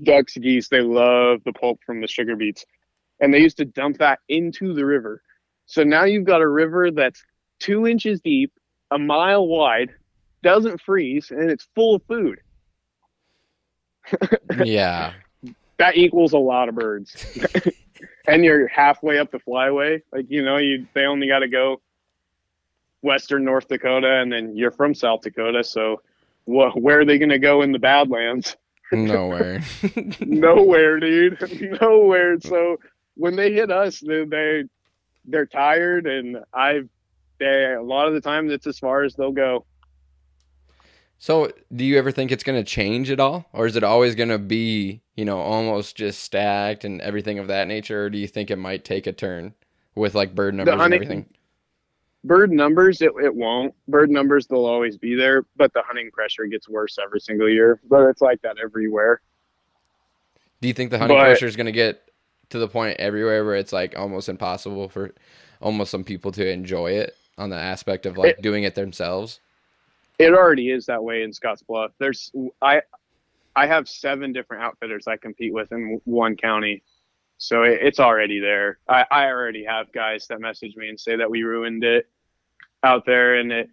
ducks, 0.03 0.37
geese, 0.37 0.69
they 0.69 0.81
love 0.81 1.41
the 1.45 1.53
pulp 1.53 1.81
from 1.85 2.01
the 2.01 2.07
sugar 2.07 2.37
beets. 2.37 2.65
And 3.21 3.33
they 3.33 3.39
used 3.39 3.57
to 3.59 3.65
dump 3.65 3.99
that 3.99 4.21
into 4.29 4.75
the 4.75 4.85
river. 4.85 5.23
So 5.67 5.83
now 5.83 6.05
you've 6.05 6.25
got 6.25 6.41
a 6.41 6.49
river 6.49 6.91
that's 6.91 7.25
two 7.59 7.87
inches 7.87 8.21
deep, 8.21 8.53
a 8.91 8.99
mile 8.99 9.47
wide, 9.47 9.91
doesn't 10.43 10.81
freeze, 10.81 11.31
and 11.31 11.51
it's 11.51 11.69
full 11.75 11.97
of 11.97 12.03
food. 12.05 12.41
yeah. 14.65 15.13
That 15.79 15.97
equals 15.97 16.33
a 16.33 16.39
lot 16.39 16.69
of 16.69 16.75
birds. 16.75 17.17
and 18.27 18.45
you're 18.45 18.69
halfway 18.69 19.19
up 19.19 19.31
the 19.31 19.39
flyway. 19.39 20.03
Like, 20.13 20.27
you 20.29 20.45
know, 20.45 20.59
you 20.59 20.87
they 20.95 21.05
only 21.05 21.29
got 21.29 21.41
to 21.41 21.49
go 21.49 21.81
western 23.03 23.45
North 23.45 23.69
Dakota, 23.69 24.21
and 24.21 24.33
then 24.33 24.57
you're 24.57 24.71
from 24.71 24.95
South 24.95 25.23
Dakota. 25.23 25.65
So, 25.65 26.03
wh- 26.45 26.77
where 26.77 27.01
are 27.01 27.05
they 27.05 27.19
going 27.19 27.31
to 27.31 27.39
go 27.39 27.63
in 27.63 27.73
the 27.73 27.79
Badlands? 27.79 28.57
Nowhere. 28.93 29.63
Nowhere, 30.21 31.01
dude. 31.01 31.79
Nowhere. 31.81 32.39
So 32.41 32.79
when 33.15 33.37
they 33.37 33.53
hit 33.53 33.71
us, 33.71 34.01
they, 34.01 34.25
they 34.25 34.65
they're 35.25 35.47
tired, 35.47 36.07
and 36.07 36.39
I 36.53 36.83
they 37.39 37.75
a 37.75 37.83
lot 37.83 38.09
of 38.09 38.15
the 38.15 38.21
time 38.21 38.49
that's 38.49 38.67
as 38.67 38.79
far 38.79 39.03
as 39.03 39.15
they'll 39.15 39.33
go. 39.33 39.65
So, 41.19 41.53
do 41.75 41.85
you 41.85 41.99
ever 41.99 42.11
think 42.11 42.33
it's 42.33 42.43
going 42.43 42.59
to 42.59 42.69
change 42.69 43.09
at 43.09 43.21
all? 43.21 43.47
Or 43.53 43.67
is 43.67 43.77
it 43.77 43.85
always 43.85 44.17
going 44.17 44.31
to 44.31 44.41
be, 44.41 45.03
you 45.15 45.25
know, 45.25 45.39
almost 45.39 45.95
just 45.95 46.21
stacked 46.21 46.85
and 46.85 47.01
everything 47.01 47.39
of 47.39 47.47
that 47.47 47.69
nature? 47.69 48.07
Or 48.07 48.11
do 48.11 48.19
you 48.19 48.27
think 48.27 48.51
it 48.51 48.57
might 48.57 48.85
take 48.85 49.07
a 49.07 49.13
turn 49.13 49.55
with 49.95 50.17
like 50.17 50.35
bird 50.35 50.55
numbers 50.55 50.75
and 50.75 50.93
everything? 50.93 51.27
Bird 52.25 52.53
numbers, 52.53 53.03
it, 53.03 53.11
it 53.23 53.35
won't. 53.35 53.75
Bird 53.89 54.11
numbers, 54.11 54.47
they'll 54.47 54.65
always 54.65 54.97
be 54.97 55.15
there, 55.17 55.45
but 55.57 55.73
the 55.73 55.83
hunting 55.83 56.11
pressure 56.13 56.45
gets 56.47 56.69
worse 56.69 56.97
every 57.03 57.19
single 57.21 57.49
year. 57.49 57.81
But 57.89 58.09
it's 58.09 58.21
like 58.21 58.41
that 58.43 58.57
everywhere. 58.63 59.21
Do 60.61 60.69
you 60.69 60.75
think 60.75 60.91
the 60.91 60.99
hunting 60.99 61.19
But- 61.19 61.25
pressure 61.25 61.47
is 61.47 61.57
going 61.57 61.67
to 61.67 61.73
get 61.73 62.03
to 62.51 62.59
the 62.59 62.69
point 62.69 63.01
everywhere 63.01 63.45
where 63.45 63.57
it's 63.57 63.73
like 63.73 63.99
almost 63.99 64.29
impossible 64.29 64.89
for 64.89 65.13
almost 65.61 65.91
some 65.91 66.05
people 66.05 66.31
to 66.33 66.49
enjoy 66.49 66.93
it 66.93 67.17
on 67.39 67.51
the 67.51 67.57
aspect 67.57 68.07
of 68.07 68.17
like 68.17 68.37
It- 68.39 68.43
doing 68.43 68.63
it 68.65 68.75
themselves? 68.77 69.41
It 70.19 70.33
already 70.35 70.71
is 70.71 70.87
that 70.87 71.03
way 71.03 71.23
in 71.23 71.31
Scottsbluff. 71.31 71.91
There's 71.99 72.31
I 72.61 72.83
I 73.57 73.67
have 73.67 73.89
seven 73.89 74.33
different 74.33 74.63
outfitters 74.63 75.09
I 75.09 75.17
compete 75.17 75.53
with 75.53 75.73
in 75.73 76.01
one 76.05 76.37
county, 76.37 76.83
so 77.43 77.65
it, 77.65 77.81
it's 77.83 77.99
already 77.99 78.39
there. 78.39 78.79
I, 78.89 79.05
I 79.11 79.25
already 79.27 79.65
have 79.65 79.93
guys 79.93 80.29
that 80.29 80.41
message 80.41 80.77
me 80.77 80.89
and 80.89 80.99
say 80.99 81.17
that 81.17 81.29
we 81.29 81.43
ruined 81.43 81.83
it 81.83 82.07
out 82.85 83.05
there, 83.05 83.35
and 83.35 83.51
it 83.51 83.69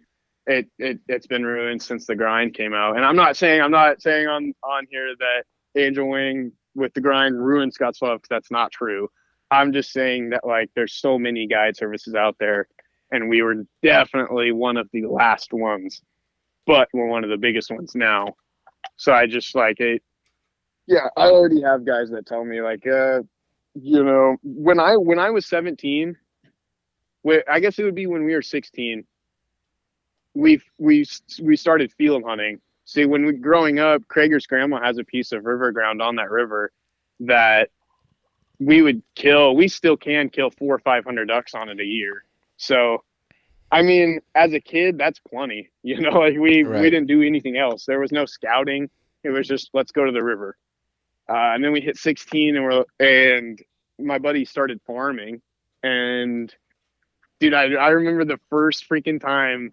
it, 0.46 0.66
it 0.80 0.98
it's 1.06 1.28
been 1.28 1.44
ruined 1.46 1.80
since 1.80 2.04
the 2.04 2.16
grind 2.16 2.52
came 2.54 2.74
out. 2.74 2.96
And 2.96 3.04
I'm 3.04 3.14
not 3.14 3.36
saying 3.36 3.62
I'm 3.62 3.70
not 3.70 4.02
saying 4.02 4.26
on 4.26 4.52
on 4.64 4.88
here 4.90 5.14
that 5.20 5.44
Angel 5.80 6.08
Wing 6.08 6.50
with 6.74 6.92
the 6.94 7.00
grind 7.00 7.40
ruined 7.40 7.72
Scottsbluff. 7.72 8.22
'cause 8.22 8.28
That's 8.28 8.50
not 8.50 8.72
true. 8.72 9.08
I'm 9.52 9.72
just 9.72 9.92
saying 9.92 10.30
that 10.30 10.44
like 10.44 10.70
there's 10.74 10.94
so 10.94 11.16
many 11.16 11.46
guide 11.46 11.76
services 11.76 12.16
out 12.16 12.34
there, 12.40 12.66
and 13.12 13.28
we 13.28 13.40
were 13.42 13.64
definitely 13.84 14.50
one 14.50 14.78
of 14.78 14.88
the 14.92 15.06
last 15.06 15.52
ones, 15.52 16.02
but 16.66 16.88
we're 16.92 17.06
one 17.06 17.22
of 17.22 17.30
the 17.30 17.36
biggest 17.38 17.70
ones 17.70 17.92
now. 17.94 18.34
So 18.96 19.12
I 19.12 19.26
just 19.28 19.54
like 19.54 19.78
it. 19.78 20.02
Yeah, 20.88 21.06
I 21.16 21.28
already 21.28 21.62
have 21.62 21.86
guys 21.86 22.10
that 22.10 22.26
tell 22.26 22.44
me 22.44 22.60
like, 22.62 22.84
uh, 22.84 23.20
you 23.74 24.02
know, 24.04 24.36
when 24.42 24.80
I 24.80 24.96
when 24.96 25.18
I 25.18 25.30
was 25.30 25.46
17, 25.46 26.16
wh- 27.26 27.48
I 27.50 27.60
guess 27.60 27.78
it 27.78 27.84
would 27.84 27.94
be 27.94 28.06
when 28.06 28.24
we 28.24 28.34
were 28.34 28.42
16. 28.42 29.04
We 30.34 30.60
we 30.78 31.04
we 31.42 31.56
started 31.56 31.92
field 31.92 32.22
hunting. 32.24 32.60
See, 32.84 33.04
when 33.04 33.24
we 33.26 33.32
growing 33.32 33.78
up, 33.78 34.02
Krager's 34.08 34.46
grandma 34.46 34.82
has 34.82 34.98
a 34.98 35.04
piece 35.04 35.32
of 35.32 35.44
river 35.44 35.72
ground 35.72 36.00
on 36.02 36.16
that 36.16 36.30
river 36.30 36.72
that 37.20 37.70
we 38.58 38.82
would 38.82 39.02
kill. 39.14 39.54
We 39.56 39.68
still 39.68 39.96
can 39.96 40.28
kill 40.28 40.50
four 40.50 40.74
or 40.74 40.78
five 40.80 41.04
hundred 41.04 41.26
ducks 41.28 41.54
on 41.54 41.68
it 41.68 41.80
a 41.80 41.84
year. 41.84 42.24
So, 42.56 43.04
I 43.72 43.82
mean, 43.82 44.20
as 44.34 44.52
a 44.52 44.60
kid, 44.60 44.98
that's 44.98 45.18
plenty. 45.20 45.70
You 45.82 46.00
know, 46.00 46.10
like 46.18 46.36
we 46.38 46.62
Right. 46.62 46.80
we 46.82 46.90
didn't 46.90 47.06
do 47.08 47.22
anything 47.22 47.56
else. 47.56 47.86
There 47.86 48.00
was 48.00 48.12
no 48.12 48.24
scouting. 48.26 48.90
It 49.24 49.30
was 49.30 49.48
just 49.48 49.70
let's 49.72 49.92
go 49.92 50.04
to 50.04 50.12
the 50.12 50.22
river. 50.22 50.56
Uh, 51.30 51.54
and 51.54 51.62
then 51.62 51.72
we 51.72 51.80
hit 51.80 51.96
16, 51.96 52.56
and 52.56 52.64
we're 52.64 52.84
and 52.98 53.60
my 53.98 54.18
buddy 54.18 54.44
started 54.44 54.80
farming, 54.86 55.40
and 55.82 56.52
dude, 57.38 57.54
I 57.54 57.72
I 57.74 57.88
remember 57.90 58.24
the 58.24 58.40
first 58.50 58.88
freaking 58.88 59.20
time 59.20 59.72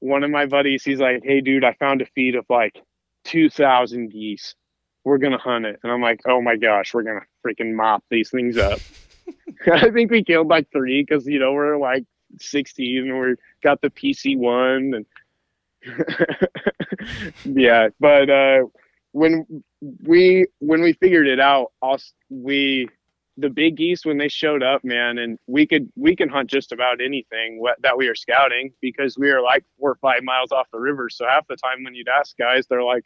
one 0.00 0.24
of 0.24 0.30
my 0.30 0.46
buddies, 0.46 0.84
he's 0.84 0.98
like, 0.98 1.22
"Hey, 1.24 1.40
dude, 1.40 1.64
I 1.64 1.74
found 1.74 2.02
a 2.02 2.06
feed 2.06 2.34
of 2.34 2.44
like 2.50 2.82
2,000 3.24 4.10
geese. 4.10 4.56
We're 5.04 5.18
gonna 5.18 5.38
hunt 5.38 5.64
it." 5.64 5.78
And 5.82 5.92
I'm 5.92 6.02
like, 6.02 6.20
"Oh 6.26 6.42
my 6.42 6.56
gosh, 6.56 6.92
we're 6.92 7.04
gonna 7.04 7.20
freaking 7.46 7.74
mop 7.74 8.04
these 8.10 8.30
things 8.30 8.58
up." 8.58 8.80
I 9.72 9.90
think 9.90 10.10
we 10.10 10.24
killed 10.24 10.48
like 10.48 10.70
three 10.72 11.02
because 11.02 11.26
you 11.26 11.38
know 11.38 11.52
we're 11.52 11.76
like 11.76 12.04
16 12.38 13.08
and 13.08 13.20
we 13.20 13.34
got 13.62 13.80
the 13.80 13.90
PC 13.90 14.36
one 14.36 14.92
and 14.94 15.06
yeah, 17.44 17.88
but 17.98 18.30
uh, 18.30 18.64
when 19.12 19.62
we 20.02 20.46
when 20.58 20.82
we 20.82 20.94
figured 20.94 21.28
it 21.28 21.40
out, 21.40 21.72
we 22.28 22.88
the 23.38 23.48
big 23.48 23.76
geese 23.76 24.04
when 24.04 24.18
they 24.18 24.28
showed 24.28 24.62
up, 24.62 24.84
man, 24.84 25.18
and 25.18 25.38
we 25.46 25.66
could 25.66 25.90
we 25.96 26.14
can 26.16 26.28
hunt 26.28 26.50
just 26.50 26.72
about 26.72 27.00
anything 27.00 27.62
that 27.82 27.96
we 27.96 28.08
are 28.08 28.14
scouting 28.14 28.72
because 28.80 29.16
we 29.16 29.30
are 29.30 29.40
like 29.40 29.64
four 29.78 29.90
or 29.90 29.94
five 29.96 30.22
miles 30.22 30.52
off 30.52 30.66
the 30.72 30.78
river. 30.78 31.08
So 31.08 31.26
half 31.26 31.46
the 31.46 31.56
time 31.56 31.84
when 31.84 31.94
you'd 31.94 32.08
ask 32.08 32.36
guys, 32.36 32.66
they're 32.66 32.82
like, 32.82 33.04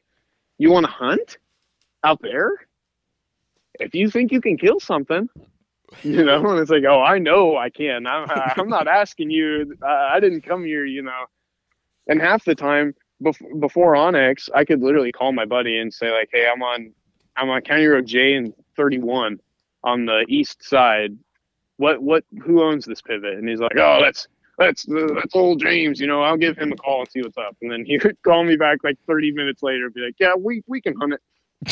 "You 0.58 0.70
want 0.70 0.86
to 0.86 0.92
hunt 0.92 1.38
out 2.04 2.20
there? 2.22 2.52
If 3.78 3.94
you 3.94 4.10
think 4.10 4.32
you 4.32 4.40
can 4.40 4.56
kill 4.56 4.80
something." 4.80 5.28
You 6.02 6.24
know, 6.24 6.44
and 6.50 6.58
it's 6.58 6.70
like, 6.70 6.82
oh, 6.82 7.00
I 7.00 7.20
know 7.20 7.56
I 7.56 7.70
can. 7.70 8.08
I'm, 8.08 8.26
I'm 8.56 8.68
not 8.68 8.88
asking 8.88 9.30
you. 9.30 9.76
I, 9.80 10.16
I 10.16 10.20
didn't 10.20 10.40
come 10.40 10.64
here, 10.64 10.84
you 10.84 11.00
know. 11.00 11.26
And 12.08 12.20
half 12.20 12.44
the 12.44 12.56
time, 12.56 12.92
bef- 13.22 13.60
before 13.60 13.94
onX, 13.94 14.48
I 14.54 14.64
could 14.64 14.82
literally 14.82 15.12
call 15.12 15.32
my 15.32 15.44
buddy 15.44 15.78
and 15.78 15.92
say 15.92 16.10
like, 16.10 16.28
"Hey, 16.32 16.48
I'm 16.52 16.62
on, 16.62 16.92
I'm 17.36 17.50
on 17.50 17.62
County 17.62 17.86
Road 17.86 18.06
J 18.06 18.34
and 18.34 18.54
31 18.76 19.38
on 19.84 20.06
the 20.06 20.24
east 20.28 20.62
side. 20.62 21.16
What, 21.78 22.02
what, 22.02 22.24
who 22.42 22.62
owns 22.62 22.84
this 22.84 23.02
pivot?" 23.02 23.34
And 23.34 23.48
he's 23.48 23.60
like, 23.60 23.76
"Oh, 23.76 24.00
that's 24.00 24.28
that's 24.58 24.84
that's 24.86 25.34
old 25.34 25.60
James. 25.60 26.00
You 26.00 26.06
know, 26.06 26.22
I'll 26.22 26.36
give 26.36 26.56
him 26.56 26.72
a 26.72 26.76
call 26.76 27.00
and 27.00 27.10
see 27.10 27.22
what's 27.22 27.38
up." 27.38 27.56
And 27.62 27.70
then 27.70 27.84
he 27.84 27.98
would 28.02 28.20
call 28.22 28.44
me 28.44 28.56
back 28.56 28.78
like 28.84 28.96
30 29.06 29.32
minutes 29.32 29.62
later, 29.62 29.86
and 29.86 29.94
be 29.94 30.00
like, 30.00 30.16
"Yeah, 30.18 30.34
we 30.34 30.62
we 30.66 30.80
can 30.80 30.94
hunt 30.96 31.14
it. 31.14 31.20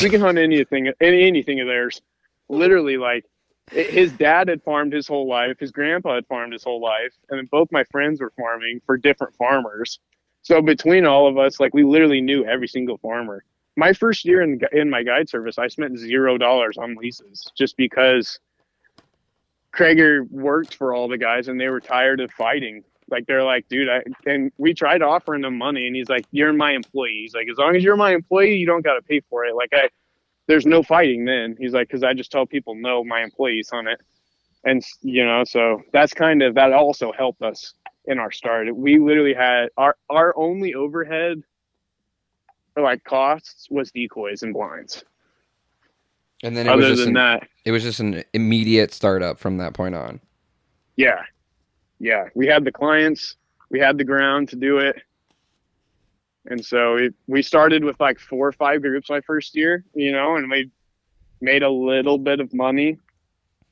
We 0.01 0.09
can 0.09 0.21
hunt 0.21 0.37
anything, 0.37 0.91
any 1.01 1.27
anything 1.27 1.59
of 1.59 1.67
theirs." 1.67 2.01
Literally, 2.47 2.97
like 2.97 3.25
his 3.71 4.11
dad 4.13 4.47
had 4.47 4.61
farmed 4.63 4.93
his 4.93 5.07
whole 5.07 5.27
life, 5.27 5.57
his 5.59 5.71
grandpa 5.71 6.15
had 6.15 6.27
farmed 6.27 6.53
his 6.53 6.63
whole 6.63 6.81
life, 6.81 7.13
and 7.29 7.37
then 7.39 7.47
both 7.51 7.71
my 7.71 7.83
friends 7.85 8.21
were 8.21 8.31
farming 8.37 8.81
for 8.85 8.97
different 8.97 9.35
farmers. 9.35 9.99
So 10.45 10.61
between 10.61 11.07
all 11.07 11.27
of 11.27 11.39
us, 11.39 11.59
like 11.59 11.73
we 11.73 11.83
literally 11.83 12.21
knew 12.21 12.45
every 12.45 12.67
single 12.67 12.99
farmer. 12.99 13.43
My 13.75 13.93
first 13.93 14.25
year 14.25 14.43
in 14.43 14.61
in 14.71 14.91
my 14.91 15.01
guide 15.01 15.27
service, 15.27 15.57
I 15.57 15.67
spent 15.67 15.97
zero 15.97 16.37
dollars 16.37 16.77
on 16.77 16.93
leases 16.93 17.51
just 17.57 17.75
because 17.77 18.39
Krager 19.73 20.29
worked 20.29 20.75
for 20.75 20.93
all 20.93 21.07
the 21.07 21.17
guys 21.17 21.47
and 21.47 21.59
they 21.59 21.67
were 21.67 21.79
tired 21.81 22.19
of 22.19 22.31
fighting. 22.31 22.83
Like 23.09 23.25
they're 23.25 23.43
like, 23.43 23.67
dude, 23.69 23.89
I 23.89 24.03
and 24.27 24.51
we 24.59 24.75
tried 24.75 25.01
offering 25.01 25.43
him 25.43 25.57
money 25.57 25.87
and 25.87 25.95
he's 25.95 26.09
like, 26.09 26.27
You're 26.29 26.53
my 26.53 26.73
employee. 26.73 27.21
He's 27.23 27.33
like, 27.33 27.49
as 27.49 27.57
long 27.57 27.75
as 27.75 27.83
you're 27.83 27.97
my 27.97 28.13
employee, 28.13 28.55
you 28.55 28.67
don't 28.67 28.83
gotta 28.83 29.01
pay 29.01 29.21
for 29.21 29.45
it. 29.45 29.55
Like 29.55 29.71
I 29.73 29.89
there's 30.45 30.67
no 30.67 30.83
fighting 30.83 31.25
then. 31.25 31.55
He's 31.59 31.73
like, 31.73 31.87
because 31.87 32.03
I 32.03 32.13
just 32.13 32.31
tell 32.31 32.45
people 32.45 32.75
no, 32.75 33.03
my 33.03 33.23
employees 33.23 33.71
on 33.73 33.87
it, 33.87 33.99
and 34.63 34.85
you 35.01 35.25
know, 35.25 35.43
so 35.43 35.81
that's 35.91 36.13
kind 36.13 36.43
of 36.43 36.53
that 36.53 36.71
also 36.71 37.11
helped 37.11 37.41
us 37.41 37.73
in 38.07 38.19
our 38.19 38.31
start. 38.31 38.73
We 38.75 38.99
literally 38.99 39.33
had 39.33 39.69
our 39.77 39.95
our 40.09 40.33
only 40.37 40.73
overhead, 40.73 41.43
or 42.75 42.83
like 42.83 43.03
costs, 43.03 43.67
was 43.69 43.91
decoys 43.91 44.43
and 44.43 44.53
blinds. 44.53 45.03
And 46.43 46.55
then 46.55 46.67
it 46.67 46.75
was 46.75 46.85
Other 46.85 46.93
just 46.95 47.05
than 47.05 47.09
an, 47.09 47.13
that, 47.39 47.47
it 47.63 47.71
was 47.71 47.83
just 47.83 47.99
an 47.99 48.23
immediate 48.33 48.93
startup 48.93 49.39
from 49.39 49.57
that 49.57 49.73
point 49.73 49.95
on. 49.95 50.19
yeah, 50.97 51.23
yeah, 51.99 52.25
we 52.35 52.45
had 52.47 52.65
the 52.65 52.71
clients, 52.71 53.37
we 53.69 53.79
had 53.79 53.97
the 53.97 54.03
ground 54.03 54.49
to 54.49 54.55
do 54.55 54.77
it. 54.77 55.01
And 56.47 56.63
so 56.63 56.95
we, 56.95 57.09
we 57.27 57.41
started 57.41 57.83
with 57.83 57.99
like 57.99 58.19
four 58.19 58.47
or 58.47 58.51
five 58.51 58.81
groups 58.81 59.09
my 59.09 59.21
first 59.21 59.55
year, 59.55 59.83
you 59.95 60.11
know, 60.11 60.35
and 60.35 60.49
we 60.51 60.69
made 61.41 61.63
a 61.63 61.69
little 61.69 62.17
bit 62.19 62.39
of 62.39 62.53
money. 62.53 62.99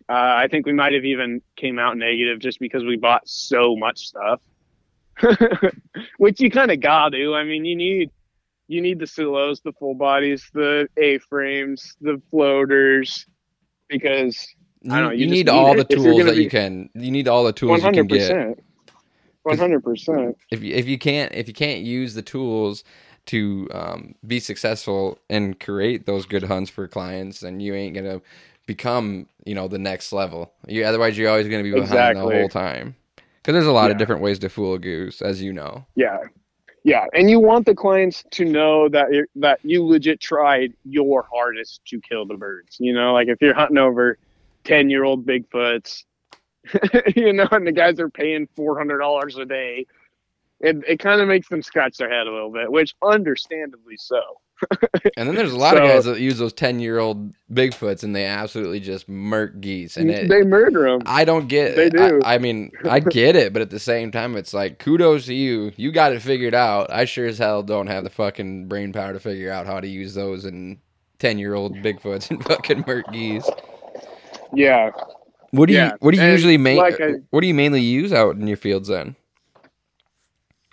Uh, 0.09 0.13
I 0.43 0.47
think 0.49 0.65
we 0.65 0.73
might 0.73 0.93
have 0.93 1.05
even 1.05 1.41
came 1.55 1.79
out 1.79 1.97
negative 1.97 2.39
just 2.39 2.59
because 2.59 2.83
we 2.83 2.97
bought 2.97 3.27
so 3.27 3.75
much 3.75 3.99
stuff, 4.07 4.41
which 6.17 6.39
you 6.41 6.51
kind 6.51 6.71
of 6.71 6.79
got 6.81 7.09
to. 7.09 7.35
I 7.35 7.43
mean, 7.43 7.65
you 7.65 7.75
need 7.75 8.11
you 8.67 8.81
need 8.81 8.99
the 8.99 9.07
silos, 9.07 9.61
the 9.61 9.73
full 9.73 9.95
bodies, 9.95 10.49
the 10.53 10.87
A 10.97 11.19
frames, 11.19 11.95
the 12.01 12.21
floaters, 12.31 13.25
because 13.89 14.47
You, 14.81 14.91
I 14.91 14.99
don't 14.99 15.05
know, 15.09 15.11
you 15.11 15.25
you 15.25 15.31
need 15.31 15.49
all 15.49 15.75
need 15.75 15.87
the 15.87 15.93
it 15.93 15.97
if 15.97 16.03
you're 16.03 16.13
tools 16.13 16.25
that 16.25 16.35
you 16.37 16.49
can. 16.49 16.89
You 16.93 17.11
need 17.11 17.27
all 17.27 17.43
the 17.43 17.53
tools 17.53 17.83
you 17.83 17.91
can 17.91 18.07
get. 18.07 18.29
one 19.43 19.57
hundred 19.57 19.83
percent. 19.83 20.37
If 20.51 20.63
you, 20.63 20.73
if 20.75 20.87
you 20.87 20.97
can't 20.97 21.33
if 21.33 21.47
you 21.47 21.53
can't 21.53 21.81
use 21.81 22.13
the 22.13 22.21
tools 22.21 22.83
to 23.27 23.69
um, 23.73 24.15
be 24.27 24.39
successful 24.39 25.17
and 25.29 25.59
create 25.59 26.05
those 26.05 26.25
good 26.25 26.43
hunts 26.43 26.69
for 26.69 26.87
clients, 26.87 27.39
then 27.41 27.59
you 27.59 27.73
ain't 27.73 27.95
gonna 27.95 28.21
become 28.65 29.27
you 29.45 29.55
know 29.55 29.67
the 29.67 29.79
next 29.79 30.11
level. 30.13 30.53
You 30.67 30.83
otherwise 30.85 31.17
you're 31.17 31.29
always 31.29 31.47
gonna 31.47 31.63
be 31.63 31.71
behind 31.71 31.85
Exactly. 31.91 32.33
the 32.33 32.39
whole 32.39 32.49
time. 32.49 32.95
Because 33.15 33.53
there's 33.53 33.65
a 33.67 33.73
lot 33.73 33.91
of 33.91 33.97
different 33.97 34.21
ways 34.21 34.39
to 34.39 34.49
fool 34.49 34.75
a 34.75 34.79
goose, 34.79 35.21
as 35.21 35.41
you 35.41 35.51
know. 35.51 35.85
Yeah, 35.95 36.19
yeah, 36.85 37.05
and 37.13 37.29
you 37.29 37.39
want 37.39 37.65
the 37.65 37.75
clients 37.75 38.23
to 38.31 38.45
know 38.45 38.87
that 38.89 39.07
that 39.35 39.59
you 39.63 39.85
legit 39.85 40.21
tried 40.21 40.73
your 40.85 41.27
hardest 41.31 41.81
to 41.87 41.99
kill 42.01 42.25
the 42.25 42.35
birds. 42.35 42.77
You 42.79 42.93
know, 42.93 43.13
like 43.13 43.27
if 43.27 43.41
you're 43.41 43.53
hunting 43.53 43.77
over 43.77 44.17
ten 44.63 44.89
year 44.89 45.03
old 45.03 45.25
bigfoots, 45.25 46.03
you 47.15 47.33
know, 47.33 47.47
and 47.51 47.67
the 47.67 47.71
guys 47.73 47.99
are 47.99 48.09
paying 48.09 48.47
four 48.55 48.77
hundred 48.77 48.99
dollars 48.99 49.37
a 49.37 49.45
day, 49.45 49.85
it 50.61 50.77
it 50.87 50.99
kind 50.99 51.19
of 51.19 51.27
makes 51.27 51.49
them 51.49 51.61
scratch 51.61 51.97
their 51.97 52.09
head 52.09 52.27
a 52.27 52.31
little 52.31 52.51
bit, 52.51 52.71
which 52.71 52.95
understandably 53.03 53.97
so. 53.97 54.21
And 55.17 55.27
then 55.27 55.35
there's 55.35 55.51
a 55.51 55.57
lot 55.57 55.75
of 55.77 55.83
So- 55.83 55.87
guys 55.87 56.05
that 56.05 56.19
use 56.19 56.37
those 56.37 56.53
ten 56.53 56.79
year 56.79 56.99
old 56.99 57.33
Bigfoots 57.51 58.03
and 58.03 58.15
they 58.15 58.25
absolutely 58.25 58.79
just 58.79 59.07
murk 59.07 59.59
geese. 59.61 59.97
And 59.97 60.09
it, 60.09 60.27
they 60.29 60.43
murder 60.43 60.83
them. 60.89 61.01
I 61.05 61.23
don't 61.25 61.47
get. 61.47 61.75
They 61.75 61.89
do. 61.89 62.21
I, 62.23 62.35
I 62.35 62.37
mean, 62.39 62.71
I 62.89 62.99
get 62.99 63.35
it, 63.35 63.53
but 63.53 63.61
at 63.61 63.69
the 63.69 63.79
same 63.79 64.11
time, 64.11 64.35
it's 64.35 64.53
like 64.53 64.79
kudos 64.79 65.25
to 65.27 65.33
you. 65.33 65.71
You 65.75 65.91
got 65.91 66.13
it 66.13 66.21
figured 66.21 66.55
out. 66.55 66.91
I 66.91 67.05
sure 67.05 67.27
as 67.27 67.37
hell 67.37 67.61
don't 67.63 67.87
have 67.87 68.03
the 68.03 68.09
fucking 68.09 68.67
brain 68.67 68.91
power 68.93 69.13
to 69.13 69.19
figure 69.19 69.51
out 69.51 69.65
how 69.65 69.79
to 69.79 69.87
use 69.87 70.13
those 70.15 70.45
and 70.45 70.77
ten 71.19 71.37
year 71.37 71.53
old 71.53 71.75
Bigfoots 71.77 72.29
and 72.31 72.43
fucking 72.45 72.83
murk 72.87 73.05
geese. 73.11 73.47
Yeah, 74.53 74.91
What 75.51 75.67
do 75.67 75.73
you 75.73 75.91
What 75.99 76.11
do 76.11 76.17
you 76.17 76.23
and 76.23 76.31
usually 76.31 76.57
like 76.57 76.99
I- 77.01 77.13
what 77.29 77.41
do 77.41 77.47
you 77.47 77.53
mainly 77.53 77.81
use 77.81 78.13
out 78.13 78.35
in 78.35 78.47
your 78.47 78.57
fields 78.57 78.87
then? 78.87 79.15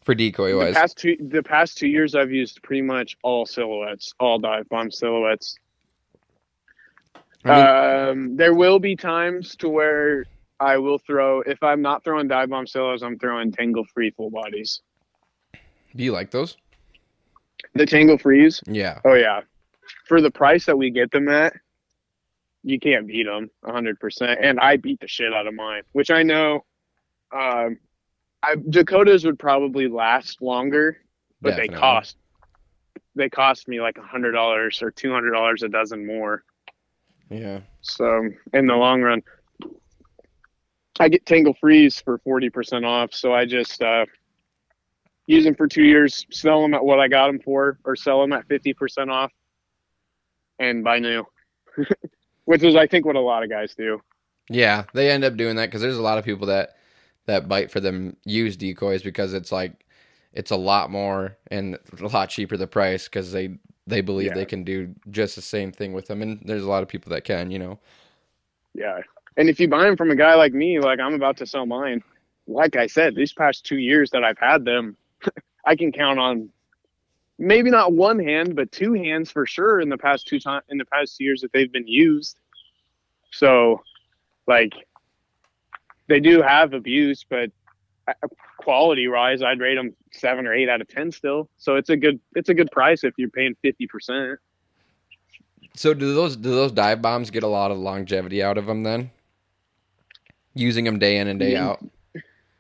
For 0.04 0.14
decoy 0.14 0.52
the 0.54 0.72
past 0.72 0.96
two 0.96 1.16
the 1.20 1.42
past 1.42 1.76
two 1.76 1.86
years, 1.88 2.14
I've 2.14 2.32
used 2.32 2.62
pretty 2.62 2.82
much 2.82 3.16
all 3.22 3.44
silhouettes, 3.44 4.14
all 4.18 4.38
dive 4.38 4.68
bomb 4.68 4.90
silhouettes. 4.90 5.56
I 7.44 7.48
mean, 7.48 8.08
um, 8.10 8.36
there 8.36 8.54
will 8.54 8.78
be 8.78 8.96
times 8.96 9.56
to 9.56 9.68
where 9.68 10.26
I 10.58 10.78
will 10.78 10.98
throw. 10.98 11.40
If 11.40 11.62
I'm 11.62 11.82
not 11.82 12.02
throwing 12.04 12.28
dive 12.28 12.50
bomb 12.50 12.66
silos, 12.66 13.02
I'm 13.02 13.18
throwing 13.18 13.52
tangle 13.52 13.84
free 13.84 14.10
full 14.10 14.30
bodies. 14.30 14.80
do 15.94 16.04
you 16.04 16.12
like 16.12 16.30
those? 16.30 16.56
The 17.74 17.84
Tanglefrees. 17.84 18.62
Yeah, 18.66 19.00
Oh 19.04 19.14
yeah, 19.14 19.42
for 20.06 20.20
the 20.20 20.30
price 20.30 20.64
that 20.66 20.76
we 20.76 20.90
get 20.90 21.10
them 21.10 21.28
at, 21.28 21.54
you 22.62 22.80
can't 22.80 23.06
beat 23.06 23.26
them 23.26 23.50
100. 23.60 24.00
percent 24.00 24.40
And 24.42 24.58
I 24.60 24.76
beat 24.76 25.00
the 25.00 25.08
shit 25.08 25.32
out 25.32 25.46
of 25.46 25.54
mine, 25.54 25.82
which 25.92 26.10
I 26.10 26.22
know. 26.22 26.64
Um, 27.32 27.78
I, 28.42 28.54
Dakotas 28.56 29.24
would 29.24 29.38
probably 29.38 29.88
last 29.88 30.40
longer, 30.40 30.98
but 31.40 31.50
definitely. 31.50 31.74
they 31.74 31.80
cost. 31.80 32.16
They 33.16 33.28
cost 33.28 33.68
me 33.68 33.80
like 33.80 33.98
a 33.98 34.02
hundred 34.02 34.32
dollars 34.32 34.82
or 34.82 34.90
two 34.90 35.12
hundred 35.12 35.32
dollars 35.32 35.62
a 35.62 35.68
dozen 35.68 36.06
more. 36.06 36.44
Yeah, 37.28 37.60
So 37.80 38.28
in 38.52 38.66
the 38.66 38.74
long 38.74 39.02
run, 39.02 39.22
I 40.98 41.08
get 41.08 41.24
Tanglefrees 41.24 42.02
for 42.02 42.18
forty 42.18 42.50
percent 42.50 42.84
off. 42.84 43.14
So 43.14 43.32
I 43.34 43.44
just 43.44 43.82
uh, 43.82 44.06
use 45.26 45.44
them 45.44 45.54
for 45.54 45.68
two 45.68 45.84
years, 45.84 46.26
sell 46.30 46.62
them 46.62 46.74
at 46.74 46.84
what 46.84 46.98
I 46.98 47.08
got 47.08 47.28
them 47.28 47.40
for, 47.40 47.78
or 47.84 47.94
sell 47.94 48.20
them 48.20 48.32
at 48.32 48.46
fifty 48.48 48.72
percent 48.72 49.10
off, 49.10 49.32
and 50.58 50.82
buy 50.82 50.98
new. 50.98 51.24
Which 52.46 52.64
is, 52.64 52.74
I 52.74 52.86
think, 52.86 53.06
what 53.06 53.16
a 53.16 53.20
lot 53.20 53.44
of 53.44 53.50
guys 53.50 53.74
do. 53.76 54.00
Yeah, 54.48 54.84
they 54.92 55.10
end 55.10 55.22
up 55.22 55.36
doing 55.36 55.54
that 55.56 55.66
because 55.66 55.82
there's 55.82 55.98
a 55.98 56.02
lot 56.02 56.18
of 56.18 56.24
people 56.24 56.48
that 56.48 56.76
that 57.30 57.48
bite 57.48 57.70
for 57.70 57.80
them 57.80 58.16
use 58.24 58.56
decoys 58.56 59.02
because 59.02 59.34
it's 59.34 59.52
like 59.52 59.86
it's 60.32 60.50
a 60.50 60.56
lot 60.56 60.90
more 60.90 61.36
and 61.50 61.78
a 62.00 62.08
lot 62.08 62.30
cheaper 62.30 62.56
the 62.56 62.66
price 62.66 63.04
because 63.08 63.32
they 63.32 63.58
they 63.86 64.00
believe 64.00 64.32
Yeah. 64.32 64.34
they 64.34 64.46
can 64.46 64.64
do 64.64 64.94
just 65.10 65.36
the 65.36 65.42
same 65.42 65.72
thing 65.72 65.92
with 65.92 66.06
them 66.06 66.22
and 66.22 66.40
there's 66.44 66.64
a 66.64 66.68
lot 66.68 66.82
of 66.82 66.88
people 66.88 67.10
that 67.10 67.24
can 67.24 67.50
you 67.50 67.58
know 67.58 67.78
Yeah, 68.74 69.00
and 69.36 69.48
if 69.48 69.58
you 69.60 69.68
buy 69.68 69.84
them 69.84 69.96
from 69.96 70.10
a 70.10 70.16
guy 70.16 70.34
like 70.34 70.52
me, 70.52 70.80
like 70.80 71.00
I'm 71.00 71.14
about 71.14 71.36
to 71.38 71.46
sell 71.46 71.66
mine, 71.66 72.02
like 72.46 72.76
I 72.76 72.86
said, 72.86 73.14
these 73.14 73.32
past 73.32 73.64
two 73.64 73.78
years 73.78 74.10
that 74.10 74.24
I've 74.24 74.38
had 74.38 74.64
them, 74.64 74.96
I 75.66 75.76
can 75.76 75.92
count 75.92 76.18
on 76.18 76.50
maybe 77.38 77.70
not 77.70 77.92
one 77.92 78.18
hand, 78.18 78.56
but 78.56 78.72
two 78.72 78.94
hands 78.94 79.30
for 79.30 79.46
sure 79.46 79.80
in 79.80 79.88
the 79.88 79.98
past 79.98 80.26
two 80.28 80.40
time 80.40 80.62
in 80.68 80.78
the 80.78 80.86
past 80.86 81.16
two 81.16 81.24
years 81.24 81.42
that 81.42 81.52
they've 81.52 81.72
been 81.72 81.88
used. 81.88 82.38
So, 83.32 83.82
like, 84.46 84.72
they 86.10 86.20
do 86.20 86.42
have 86.42 86.74
abuse, 86.74 87.24
but 87.28 87.50
quality 88.58 89.08
wise, 89.08 89.42
I'd 89.42 89.60
rate 89.60 89.76
them 89.76 89.94
seven 90.12 90.46
or 90.46 90.52
eight 90.52 90.68
out 90.68 90.80
of 90.82 90.88
ten 90.88 91.10
still. 91.12 91.48
So 91.56 91.76
it's 91.76 91.88
a 91.88 91.96
good 91.96 92.20
it's 92.34 92.50
a 92.50 92.54
good 92.54 92.70
price 92.70 93.04
if 93.04 93.14
you're 93.16 93.30
paying 93.30 93.54
fifty 93.62 93.86
percent. 93.86 94.38
so 95.74 95.94
do 95.94 96.12
those 96.14 96.36
do 96.36 96.50
those 96.50 96.72
dive 96.72 97.00
bombs 97.00 97.30
get 97.30 97.42
a 97.44 97.46
lot 97.48 97.70
of 97.70 97.78
longevity 97.78 98.42
out 98.42 98.58
of 98.58 98.66
them 98.66 98.82
then 98.82 99.10
using 100.54 100.84
them 100.84 100.98
day 100.98 101.16
in 101.18 101.28
and 101.28 101.38
day 101.40 101.52
Yeah. 101.52 101.68
out 101.68 101.84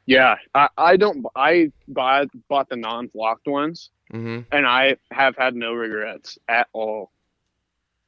Yeah, 0.06 0.36
I, 0.54 0.68
I 0.78 0.96
don't 0.96 1.26
I 1.36 1.72
bought 1.88 2.28
bought 2.48 2.68
the 2.68 2.76
non 2.76 3.08
flocked 3.10 3.46
ones. 3.48 3.90
mm-hmm. 4.12 4.40
and 4.52 4.66
I 4.66 4.96
have 5.10 5.36
had 5.36 5.54
no 5.54 5.72
regrets 5.74 6.38
at 6.48 6.68
all. 6.72 7.10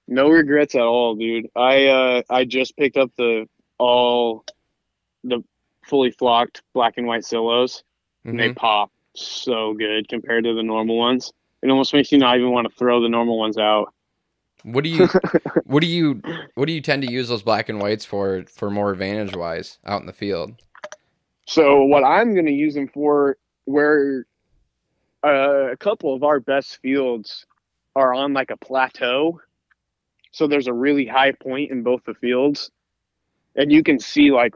No 0.09 0.29
regrets 0.31 0.75
at 0.75 0.83
all, 0.83 1.15
dude. 1.17 1.49
I 1.57 1.87
uh 1.87 2.23
I 2.31 2.45
just 2.45 2.77
picked 2.77 2.97
up 2.97 3.11
the 3.17 3.49
all 3.79 4.45
the 5.25 5.43
fully 5.85 6.11
flocked 6.11 6.63
black 6.73 6.95
and 6.97 7.07
white 7.07 7.25
silos 7.25 7.83
and 8.25 8.39
they 8.39 8.53
pop 8.53 8.91
so 9.15 9.75
good 9.75 10.09
compared 10.09 10.45
to 10.45 10.55
the 10.55 10.63
normal 10.63 10.97
ones. 10.97 11.33
It 11.63 11.71
almost 11.71 11.93
makes 11.93 12.13
you 12.13 12.19
not 12.19 12.37
even 12.37 12.51
want 12.51 12.69
to 12.69 12.75
throw 12.77 13.01
the 13.03 13.09
normal 13.09 13.39
ones 13.39 13.59
out. 13.59 13.93
what 14.63 14.85
do 14.85 14.91
you 14.91 15.09
what 15.65 15.81
do 15.81 15.87
you 15.89 16.21
what 16.55 16.67
do 16.67 16.73
you 16.73 16.81
tend 16.81 17.03
to 17.03 17.11
use 17.11 17.29
those 17.29 17.43
black 17.43 17.69
and 17.69 17.81
whites 17.81 18.05
for 18.05 18.45
for 18.47 18.71
more 18.71 18.93
advantage 18.93 19.35
wise 19.35 19.79
out 19.85 20.01
in 20.01 20.07
the 20.07 20.13
field 20.13 20.55
So 21.49 21.83
what 21.85 22.05
I'm 22.05 22.33
going 22.35 22.47
to 22.47 22.53
use 22.53 22.75
them 22.75 22.89
for, 22.89 23.37
where 23.65 24.25
uh, 25.25 25.73
a 25.73 25.77
couple 25.77 26.15
of 26.15 26.23
our 26.23 26.39
best 26.41 26.79
fields 26.81 27.45
are 27.97 28.15
on 28.15 28.33
like 28.33 28.51
a 28.51 28.57
plateau, 28.57 29.41
so 30.31 30.47
there's 30.47 30.69
a 30.69 30.73
really 30.73 31.07
high 31.07 31.33
point 31.33 31.71
in 31.71 31.83
both 31.83 32.03
the 32.05 32.15
fields, 32.15 32.71
and 33.57 33.71
you 33.73 33.83
can 33.83 33.99
see 33.99 34.31
like 34.31 34.55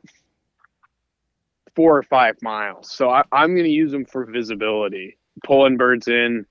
four 1.77 1.97
or 1.97 2.03
five 2.03 2.37
miles. 2.43 2.91
So 2.91 3.11
I, 3.11 3.23
I'm 3.31 3.55
going 3.55 3.67
to 3.67 3.71
use 3.71 3.93
them 3.93 4.07
for 4.07 4.25
visibility, 4.25 5.19
pulling 5.45 5.77
birds 5.77 6.09
in, 6.09 6.47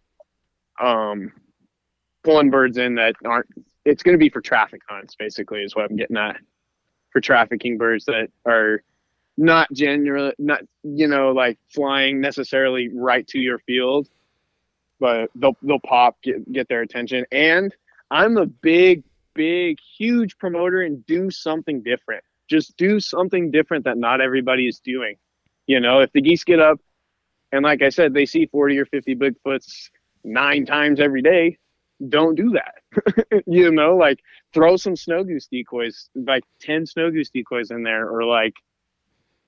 um, 0.80 1.34
pulling 2.24 2.52
birds 2.52 2.78
in 2.78 2.96
that 2.96 3.16
aren't. 3.26 3.48
It's 3.84 4.04
going 4.04 4.14
to 4.14 4.20
be 4.20 4.30
for 4.30 4.42
traffic 4.42 4.82
hunts, 4.88 5.16
basically, 5.16 5.62
is 5.62 5.76
what 5.76 5.90
I'm 5.90 5.98
getting 5.98 6.18
at. 6.18 6.38
For 7.12 7.22
trafficking 7.22 7.78
birds 7.78 8.06
that 8.06 8.30
are 8.46 8.82
not 9.38 9.72
generally 9.74 10.34
not 10.38 10.62
you 10.84 11.08
know 11.08 11.32
like 11.32 11.60
flying 11.74 12.22
necessarily 12.22 12.90
right 12.94 13.28
to 13.28 13.40
your 13.40 13.60
field 13.60 14.08
but 15.00 15.30
they'll 15.36 15.58
they'll 15.62 15.80
pop 15.80 16.22
get, 16.22 16.50
get 16.52 16.68
their 16.70 16.82
attention 16.82 17.26
and 17.32 17.76
i'm 18.12 18.38
a 18.38 18.46
big 18.46 19.04
big 19.34 19.78
huge 19.98 20.38
promoter 20.38 20.82
and 20.82 21.06
do 21.06 21.30
something 21.30 21.84
different 21.84 22.24
just 22.50 22.76
do 22.78 23.00
something 23.00 23.52
different 23.52 23.86
that 23.86 23.98
not 23.98 24.22
everybody 24.22 24.68
is 24.68 24.80
doing 24.80 25.16
you 25.68 25.80
know 25.80 26.00
if 26.00 26.12
the 26.14 26.22
geese 26.22 26.44
get 26.44 26.60
up 26.60 26.80
and 27.52 27.64
like 27.64 27.82
i 27.82 27.90
said 27.90 28.14
they 28.14 28.26
see 28.26 28.46
40 28.46 28.80
or 28.80 28.86
50 28.86 29.16
bigfoots 29.16 29.90
nine 30.24 30.66
times 30.66 31.00
every 31.00 31.22
day 31.22 31.58
don't 32.10 32.36
do 32.36 32.52
that 32.52 33.44
you 33.48 33.72
know 33.72 33.96
like 33.96 34.20
throw 34.54 34.76
some 34.76 34.96
snow 34.96 35.24
goose 35.24 35.48
decoys 35.48 36.10
like 36.16 36.44
10 36.62 36.86
snow 36.86 37.12
goose 37.12 37.30
decoys 37.30 37.72
in 37.72 37.84
there 37.84 38.10
or 38.10 38.24
like 38.24 38.54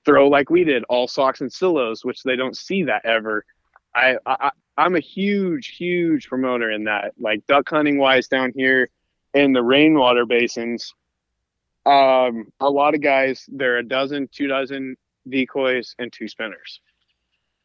throw 0.08 0.26
like 0.26 0.48
we 0.48 0.64
did, 0.64 0.84
all 0.88 1.06
socks 1.06 1.42
and 1.42 1.52
silos, 1.52 2.02
which 2.02 2.22
they 2.22 2.34
don't 2.34 2.56
see 2.56 2.84
that 2.84 3.04
ever. 3.04 3.44
I, 3.94 4.16
I 4.24 4.50
I'm 4.78 4.96
a 4.96 5.00
huge, 5.00 5.76
huge 5.76 6.28
promoter 6.28 6.70
in 6.70 6.84
that. 6.84 7.12
Like 7.18 7.46
duck 7.46 7.68
hunting 7.68 7.98
wise 7.98 8.26
down 8.26 8.52
here 8.56 8.88
in 9.34 9.52
the 9.52 9.62
rainwater 9.62 10.24
basins, 10.24 10.94
um, 11.88 12.52
a 12.60 12.68
lot 12.68 12.94
of 12.94 13.00
guys 13.00 13.44
there 13.48 13.74
are 13.74 13.78
a 13.78 13.82
dozen, 13.82 14.28
two 14.30 14.46
dozen 14.46 14.96
decoys 15.28 15.94
and 15.98 16.12
two 16.12 16.28
spinners. 16.28 16.80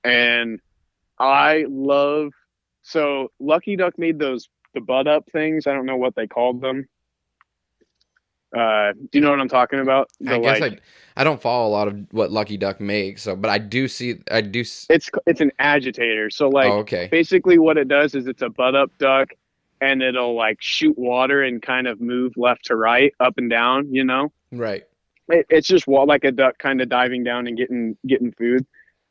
And 0.04 0.60
I 1.20 1.66
love 1.68 2.32
so 2.82 3.32
Lucky 3.40 3.76
Duck 3.76 4.00
made 4.00 4.20
those 4.20 4.48
the 4.74 4.82
butt 4.82 5.08
up 5.08 5.26
things. 5.32 5.68
I 5.68 5.74
don't 5.74 5.86
know 5.86 5.98
what 5.98 6.16
they 6.16 6.28
called 6.28 6.62
them. 6.62 6.88
Uh, 8.56 8.94
do 8.94 9.10
you 9.14 9.22
know 9.22 9.32
what 9.32 9.40
I'm 9.40 9.50
talking 9.50 9.80
about? 9.80 10.10
I 10.26 10.40
guess 10.40 10.62
like, 10.62 10.82
I 11.18 11.22
I 11.22 11.24
don't 11.24 11.42
follow 11.42 11.68
a 11.68 11.72
lot 11.72 11.88
of 11.88 12.00
what 12.12 12.32
Lucky 12.32 12.56
Duck 12.56 12.80
makes, 12.80 13.24
so 13.24 13.36
but 13.36 13.50
I 13.50 13.58
do 13.58 13.88
see 13.88 14.16
I 14.32 14.42
do. 14.42 14.62
s- 14.62 14.86
it's 14.90 15.10
it's 15.26 15.42
an 15.42 15.52
agitator. 15.60 16.30
So 16.30 16.48
like 16.50 16.72
oh, 16.72 16.80
okay. 16.80 17.10
basically 17.12 17.58
what 17.58 17.78
it 17.78 17.88
does 17.88 18.16
is 18.16 18.28
it's 18.28 18.42
a 18.42 18.50
butt 18.50 18.76
up 18.76 18.92
duck 19.00 19.30
and 19.84 20.02
it'll 20.02 20.36
like 20.36 20.58
shoot 20.62 20.98
water 20.98 21.44
and 21.44 21.62
kind 21.62 21.88
of 21.88 22.00
move 22.00 22.34
left 22.38 22.66
to 22.66 22.76
right, 22.76 23.14
up 23.20 23.34
and 23.38 23.50
down, 23.50 23.94
you 23.94 24.06
know? 24.06 24.32
Right. 24.52 24.84
It, 25.28 25.46
it's 25.50 25.68
just 25.68 25.88
like 25.88 26.24
a 26.24 26.32
duck 26.32 26.58
kind 26.58 26.82
of 26.82 26.88
diving 26.88 27.24
down 27.24 27.48
and 27.48 27.58
getting 27.58 27.98
getting 28.08 28.32
food. 28.32 28.66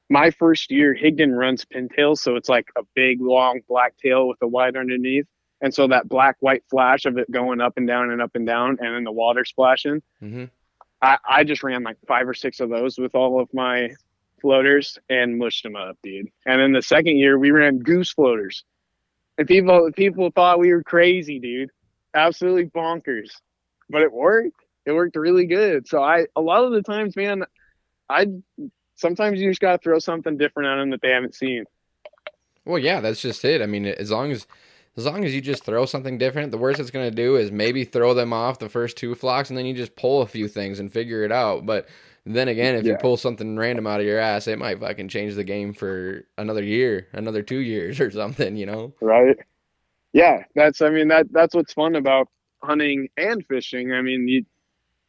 My 0.08 0.30
first 0.30 0.70
year, 0.70 0.94
Higdon 0.94 1.36
runs 1.36 1.64
pintail, 1.64 2.16
so 2.18 2.36
it's 2.36 2.48
like 2.48 2.68
a 2.76 2.82
big 2.94 3.20
long 3.20 3.60
black 3.68 3.96
tail 3.98 4.28
with 4.28 4.38
a 4.42 4.46
white 4.46 4.76
underneath. 4.76 5.26
And 5.60 5.72
so 5.72 5.86
that 5.88 6.08
black 6.08 6.36
white 6.40 6.64
flash 6.70 7.04
of 7.04 7.18
it 7.18 7.30
going 7.30 7.60
up 7.60 7.74
and 7.76 7.86
down 7.86 8.10
and 8.10 8.20
up 8.20 8.32
and 8.34 8.46
down 8.46 8.78
and 8.80 8.94
then 8.94 9.04
the 9.04 9.12
water 9.12 9.44
splashing. 9.44 10.02
hmm 10.20 10.44
I, 11.02 11.18
I 11.28 11.44
just 11.44 11.64
ran 11.64 11.82
like 11.82 11.96
five 12.06 12.28
or 12.28 12.34
six 12.34 12.60
of 12.60 12.70
those 12.70 12.96
with 12.96 13.16
all 13.16 13.40
of 13.40 13.48
my 13.52 13.90
floaters 14.40 14.98
and 15.08 15.36
mushed 15.36 15.64
them 15.64 15.74
up, 15.74 15.98
dude. 16.02 16.28
And 16.46 16.60
then 16.60 16.72
the 16.72 16.82
second 16.82 17.16
year 17.16 17.38
we 17.38 17.50
ran 17.50 17.80
goose 17.80 18.12
floaters. 18.12 18.64
And 19.42 19.48
people 19.48 19.90
people 19.90 20.30
thought 20.30 20.60
we 20.60 20.72
were 20.72 20.84
crazy, 20.84 21.40
dude. 21.40 21.70
Absolutely 22.14 22.66
bonkers. 22.66 23.30
But 23.90 24.02
it 24.02 24.12
worked. 24.12 24.54
It 24.86 24.92
worked 24.92 25.16
really 25.16 25.46
good. 25.46 25.88
So 25.88 26.00
I 26.00 26.26
a 26.36 26.40
lot 26.40 26.62
of 26.62 26.70
the 26.70 26.80
times, 26.80 27.16
man, 27.16 27.42
I 28.08 28.28
sometimes 28.94 29.40
you 29.40 29.50
just 29.50 29.60
gotta 29.60 29.78
throw 29.78 29.98
something 29.98 30.36
different 30.38 30.68
at 30.68 30.76
them 30.76 30.90
that 30.90 31.00
they 31.02 31.10
haven't 31.10 31.34
seen. 31.34 31.64
Well, 32.64 32.78
yeah, 32.78 33.00
that's 33.00 33.20
just 33.20 33.44
it. 33.44 33.60
I 33.60 33.66
mean, 33.66 33.84
as 33.84 34.12
long 34.12 34.30
as 34.30 34.46
as 34.96 35.06
long 35.06 35.24
as 35.24 35.34
you 35.34 35.40
just 35.40 35.64
throw 35.64 35.86
something 35.86 36.18
different, 36.18 36.50
the 36.50 36.58
worst 36.58 36.80
it's 36.80 36.90
gonna 36.90 37.10
do 37.10 37.36
is 37.36 37.50
maybe 37.50 37.84
throw 37.84 38.14
them 38.14 38.32
off 38.32 38.58
the 38.58 38.68
first 38.68 38.96
two 38.96 39.14
flocks, 39.14 39.48
and 39.48 39.58
then 39.58 39.66
you 39.66 39.74
just 39.74 39.96
pull 39.96 40.22
a 40.22 40.26
few 40.26 40.48
things 40.48 40.80
and 40.80 40.92
figure 40.92 41.24
it 41.24 41.32
out. 41.32 41.64
But 41.64 41.88
then 42.24 42.48
again, 42.48 42.76
if 42.76 42.84
you 42.84 42.96
pull 42.96 43.16
something 43.16 43.56
random 43.56 43.86
out 43.86 44.00
of 44.00 44.06
your 44.06 44.18
ass, 44.18 44.46
it 44.46 44.58
might 44.58 44.78
fucking 44.78 45.08
change 45.08 45.34
the 45.34 45.44
game 45.44 45.72
for 45.72 46.24
another 46.38 46.62
year, 46.62 47.08
another 47.12 47.42
two 47.42 47.58
years, 47.58 48.00
or 48.00 48.10
something. 48.10 48.56
You 48.56 48.66
know? 48.66 48.94
Right. 49.00 49.36
Yeah, 50.12 50.44
that's 50.54 50.82
I 50.82 50.90
mean 50.90 51.08
that 51.08 51.32
that's 51.32 51.54
what's 51.54 51.72
fun 51.72 51.96
about 51.96 52.28
hunting 52.62 53.08
and 53.16 53.44
fishing. 53.46 53.92
I 53.92 54.02
mean, 54.02 54.28
you 54.28 54.44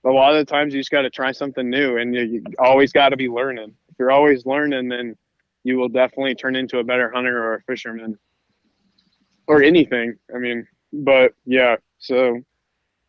a 0.06 0.10
lot 0.10 0.36
of 0.36 0.46
the 0.46 0.52
times 0.52 0.74
you 0.74 0.80
just 0.80 0.92
got 0.92 1.04
to 1.04 1.10
try 1.10 1.32
something 1.32 1.70
new, 1.70 1.98
and 1.98 2.16
you, 2.16 2.22
you 2.24 2.44
always 2.60 2.92
got 2.92 3.10
to 3.10 3.18
be 3.18 3.30
learning. 3.30 3.74
If 3.90 3.96
you're 4.00 4.12
always 4.12 4.46
learning, 4.46 4.90
then 4.90 5.16
you 5.64 5.78
will 5.78 5.90
definitely 5.90 6.36
turn 6.36 6.56
into 6.56 6.80
a 6.80 6.84
better 6.84 7.12
hunter 7.12 7.42
or 7.42 7.56
a 7.56 7.62
fisherman 7.64 8.18
or 9.48 9.62
anything. 9.62 10.16
I 10.34 10.38
mean, 10.38 10.68
but 10.92 11.34
yeah, 11.46 11.78
so 12.00 12.42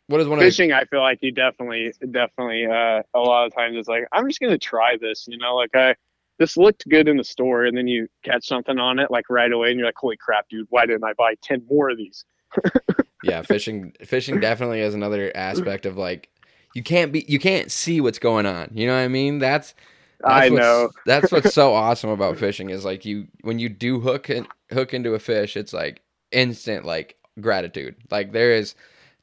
What 0.06 0.20
is 0.20 0.28
one 0.28 0.38
of 0.38 0.44
fishing, 0.44 0.72
I 0.72 0.84
feel 0.84 1.00
like 1.00 1.18
you 1.22 1.32
definitely, 1.32 1.92
definitely, 2.10 2.66
uh, 2.66 3.02
a 3.14 3.20
lot 3.20 3.46
of 3.46 3.54
times 3.54 3.76
it's 3.76 3.88
like 3.88 4.06
I'm 4.12 4.28
just 4.28 4.40
gonna 4.40 4.58
try 4.58 4.96
this. 5.00 5.26
You 5.28 5.38
know, 5.38 5.56
like 5.56 5.74
I 5.74 5.94
this 6.38 6.56
looked 6.56 6.88
good 6.88 7.08
in 7.08 7.16
the 7.16 7.24
store, 7.24 7.64
and 7.64 7.76
then 7.76 7.86
you 7.86 8.08
catch 8.22 8.46
something 8.46 8.78
on 8.78 8.98
it 8.98 9.10
like 9.10 9.30
right 9.30 9.52
away, 9.52 9.70
and 9.70 9.78
you're 9.78 9.86
like, 9.86 9.96
holy 9.96 10.16
crap, 10.16 10.48
dude, 10.48 10.66
why 10.70 10.86
didn't 10.86 11.04
I 11.04 11.12
buy 11.12 11.34
ten 11.42 11.64
more 11.70 11.90
of 11.90 11.98
these? 11.98 12.24
yeah 13.24 13.42
fishing 13.42 13.92
fishing 14.04 14.40
definitely 14.40 14.80
is 14.80 14.94
another 14.94 15.32
aspect 15.34 15.86
of 15.86 15.96
like 15.96 16.28
you 16.74 16.82
can't 16.82 17.12
be 17.12 17.24
you 17.26 17.38
can't 17.38 17.72
see 17.72 18.00
what's 18.00 18.18
going 18.18 18.46
on 18.46 18.68
you 18.72 18.86
know 18.86 18.94
what 18.94 19.00
i 19.00 19.08
mean 19.08 19.38
that's, 19.38 19.74
that's 20.20 20.46
I 20.46 20.48
know. 20.50 20.90
that's 21.06 21.32
what's 21.32 21.54
so 21.54 21.74
awesome 21.74 22.10
about 22.10 22.36
fishing 22.36 22.70
is 22.70 22.84
like 22.84 23.04
you 23.04 23.26
when 23.42 23.58
you 23.58 23.68
do 23.68 24.00
hook 24.00 24.28
and 24.28 24.46
hook 24.72 24.94
into 24.94 25.14
a 25.14 25.18
fish 25.18 25.56
it's 25.56 25.72
like 25.72 26.02
instant 26.34 26.84
like 26.84 27.16
gratitude 27.40 27.94
like 28.10 28.32
there 28.32 28.52
is 28.52 28.74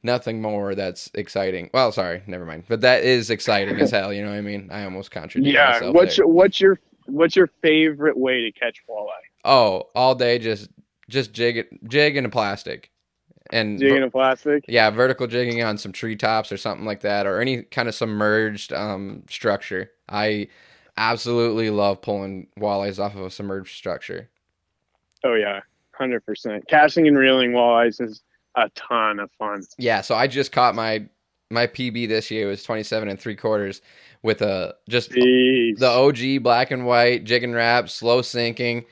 nothing 0.02 0.42
more 0.42 0.74
that's 0.74 1.10
exciting 1.14 1.70
well 1.72 1.92
sorry 1.92 2.22
never 2.26 2.44
mind 2.44 2.64
but 2.68 2.80
that 2.80 3.04
is 3.04 3.30
exciting 3.30 3.78
as 3.80 3.90
hell 3.90 4.12
you 4.12 4.22
know 4.22 4.30
what 4.30 4.36
i 4.36 4.40
mean 4.40 4.68
i 4.72 4.84
almost 4.84 5.10
contradicted 5.10 5.54
Yeah. 5.54 5.70
myself 5.70 5.94
What's 5.94 6.16
there. 6.16 6.24
your, 6.24 6.32
what's 6.32 6.60
your 6.60 6.78
what's 7.06 7.36
your 7.36 7.48
favorite 7.62 8.16
way 8.16 8.42
to 8.42 8.52
catch 8.52 8.82
walleye? 8.88 9.08
oh 9.44 9.88
all 9.94 10.14
day 10.14 10.38
just 10.38 10.70
just 11.08 11.32
jig 11.32 11.66
jig 11.88 12.16
a 12.16 12.28
plastic 12.28 12.90
and 13.50 13.78
Jigging 13.78 14.02
a 14.02 14.10
plastic. 14.10 14.64
Yeah, 14.66 14.88
vertical 14.90 15.26
jigging 15.26 15.62
on 15.62 15.76
some 15.76 15.92
treetops 15.92 16.50
or 16.50 16.56
something 16.56 16.86
like 16.86 17.00
that, 17.00 17.26
or 17.26 17.40
any 17.40 17.62
kind 17.62 17.86
of 17.88 17.94
submerged 17.94 18.72
um, 18.72 19.24
structure. 19.28 19.90
I 20.08 20.48
absolutely 20.96 21.68
love 21.70 22.00
pulling 22.00 22.48
walleyes 22.58 22.98
off 22.98 23.14
of 23.14 23.20
a 23.22 23.30
submerged 23.30 23.76
structure. 23.76 24.30
Oh 25.24 25.34
yeah, 25.34 25.60
hundred 26.02 26.26
percent. 26.26 26.66
Casting 26.68 27.06
and 27.06 27.16
reeling 27.16 27.52
walleyes 27.52 28.00
is 28.00 28.22
a 28.56 28.68
ton 28.74 29.20
of 29.20 29.30
fun. 29.38 29.62
Yeah, 29.78 30.00
so 30.00 30.14
I 30.14 30.26
just 30.26 30.50
caught 30.50 30.74
my 30.74 31.06
my 31.50 31.66
PB 31.66 32.08
this 32.08 32.30
year 32.30 32.48
was 32.48 32.64
twenty 32.64 32.82
seven 32.82 33.08
and 33.08 33.20
three 33.20 33.36
quarters 33.36 33.80
with 34.22 34.42
a 34.42 34.74
just 34.88 35.12
Jeez. 35.12 35.78
the 35.78 35.88
OG 35.88 36.42
black 36.42 36.70
and 36.70 36.84
white 36.84 37.24
jig 37.24 37.44
and 37.44 37.54
wrap, 37.54 37.88
slow 37.88 38.20
sinking, 38.22 38.84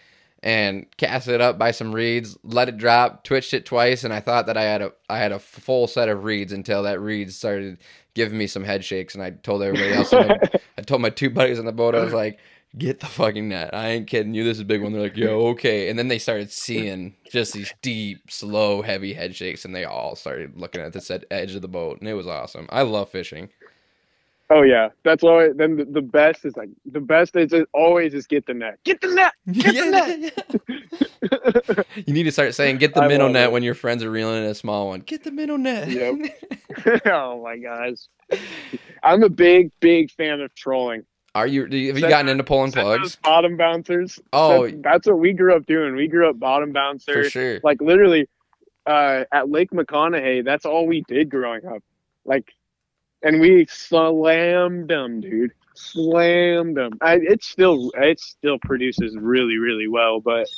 and 0.42 0.86
cast 0.96 1.26
it 1.26 1.40
up 1.40 1.58
by 1.58 1.72
some 1.72 1.92
reeds, 1.92 2.38
let 2.44 2.68
it 2.68 2.76
drop, 2.76 3.24
twitched 3.24 3.54
it 3.54 3.66
twice, 3.66 4.04
and 4.04 4.12
I 4.12 4.20
thought 4.20 4.46
that 4.46 4.56
I 4.56 4.62
had 4.62 4.82
a 4.82 4.92
I 5.08 5.18
had 5.18 5.32
a 5.32 5.40
full 5.40 5.86
set 5.88 6.08
of 6.08 6.24
reeds 6.24 6.52
until 6.52 6.84
that 6.84 7.00
reeds 7.00 7.36
started 7.36 7.78
giving 8.14 8.38
me 8.38 8.46
some 8.46 8.64
head 8.64 8.84
shakes, 8.84 9.14
and 9.14 9.22
I 9.22 9.30
told 9.30 9.62
everybody 9.62 9.92
else. 9.92 10.12
I 10.78 10.82
told 10.82 11.02
my 11.02 11.10
two 11.10 11.30
buddies 11.30 11.58
on 11.58 11.66
the 11.66 11.72
boat, 11.72 11.94
I 11.94 12.02
was 12.02 12.14
like, 12.14 12.38
"Get 12.78 13.00
the 13.00 13.06
fucking 13.06 13.48
net! 13.48 13.74
I 13.74 13.88
ain't 13.90 14.06
kidding 14.06 14.34
you. 14.34 14.44
This 14.44 14.56
is 14.58 14.62
a 14.62 14.64
big 14.64 14.82
one." 14.82 14.92
They're 14.92 15.02
like, 15.02 15.16
"Yo, 15.16 15.46
okay." 15.48 15.88
And 15.90 15.98
then 15.98 16.08
they 16.08 16.18
started 16.18 16.50
seeing 16.52 17.16
just 17.30 17.52
these 17.52 17.72
deep, 17.82 18.30
slow, 18.30 18.82
heavy 18.82 19.12
head 19.12 19.34
shakes, 19.34 19.64
and 19.64 19.74
they 19.74 19.84
all 19.84 20.14
started 20.16 20.56
looking 20.58 20.80
at 20.80 20.92
this 20.92 21.10
ed- 21.10 21.26
edge 21.30 21.54
of 21.54 21.62
the 21.62 21.68
boat, 21.68 22.00
and 22.00 22.08
it 22.08 22.14
was 22.14 22.26
awesome. 22.26 22.66
I 22.70 22.82
love 22.82 23.10
fishing. 23.10 23.48
oh 24.50 24.62
yeah, 24.62 24.88
that's 25.04 25.22
always 25.22 25.54
then 25.56 25.76
the, 25.76 25.84
the 25.84 26.02
best 26.02 26.44
is 26.44 26.56
like 26.56 26.70
the 26.90 27.00
best 27.00 27.36
is 27.36 27.52
it 27.52 27.68
always 27.72 28.14
is 28.14 28.26
get 28.26 28.46
the 28.46 28.54
net. 28.54 28.78
Get 28.84 29.00
the 29.00 29.08
net. 29.08 29.32
Get 29.52 29.74
the 29.74 29.90
net. 29.90 31.86
you 32.06 32.14
need 32.14 32.22
to 32.24 32.32
start 32.32 32.54
saying 32.54 32.78
"get 32.78 32.94
the 32.94 33.02
I 33.02 33.08
minnow 33.08 33.28
net" 33.28 33.44
it. 33.48 33.52
when 33.52 33.62
your 33.62 33.74
friends 33.74 34.02
are 34.02 34.10
reeling 34.10 34.42
in 34.44 34.50
a 34.50 34.54
small 34.54 34.88
one. 34.88 35.00
Get 35.00 35.22
the 35.24 35.30
minnow 35.30 35.56
net. 35.56 35.88
Yep. 35.88 37.02
oh 37.06 37.42
my 37.42 37.58
gosh. 37.58 37.98
I'm 39.02 39.22
a 39.22 39.28
big, 39.28 39.70
big 39.80 40.10
fan 40.12 40.40
of 40.40 40.54
trolling. 40.54 41.04
Are 41.34 41.46
you? 41.46 41.62
Have 41.62 41.72
you 41.72 42.08
gotten 42.08 42.28
into 42.28 42.44
pulling 42.44 42.72
plugs? 42.72 43.16
Bottom 43.22 43.56
bouncers. 43.56 44.18
Oh, 44.32 44.64
that's, 44.66 44.82
that's 44.82 45.06
what 45.06 45.20
we 45.20 45.32
grew 45.32 45.54
up 45.54 45.64
doing. 45.66 45.94
We 45.94 46.08
grew 46.08 46.28
up 46.28 46.38
bottom 46.38 46.72
bouncers. 46.72 47.26
for 47.26 47.30
sure. 47.30 47.60
Like 47.62 47.80
literally, 47.80 48.28
uh, 48.86 49.24
at 49.32 49.48
Lake 49.48 49.70
McConaughy, 49.70 50.44
that's 50.44 50.64
all 50.66 50.86
we 50.86 51.02
did 51.06 51.30
growing 51.30 51.64
up. 51.66 51.82
Like, 52.24 52.52
and 53.22 53.40
we 53.40 53.66
slammed 53.70 54.88
them, 54.88 55.20
dude. 55.20 55.52
Slammed 55.74 56.76
them. 56.76 56.92
I, 57.00 57.14
it 57.22 57.44
still, 57.44 57.92
it 57.94 58.18
still 58.18 58.58
produces 58.58 59.16
really, 59.16 59.56
really 59.56 59.88
well. 59.88 60.20
But 60.20 60.48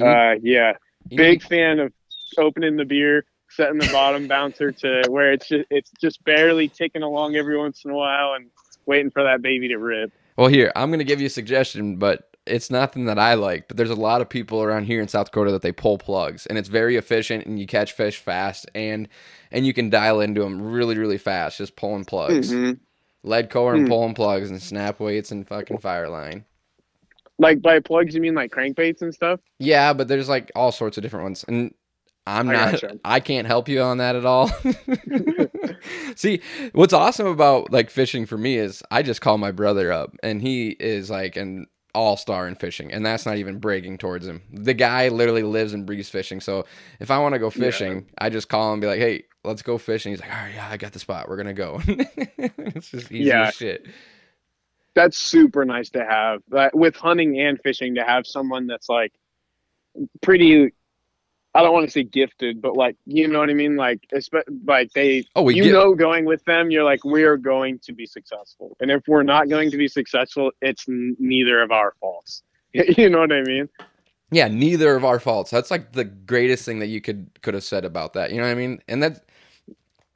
uh, 0.00 0.34
yeah, 0.42 0.74
big 1.08 1.42
fan 1.42 1.78
of 1.80 1.92
opening 2.36 2.76
the 2.76 2.84
beer, 2.84 3.24
setting 3.48 3.78
the 3.78 3.88
bottom 3.90 4.28
bouncer 4.28 4.70
to 4.70 5.02
where 5.08 5.32
it's 5.32 5.48
just, 5.48 5.66
it's 5.70 5.90
just 6.00 6.22
barely 6.24 6.68
ticking 6.68 7.02
along 7.02 7.36
every 7.36 7.56
once 7.58 7.84
in 7.84 7.90
a 7.90 7.94
while, 7.94 8.34
and 8.34 8.50
waiting 8.86 9.10
for 9.10 9.22
that 9.22 9.42
baby 9.42 9.68
to 9.68 9.76
rip. 9.76 10.12
Well, 10.36 10.48
here 10.48 10.72
I'm 10.76 10.90
gonna 10.90 11.04
give 11.04 11.20
you 11.20 11.26
a 11.26 11.30
suggestion, 11.30 11.96
but 11.96 12.26
it's 12.46 12.70
nothing 12.70 13.04
that 13.04 13.18
I 13.18 13.34
like. 13.34 13.68
But 13.68 13.76
there's 13.76 13.90
a 13.90 13.94
lot 13.94 14.20
of 14.20 14.28
people 14.28 14.62
around 14.62 14.84
here 14.84 15.00
in 15.02 15.08
South 15.08 15.26
Dakota 15.26 15.52
that 15.52 15.62
they 15.62 15.72
pull 15.72 15.98
plugs, 15.98 16.46
and 16.46 16.56
it's 16.56 16.68
very 16.68 16.96
efficient, 16.96 17.46
and 17.46 17.60
you 17.60 17.66
catch 17.66 17.92
fish 17.92 18.18
fast, 18.18 18.66
and 18.74 19.08
and 19.52 19.66
you 19.66 19.72
can 19.74 19.90
dial 19.90 20.20
into 20.20 20.40
them 20.42 20.60
really, 20.62 20.96
really 20.96 21.18
fast, 21.18 21.58
just 21.58 21.76
pulling 21.76 22.04
plugs, 22.04 22.52
Mhm. 22.52 22.78
lead 23.22 23.50
core 23.50 23.74
and 23.74 23.84
Hmm. 23.84 23.88
pulling 23.88 24.14
plugs, 24.14 24.50
and 24.50 24.62
snap 24.62 25.00
weights 25.00 25.30
and 25.30 25.46
fucking 25.46 25.78
FireLine. 25.78 26.44
Like 27.38 27.62
by 27.62 27.80
plugs, 27.80 28.14
you 28.14 28.20
mean 28.20 28.34
like 28.34 28.50
crankbaits 28.52 29.02
and 29.02 29.14
stuff? 29.14 29.40
Yeah, 29.58 29.92
but 29.92 30.08
there's 30.08 30.28
like 30.28 30.50
all 30.54 30.72
sorts 30.72 30.96
of 30.98 31.02
different 31.02 31.24
ones, 31.24 31.44
and 31.48 31.74
I'm 32.38 32.48
I 32.48 32.52
not. 32.52 32.72
gotcha. 32.72 33.00
I 33.04 33.20
can't 33.20 33.46
help 33.46 33.68
you 33.68 33.82
on 33.82 33.98
that 33.98 34.14
at 34.16 34.24
all. 34.24 34.48
See, 36.16 36.40
what's 36.72 36.92
awesome 36.92 37.26
about 37.26 37.72
like 37.72 37.90
fishing 37.90 38.26
for 38.26 38.38
me 38.38 38.56
is 38.56 38.82
I 38.90 39.02
just 39.02 39.20
call 39.20 39.38
my 39.38 39.52
brother 39.52 39.92
up, 39.92 40.16
and 40.22 40.40
he 40.42 40.68
is 40.70 41.10
like 41.10 41.36
an 41.36 41.66
all 41.94 42.16
star 42.16 42.46
in 42.46 42.54
fishing, 42.54 42.92
and 42.92 43.04
that's 43.04 43.26
not 43.26 43.36
even 43.36 43.58
bragging 43.58 43.98
towards 43.98 44.26
him. 44.26 44.42
The 44.52 44.74
guy 44.74 45.08
literally 45.08 45.42
lives 45.42 45.72
and 45.72 45.84
breathes 45.86 46.08
fishing. 46.08 46.40
So 46.40 46.66
if 47.00 47.10
I 47.10 47.18
want 47.18 47.34
to 47.34 47.38
go 47.38 47.46
Yeah. 47.46 47.50
fishing, 47.64 48.06
I 48.18 48.30
just 48.30 48.48
call 48.48 48.68
him 48.68 48.74
and 48.74 48.80
be 48.82 48.86
like, 48.86 49.00
"Hey, 49.00 49.24
let's 49.44 49.62
go 49.62 49.76
fishing." 49.78 50.12
He's 50.12 50.20
like, 50.20 50.30
"All 50.30 50.36
right, 50.42 50.54
yeah, 50.54 50.68
I 50.70 50.76
got 50.76 50.92
the 50.92 50.98
spot. 51.00 51.28
We're 51.28 51.36
gonna 51.36 51.52
go." 51.54 51.80
it's 51.86 52.90
just 52.90 53.10
easy 53.10 53.24
Yeah. 53.24 53.48
as 53.48 53.54
shit. 53.54 53.86
that's 54.94 55.16
super 55.16 55.64
nice 55.64 55.88
to 55.90 56.04
have 56.04 56.40
But 56.48 56.74
with 56.76 56.96
hunting 56.96 57.38
and 57.40 57.58
fishing 57.62 57.94
to 57.94 58.02
have 58.04 58.26
someone 58.26 58.66
that's 58.66 58.88
like 58.88 59.12
pretty 60.20 60.72
i 61.54 61.62
don't 61.62 61.72
want 61.72 61.84
to 61.86 61.90
say 61.90 62.02
gifted 62.02 62.60
but 62.62 62.76
like 62.76 62.96
you 63.06 63.26
know 63.28 63.38
what 63.40 63.50
i 63.50 63.54
mean 63.54 63.76
like 63.76 64.00
like 64.66 64.92
they 64.92 65.24
Oh, 65.34 65.42
we 65.42 65.54
you 65.54 65.62
get 65.64 65.72
know 65.72 65.94
going 65.94 66.24
with 66.24 66.44
them 66.44 66.70
you're 66.70 66.84
like 66.84 67.04
we're 67.04 67.36
going 67.36 67.78
to 67.80 67.92
be 67.92 68.06
successful 68.06 68.76
and 68.80 68.90
if 68.90 69.02
we're 69.08 69.22
not 69.22 69.48
going 69.48 69.70
to 69.70 69.76
be 69.76 69.88
successful 69.88 70.50
it's 70.62 70.88
n- 70.88 71.16
neither 71.18 71.60
of 71.62 71.70
our 71.70 71.94
faults 72.00 72.42
you 72.72 73.08
know 73.10 73.20
what 73.20 73.32
i 73.32 73.42
mean 73.42 73.68
Yeah, 74.30 74.48
neither 74.48 74.94
of 74.94 75.04
our 75.04 75.18
faults. 75.18 75.50
That's 75.50 75.70
like 75.70 75.92
the 75.92 76.04
greatest 76.04 76.64
thing 76.64 76.78
that 76.78 76.86
you 76.86 77.00
could 77.00 77.30
could 77.42 77.54
have 77.54 77.64
said 77.64 77.84
about 77.84 78.12
that. 78.12 78.30
You 78.30 78.36
know 78.36 78.44
what 78.44 78.52
I 78.52 78.54
mean? 78.54 78.80
And 78.86 79.02
that, 79.02 79.24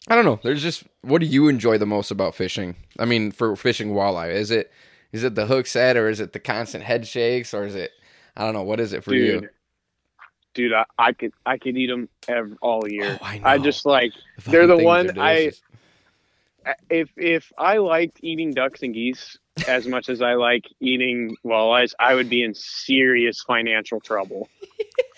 I 0.09 0.15
don't 0.15 0.25
know. 0.25 0.39
There's 0.43 0.63
just 0.63 0.85
what 1.03 1.21
do 1.21 1.27
you 1.27 1.49
enjoy 1.49 1.79
the 1.79 1.87
most 1.87 2.11
about 2.11 2.35
fishing? 2.35 2.77
I 2.99 3.07
mean, 3.07 3.33
for 3.33 3.57
fishing 3.57 3.91
walleye, 3.93 4.33
is 4.33 4.51
it 4.51 4.71
is 5.13 5.25
it 5.25 5.35
the 5.35 5.47
hook 5.47 5.67
set 5.67 5.97
or 5.97 6.09
is 6.09 6.21
it 6.21 6.33
the 6.33 6.41
constant 6.41 6.85
head 6.85 7.07
shakes 7.07 7.53
or 7.55 7.65
is 7.65 7.75
it 7.75 7.91
I 8.37 8.45
don't 8.45 8.55
know 8.55 8.63
what 8.63 8.81
is 8.81 8.93
it 8.93 9.03
for 9.05 9.15
dude, 9.15 9.17
you? 9.17 9.49
Dude, 10.55 10.73
I, 10.73 10.85
I 10.99 11.13
could 11.13 11.33
I 11.45 11.59
could 11.59 11.77
eat 11.77 11.89
them 11.89 12.09
every, 12.29 12.57
all 12.63 12.89
year. 12.89 13.19
Oh, 13.21 13.25
I 13.25 13.41
I 13.45 13.59
just 13.59 13.85
like 13.85 14.13
The 14.45 14.51
they're 14.53 14.67
the 14.67 14.79
one 14.79 15.19
I- 15.19 15.53
if 16.89 17.11
if 17.17 17.53
I 17.59 17.77
liked 17.79 18.21
eating 18.23 18.53
ducks 18.55 18.83
and 18.83 18.95
geese 18.95 19.37
as 19.69 19.87
much 19.87 20.09
as 20.09 20.23
I 20.23 20.35
like 20.35 20.65
eating 20.81 21.37
walleyes, 21.45 21.93
I 21.99 22.15
would 22.15 22.29
be 22.31 22.43
in 22.43 22.55
serious 22.55 23.43
financial 23.43 24.01
trouble. 24.01 24.49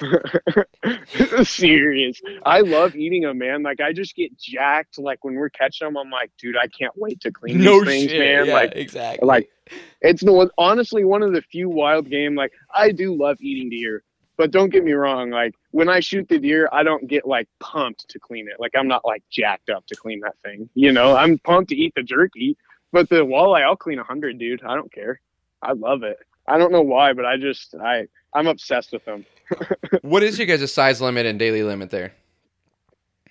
serious. 1.45 2.20
I 2.45 2.61
love 2.61 2.95
eating 2.97 3.22
them, 3.22 3.39
man. 3.39 3.62
Like 3.62 3.80
I 3.80 3.93
just 3.93 4.14
get 4.16 4.37
jacked. 4.39 4.99
Like 4.99 5.24
when 5.24 5.34
we're 5.34 5.49
catching 5.51 5.87
them, 5.87 5.97
I'm 5.97 6.11
like, 6.11 6.30
dude, 6.39 6.57
I 6.57 6.66
can't 6.68 6.93
wait 6.97 7.20
to 7.22 7.30
clean 7.32 7.62
no 7.62 7.80
these 7.80 7.89
things, 7.89 8.11
shit. 8.11 8.18
man. 8.20 8.47
yeah, 8.47 8.55
Like 8.55 8.72
exactly. 8.74 9.26
like 9.26 9.49
it's 10.01 10.22
the 10.22 10.32
one 10.32 10.51
honestly 10.59 11.05
one 11.05 11.22
of 11.22 11.32
the 11.32 11.43
few 11.43 11.68
wild 11.68 12.09
game 12.09 12.37
like 12.37 12.53
i 12.72 12.93
do 12.93 13.12
love 13.16 13.37
eating 13.41 13.68
deer 13.68 14.05
but 14.37 14.51
don't 14.51 14.70
get 14.70 14.84
me 14.84 14.93
wrong 14.93 15.30
like 15.30 15.55
when 15.70 15.89
i 15.89 16.01
shoot 16.01 16.28
the 16.28 16.39
deer 16.39 16.68
i 16.72 16.82
don't 16.82 17.07
get 17.07 17.26
like 17.26 17.49
pumped 17.61 18.09
to 18.09 18.18
clean 18.18 18.49
it. 18.49 18.59
Like 18.59 18.72
i'm 18.76 18.89
not 18.89 19.05
like 19.05 19.22
jacked 19.30 19.70
up 19.70 19.87
to 19.87 19.97
clean 19.97 20.20
that 20.20 20.37
thing 20.45 20.68
you 20.74 20.93
know? 20.93 21.16
I'm 21.16 21.39
pumped 21.39 21.70
to 21.70 21.76
eat 21.76 21.95
the 21.95 22.03
jerky 22.03 22.57
but 22.93 23.09
the 23.09 23.24
walleye 23.24 23.62
i'll 23.62 23.76
clean 23.76 23.99
a 23.99 24.05
hundred 24.05 24.39
dude. 24.39 24.62
I 24.64 24.74
don't 24.74 24.93
care. 24.93 25.20
I 25.62 25.72
love 25.72 26.03
it. 26.03 26.18
I 26.47 26.59
don't 26.59 26.72
know 26.72 26.82
why 26.82 27.12
but 27.12 27.24
i 27.24 27.37
just 27.37 27.74
i 27.74 28.07
i'm 28.34 28.47
obsessed 28.47 28.93
with 28.93 29.05
them. 29.05 29.24
What 30.03 30.22
is 30.24 30.39
your 30.39 30.47
guys' 30.47 30.72
size 30.72 31.01
limit 31.01 31.24
and 31.26 31.39
daily 31.39 31.62
limit 31.62 31.91
there? 31.91 32.12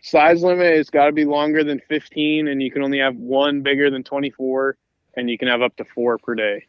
size 0.05 0.43
limit 0.43 0.77
has 0.77 0.89
got 0.89 1.07
to 1.07 1.11
be 1.11 1.25
longer 1.25 1.63
than 1.63 1.79
15 1.89 2.47
and 2.47 2.61
you 2.61 2.71
can 2.71 2.83
only 2.83 2.99
have 2.99 3.15
one 3.15 3.61
bigger 3.61 3.89
than 3.89 4.03
24 4.03 4.77
and 5.17 5.29
you 5.29 5.37
can 5.37 5.47
have 5.47 5.61
up 5.61 5.75
to 5.77 5.85
four 5.85 6.17
per 6.17 6.35
day. 6.35 6.65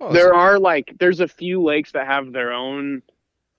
Oh, 0.00 0.12
there 0.12 0.34
are 0.34 0.58
like 0.58 0.94
there's 0.98 1.20
a 1.20 1.28
few 1.28 1.62
lakes 1.62 1.92
that 1.92 2.06
have 2.06 2.32
their 2.32 2.52
own 2.52 3.02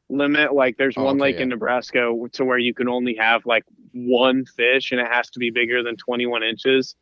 limit 0.09 0.53
like 0.53 0.77
there's 0.77 0.95
Oh, 0.97 1.03
one 1.05 1.15
okay, 1.15 1.21
lake 1.23 1.35
yeah. 1.37 1.43
in 1.43 1.49
nebraska 1.49 2.13
to 2.33 2.45
where 2.45 2.57
you 2.57 2.73
can 2.73 2.87
only 2.87 3.15
have 3.15 3.45
like 3.45 3.63
one 3.93 4.45
fish 4.45 4.91
and 4.91 4.99
it 4.99 5.07
has 5.11 5.29
to 5.31 5.39
be 5.39 5.49
bigger 5.49 5.81
than 5.83 5.95
21 5.95 6.43
inches 6.43 6.95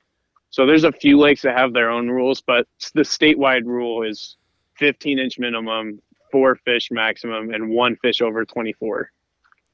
so 0.50 0.66
there's 0.66 0.84
a 0.84 0.92
few 0.92 1.18
lakes 1.18 1.42
that 1.42 1.58
have 1.58 1.74
their 1.74 1.90
own 1.90 2.10
rules 2.10 2.42
but 2.42 2.68
the 2.94 3.02
statewide 3.02 3.66
rule 3.66 4.04
is 4.04 4.38
15 4.78 5.20
inch 5.20 5.40
minimum 5.40 6.00
four 6.32 6.56
fish 6.56 6.90
maximum 6.92 7.54
and 7.54 7.70
one 7.70 7.96
fish 7.98 8.22
over 8.22 8.46
24 8.46 9.12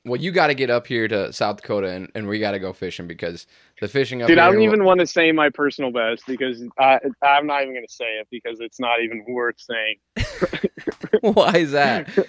well, 0.05 0.21
you 0.21 0.31
got 0.31 0.47
to 0.47 0.53
get 0.53 0.69
up 0.69 0.87
here 0.87 1.05
to 1.09 1.33
South 1.33 1.57
Dakota 1.57 1.89
and, 1.89 2.09
and 2.15 2.29
we 2.29 2.39
got 2.39 2.51
to 2.51 2.59
go 2.59 2.71
fishing 2.71 3.07
because 3.07 3.45
the 3.81 3.89
fishing 3.89 4.21
up 4.21 4.29
dude 4.29 4.37
i 4.37 4.45
don't 4.45 4.55
will- 4.55 4.63
even 4.63 4.85
want 4.85 5.01
to 5.01 5.05
say 5.05 5.33
my 5.33 5.49
personal 5.49 5.91
best 5.91 6.23
because 6.27 6.63
I, 6.79 6.99
i'm 7.21 7.45
not 7.45 7.61
even 7.63 7.73
going 7.73 7.85
to 7.85 7.93
say 7.93 8.05
it 8.21 8.27
because 8.31 8.61
it's 8.61 8.79
not 8.79 9.01
even 9.03 9.25
worth 9.27 9.59
saying 9.59 9.97
Why 11.21 11.57
is 11.57 11.71
that? 11.71 12.09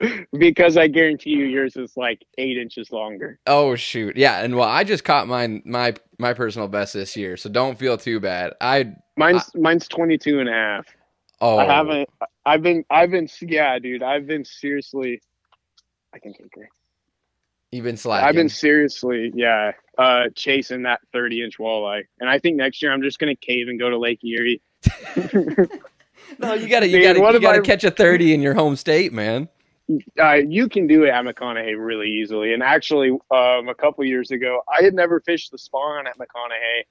because 0.38 0.76
i 0.76 0.86
guarantee 0.86 1.30
you 1.30 1.44
yours 1.46 1.76
is 1.76 1.96
like 1.96 2.24
eight 2.38 2.58
inches 2.58 2.90
longer 2.92 3.38
Oh 3.46 3.74
shoot, 3.76 4.16
yeah, 4.16 4.42
and 4.42 4.54
well, 4.56 4.68
I 4.68 4.84
just 4.84 5.04
caught 5.04 5.26
mine 5.28 5.62
my 5.64 5.94
my 6.18 6.34
personal 6.34 6.68
best 6.68 6.92
this 6.94 7.16
year, 7.16 7.36
so 7.36 7.48
don't 7.48 7.78
feel 7.78 7.96
too 7.96 8.20
bad. 8.20 8.54
I 8.60 8.94
Mine's 9.16 9.50
mine's 9.54 9.86
22 9.88 10.40
and 10.40 10.48
a 10.48 10.52
half. 10.52 10.86
oh 11.40 11.58
I 11.58 11.64
haven't 11.64 12.08
I've 12.44 12.62
been 12.62 12.84
I've 12.90 13.10
been 13.10 13.28
yeah, 13.40 13.78
dude. 13.78 14.02
I've 14.02 14.26
been 14.26 14.44
seriously 14.44 15.22
I 16.14 16.18
can 16.18 16.32
take 16.34 16.52
her. 16.56 16.68
you've 17.72 17.84
been 17.84 17.96
slacking. 17.96 18.28
I've 18.28 18.34
been 18.34 18.48
seriously, 18.48 19.32
yeah, 19.34 19.72
uh 19.96 20.24
chasing 20.34 20.82
that 20.82 21.00
30 21.12 21.42
inch 21.44 21.58
walleye. 21.58 22.02
And 22.20 22.28
I 22.28 22.38
think 22.38 22.56
next 22.56 22.82
year 22.82 22.92
I'm 22.92 23.02
just 23.02 23.18
gonna 23.18 23.36
cave 23.36 23.68
and 23.68 23.78
go 23.78 23.88
to 23.90 23.98
Lake 23.98 24.22
Erie. 24.24 24.60
no, 26.38 26.54
you 26.54 26.68
gotta 26.68 26.88
you 26.88 26.98
Dude, 27.00 27.16
gotta 27.16 27.32
you 27.34 27.40
gotta 27.40 27.58
I- 27.58 27.60
catch 27.60 27.84
a 27.84 27.90
thirty 27.90 28.34
in 28.34 28.42
your 28.42 28.54
home 28.54 28.76
state, 28.76 29.12
man. 29.12 29.48
Uh, 30.20 30.34
you 30.34 30.68
can 30.68 30.86
do 30.86 31.04
it 31.04 31.10
at 31.10 31.24
McConaughy 31.24 31.74
really 31.78 32.08
easily. 32.08 32.52
And 32.52 32.62
actually, 32.62 33.10
um, 33.30 33.68
a 33.68 33.74
couple 33.74 34.04
years 34.04 34.30
ago, 34.30 34.62
I 34.68 34.82
had 34.82 34.94
never 34.94 35.20
fished 35.20 35.52
the 35.52 35.58
spawn 35.58 36.06
at 36.06 36.18
McConaughy. 36.18 36.84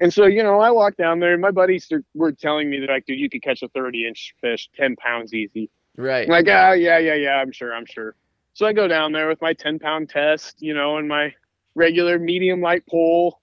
And 0.00 0.12
so, 0.12 0.26
you 0.26 0.42
know, 0.42 0.60
I 0.60 0.70
walked 0.70 0.96
down 0.96 1.20
there 1.20 1.32
and 1.32 1.42
my 1.42 1.50
buddies 1.50 1.90
were 2.14 2.32
telling 2.32 2.70
me 2.70 2.80
that, 2.80 2.88
like, 2.88 3.04
dude, 3.06 3.18
you 3.18 3.28
could 3.28 3.42
catch 3.42 3.62
a 3.62 3.68
30 3.68 4.06
inch 4.06 4.34
fish, 4.40 4.68
10 4.76 4.96
pounds 4.96 5.34
easy. 5.34 5.70
Right. 5.96 6.24
I'm 6.24 6.30
like, 6.30 6.46
ah, 6.48 6.72
yeah, 6.72 6.98
yeah, 6.98 7.14
yeah, 7.14 7.34
I'm 7.34 7.50
sure, 7.50 7.74
I'm 7.74 7.86
sure. 7.86 8.14
So 8.54 8.66
I 8.66 8.72
go 8.72 8.88
down 8.88 9.12
there 9.12 9.28
with 9.28 9.42
my 9.42 9.52
10 9.52 9.78
pound 9.80 10.08
test, 10.08 10.62
you 10.62 10.72
know, 10.72 10.96
and 10.98 11.08
my 11.08 11.34
regular 11.74 12.18
medium 12.18 12.60
light 12.60 12.84
pole. 12.88 13.40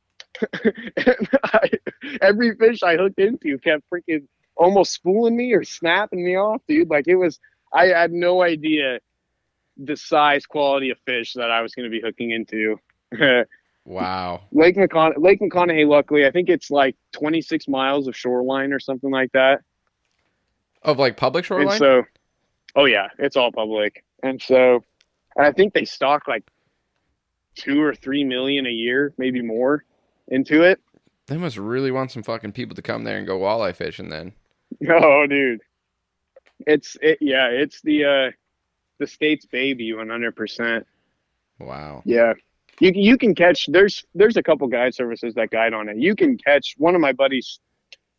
and 0.63 1.29
I, 1.43 1.69
every 2.21 2.55
fish 2.55 2.83
I 2.83 2.95
hooked 2.95 3.19
into 3.19 3.57
kept 3.59 3.83
freaking 3.89 4.27
almost 4.55 4.93
spooling 4.93 5.35
me 5.35 5.53
or 5.53 5.63
snapping 5.63 6.23
me 6.23 6.37
off, 6.37 6.61
dude. 6.67 6.89
Like 6.89 7.07
it 7.07 7.15
was, 7.15 7.39
I 7.75 7.87
had 7.87 8.11
no 8.11 8.41
idea 8.41 8.99
the 9.77 9.97
size 9.97 10.45
quality 10.45 10.89
of 10.91 10.97
fish 11.05 11.33
that 11.33 11.51
I 11.51 11.61
was 11.61 11.75
going 11.75 11.83
to 11.83 11.89
be 11.89 12.01
hooking 12.01 12.31
into. 12.31 12.79
Wow. 13.87 14.41
Lake 14.51 14.75
McCon 14.77 15.13
Lake 15.17 15.39
McConaughy, 15.39 15.87
luckily, 15.87 16.25
I 16.25 16.31
think 16.31 16.49
it's 16.49 16.71
like 16.71 16.95
26 17.11 17.67
miles 17.67 18.07
of 18.07 18.17
shoreline 18.17 18.73
or 18.73 18.79
something 18.79 19.11
like 19.11 19.31
that. 19.33 19.61
Of 20.81 20.97
like 20.97 21.17
public 21.17 21.43
And 21.43 21.47
shoreline. 21.47 21.77
so, 21.77 22.03
oh 22.75 22.85
yeah, 22.85 23.09
it's 23.19 23.35
all 23.37 23.51
public. 23.51 24.03
And 24.23 24.41
so, 24.41 24.83
and 25.35 25.45
I 25.45 25.51
think 25.51 25.75
they 25.75 25.85
stock 25.85 26.27
like 26.27 26.43
two 27.55 27.79
or 27.79 27.93
three 27.93 28.23
million 28.23 28.65
a 28.65 28.71
year, 28.71 29.13
maybe 29.19 29.43
more, 29.43 29.85
into 30.29 30.63
it. 30.63 30.79
they 31.27 31.37
must 31.37 31.57
really 31.57 31.91
want 31.91 32.09
some 32.11 32.23
fucking 32.23 32.53
people 32.53 32.75
to 32.75 32.81
come 32.81 33.03
there 33.03 33.17
and 33.19 33.27
go 33.27 33.37
walleye 33.39 33.75
fishing. 33.75 34.09
Then. 34.09 34.33
Oh, 34.89 35.27
dude, 35.29 35.61
it's 36.59 36.97
it. 37.01 37.17
Yeah, 37.21 37.47
it's 37.47 37.81
the 37.81 38.05
uh, 38.05 38.31
the 38.99 39.07
state's 39.07 39.45
baby, 39.45 39.93
one 39.93 40.09
hundred 40.09 40.35
percent. 40.35 40.85
Wow. 41.59 42.01
Yeah, 42.05 42.33
you 42.79 42.91
you 42.93 43.17
can 43.17 43.35
catch. 43.35 43.67
There's 43.67 44.05
there's 44.13 44.37
a 44.37 44.43
couple 44.43 44.67
guide 44.67 44.93
services 44.93 45.33
that 45.35 45.49
guide 45.49 45.73
on 45.73 45.89
it. 45.89 45.97
You 45.97 46.15
can 46.15 46.37
catch. 46.37 46.75
One 46.77 46.95
of 46.95 47.01
my 47.01 47.13
buddies 47.13 47.59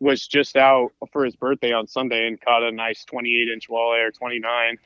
was 0.01 0.27
just 0.27 0.57
out 0.57 0.91
for 1.13 1.25
his 1.25 1.37
birthday 1.37 1.73
on 1.73 1.87
Sunday 1.87 2.27
and 2.27 2.41
caught 2.41 2.63
a 2.63 2.71
nice 2.71 3.05
28 3.05 3.49
inch 3.49 3.69
walleye 3.69 4.07
or 4.07 4.11
29. 4.11 4.79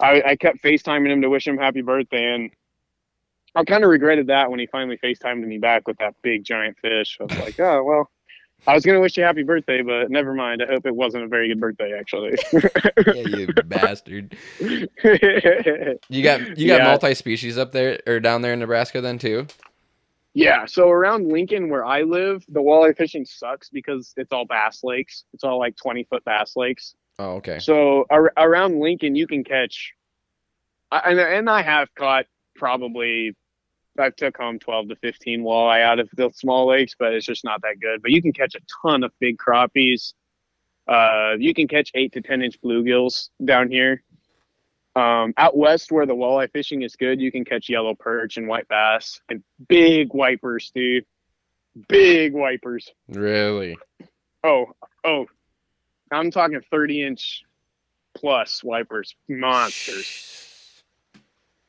I, 0.00 0.22
I 0.24 0.36
kept 0.36 0.62
FaceTiming 0.62 1.10
him 1.10 1.22
to 1.22 1.28
wish 1.28 1.46
him 1.46 1.58
happy 1.58 1.82
birthday, 1.82 2.34
and 2.34 2.50
I 3.54 3.64
kind 3.64 3.84
of 3.84 3.90
regretted 3.90 4.28
that 4.28 4.50
when 4.50 4.58
he 4.58 4.66
finally 4.66 4.98
FaceTimed 4.98 5.46
me 5.46 5.58
back 5.58 5.86
with 5.86 5.98
that 5.98 6.14
big 6.22 6.44
giant 6.44 6.78
fish. 6.78 7.18
I 7.20 7.24
was 7.24 7.38
like, 7.38 7.60
oh 7.60 7.82
well. 7.82 8.10
I 8.66 8.74
was 8.74 8.84
gonna 8.84 9.00
wish 9.00 9.16
you 9.16 9.24
happy 9.24 9.42
birthday, 9.42 9.82
but 9.82 10.10
never 10.10 10.34
mind. 10.34 10.62
I 10.62 10.66
hope 10.72 10.86
it 10.86 10.94
wasn't 10.94 11.24
a 11.24 11.28
very 11.28 11.48
good 11.48 11.60
birthday, 11.60 11.92
actually. 11.98 12.36
yeah, 13.06 13.22
you 13.36 13.46
bastard. 13.64 14.36
You 16.08 16.22
got 16.22 16.56
you 16.58 16.66
got 16.68 16.80
Yeah. 16.80 16.84
multi 16.84 17.14
species 17.14 17.58
up 17.58 17.72
there 17.72 18.00
or 18.06 18.20
down 18.20 18.42
there 18.42 18.52
in 18.52 18.60
Nebraska 18.60 19.00
then 19.00 19.18
too. 19.18 19.46
Yeah, 20.34 20.64
so 20.64 20.88
around 20.88 21.28
Lincoln, 21.28 21.68
where 21.68 21.84
I 21.84 22.02
live, 22.02 22.44
the 22.48 22.60
walleye 22.60 22.96
fishing 22.96 23.26
sucks 23.26 23.68
because 23.68 24.14
it's 24.16 24.32
all 24.32 24.46
bass 24.46 24.80
lakes. 24.82 25.24
It's 25.34 25.44
all 25.44 25.58
like 25.58 25.76
20 25.76 26.04
foot 26.04 26.24
bass 26.24 26.54
lakes. 26.56 26.94
Oh, 27.18 27.32
okay. 27.36 27.58
So 27.58 28.06
ar- 28.08 28.32
around 28.38 28.80
Lincoln, 28.80 29.14
you 29.14 29.26
can 29.26 29.44
catch, 29.44 29.92
I, 30.90 31.10
and, 31.10 31.20
and 31.20 31.50
I 31.50 31.60
have 31.60 31.94
caught 31.94 32.24
probably, 32.56 33.36
I've 33.98 34.16
took 34.16 34.36
home 34.36 34.58
12 34.58 34.88
to 34.88 34.96
15 34.96 35.42
walleye 35.42 35.82
out 35.82 35.98
of 35.98 36.08
the 36.16 36.30
small 36.34 36.68
lakes, 36.68 36.94
but 36.98 37.12
it's 37.12 37.26
just 37.26 37.44
not 37.44 37.60
that 37.62 37.80
good. 37.80 38.02
But 38.02 38.10
you 38.10 38.22
can 38.22 38.32
catch 38.32 38.54
a 38.54 38.60
ton 38.82 39.04
of 39.04 39.12
big 39.20 39.38
crappies. 39.38 40.14
Uh, 40.88 41.34
you 41.38 41.54
can 41.54 41.68
catch 41.68 41.90
eight 41.94 42.12
to 42.12 42.20
10 42.20 42.42
inch 42.42 42.60
bluegills 42.62 43.28
down 43.44 43.70
here. 43.70 44.02
Um, 44.94 45.32
out 45.38 45.56
west 45.56 45.90
where 45.90 46.04
the 46.04 46.14
walleye 46.14 46.50
fishing 46.52 46.82
is 46.82 46.96
good, 46.96 47.20
you 47.20 47.32
can 47.32 47.44
catch 47.44 47.68
yellow 47.68 47.94
perch 47.94 48.36
and 48.36 48.46
white 48.46 48.68
bass 48.68 49.20
and 49.28 49.42
big 49.68 50.12
wipers, 50.12 50.70
dude. 50.74 51.06
Big 51.88 52.34
wipers. 52.34 52.90
Really? 53.08 53.78
Oh, 54.44 54.66
oh, 55.04 55.26
I'm 56.10 56.30
talking 56.30 56.60
30 56.70 57.06
inch 57.06 57.44
plus 58.14 58.62
wipers, 58.62 59.14
monsters, 59.28 60.51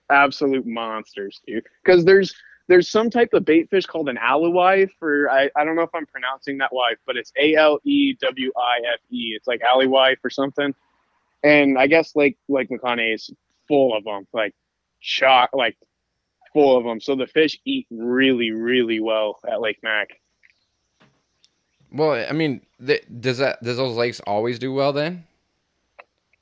absolute 0.09 0.65
monsters, 0.65 1.41
dude. 1.45 1.65
Because 1.83 2.05
there's 2.05 2.33
there's 2.67 2.89
some 2.89 3.09
type 3.09 3.33
of 3.33 3.43
bait 3.45 3.69
fish 3.69 3.85
called 3.85 4.07
an 4.09 4.17
alewife, 4.17 4.91
or 5.01 5.29
I, 5.29 5.49
I 5.55 5.65
don't 5.65 5.75
know 5.75 5.81
if 5.81 5.93
I'm 5.93 6.05
pronouncing 6.05 6.57
that 6.59 6.73
wife, 6.73 6.97
but 7.05 7.17
it's 7.17 7.31
A 7.37 7.55
L 7.55 7.79
E 7.83 8.15
W 8.21 8.51
I 8.57 8.93
F 8.93 8.99
E. 9.11 9.33
It's 9.35 9.47
like 9.47 9.61
alewife 9.69 10.19
or 10.23 10.29
something. 10.29 10.73
And 11.43 11.77
I 11.77 11.87
guess 11.87 12.15
Lake 12.15 12.37
Lake 12.47 12.69
McConaughy 12.69 13.15
is 13.15 13.29
full 13.67 13.95
of 13.95 14.05
them, 14.05 14.27
like 14.33 14.55
shot, 15.01 15.49
like 15.53 15.77
full 16.53 16.77
of 16.77 16.85
them. 16.85 17.01
So 17.01 17.15
the 17.15 17.27
fish 17.27 17.59
eat 17.65 17.85
really, 17.91 18.51
really 18.51 18.99
well 19.01 19.39
at 19.45 19.59
Lake 19.59 19.79
Mac. 19.83 20.21
Well, 21.91 22.25
I 22.27 22.31
mean, 22.31 22.61
th- 22.85 23.05
does 23.19 23.37
that 23.39 23.61
does 23.61 23.77
those 23.77 23.95
lakes 23.97 24.19
always 24.21 24.57
do 24.57 24.73
well 24.73 24.93
then? 24.93 25.25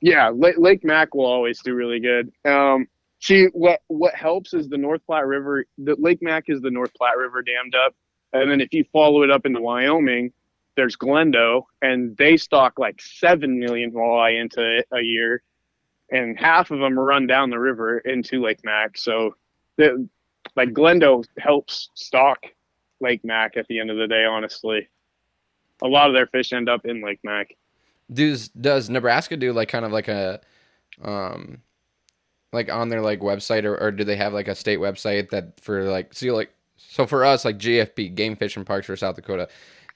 Yeah, 0.00 0.30
Lake, 0.30 0.56
Lake 0.58 0.84
Mac 0.84 1.14
will 1.14 1.26
always 1.26 1.60
do 1.62 1.74
really 1.74 2.00
good. 2.00 2.32
Um, 2.44 2.88
see, 3.22 3.46
what 3.52 3.80
what 3.86 4.14
helps 4.14 4.52
is 4.52 4.68
the 4.68 4.76
North 4.76 5.00
Platte 5.06 5.26
River. 5.26 5.64
The 5.78 5.96
Lake 5.98 6.18
Mac 6.20 6.44
is 6.48 6.60
the 6.60 6.70
North 6.70 6.92
Platte 6.94 7.16
River 7.16 7.42
dammed 7.42 7.74
up, 7.74 7.94
And 8.32 8.50
then 8.50 8.60
if 8.60 8.74
you 8.74 8.84
follow 8.92 9.22
it 9.22 9.30
up 9.30 9.46
into 9.46 9.60
Wyoming, 9.60 10.32
there's 10.76 10.96
Glendo, 10.96 11.62
and 11.80 12.16
they 12.16 12.36
stock 12.36 12.78
like 12.78 13.00
seven 13.00 13.58
million 13.58 13.92
walleye 13.92 14.40
into 14.40 14.82
a 14.92 15.00
year, 15.00 15.42
and 16.10 16.38
half 16.38 16.70
of 16.70 16.80
them 16.80 16.98
run 16.98 17.26
down 17.26 17.50
the 17.50 17.58
river 17.58 17.98
into 17.98 18.42
Lake 18.42 18.60
Mac. 18.64 18.98
So, 18.98 19.36
the, 19.76 20.08
like 20.56 20.70
Glendo 20.70 21.24
helps 21.38 21.90
stock 21.94 22.44
Lake 23.00 23.24
Mac 23.24 23.56
at 23.56 23.66
the 23.68 23.80
end 23.80 23.90
of 23.90 23.96
the 23.96 24.08
day. 24.08 24.24
Honestly, 24.24 24.88
a 25.82 25.88
lot 25.88 26.08
of 26.08 26.14
their 26.14 26.26
fish 26.26 26.52
end 26.52 26.68
up 26.68 26.84
in 26.84 27.04
Lake 27.04 27.20
Mac. 27.22 27.54
Does 28.12 28.48
does 28.48 28.90
Nebraska 28.90 29.36
do 29.36 29.52
like 29.52 29.68
kind 29.68 29.84
of 29.84 29.92
like 29.92 30.08
a, 30.08 30.40
um, 31.02 31.62
like 32.52 32.70
on 32.70 32.88
their 32.88 33.00
like 33.00 33.20
website 33.20 33.64
or, 33.64 33.76
or 33.80 33.90
do 33.90 34.04
they 34.04 34.16
have 34.16 34.32
like 34.32 34.48
a 34.48 34.54
state 34.54 34.78
website 34.78 35.30
that 35.30 35.58
for 35.60 35.84
like 35.84 36.12
see 36.14 36.30
like 36.30 36.50
so 36.76 37.06
for 37.06 37.24
us 37.24 37.44
like 37.44 37.58
GFP 37.58 38.14
Game 38.14 38.36
Fish 38.36 38.56
and 38.56 38.66
Parks 38.66 38.86
for 38.86 38.96
South 38.96 39.16
Dakota, 39.16 39.48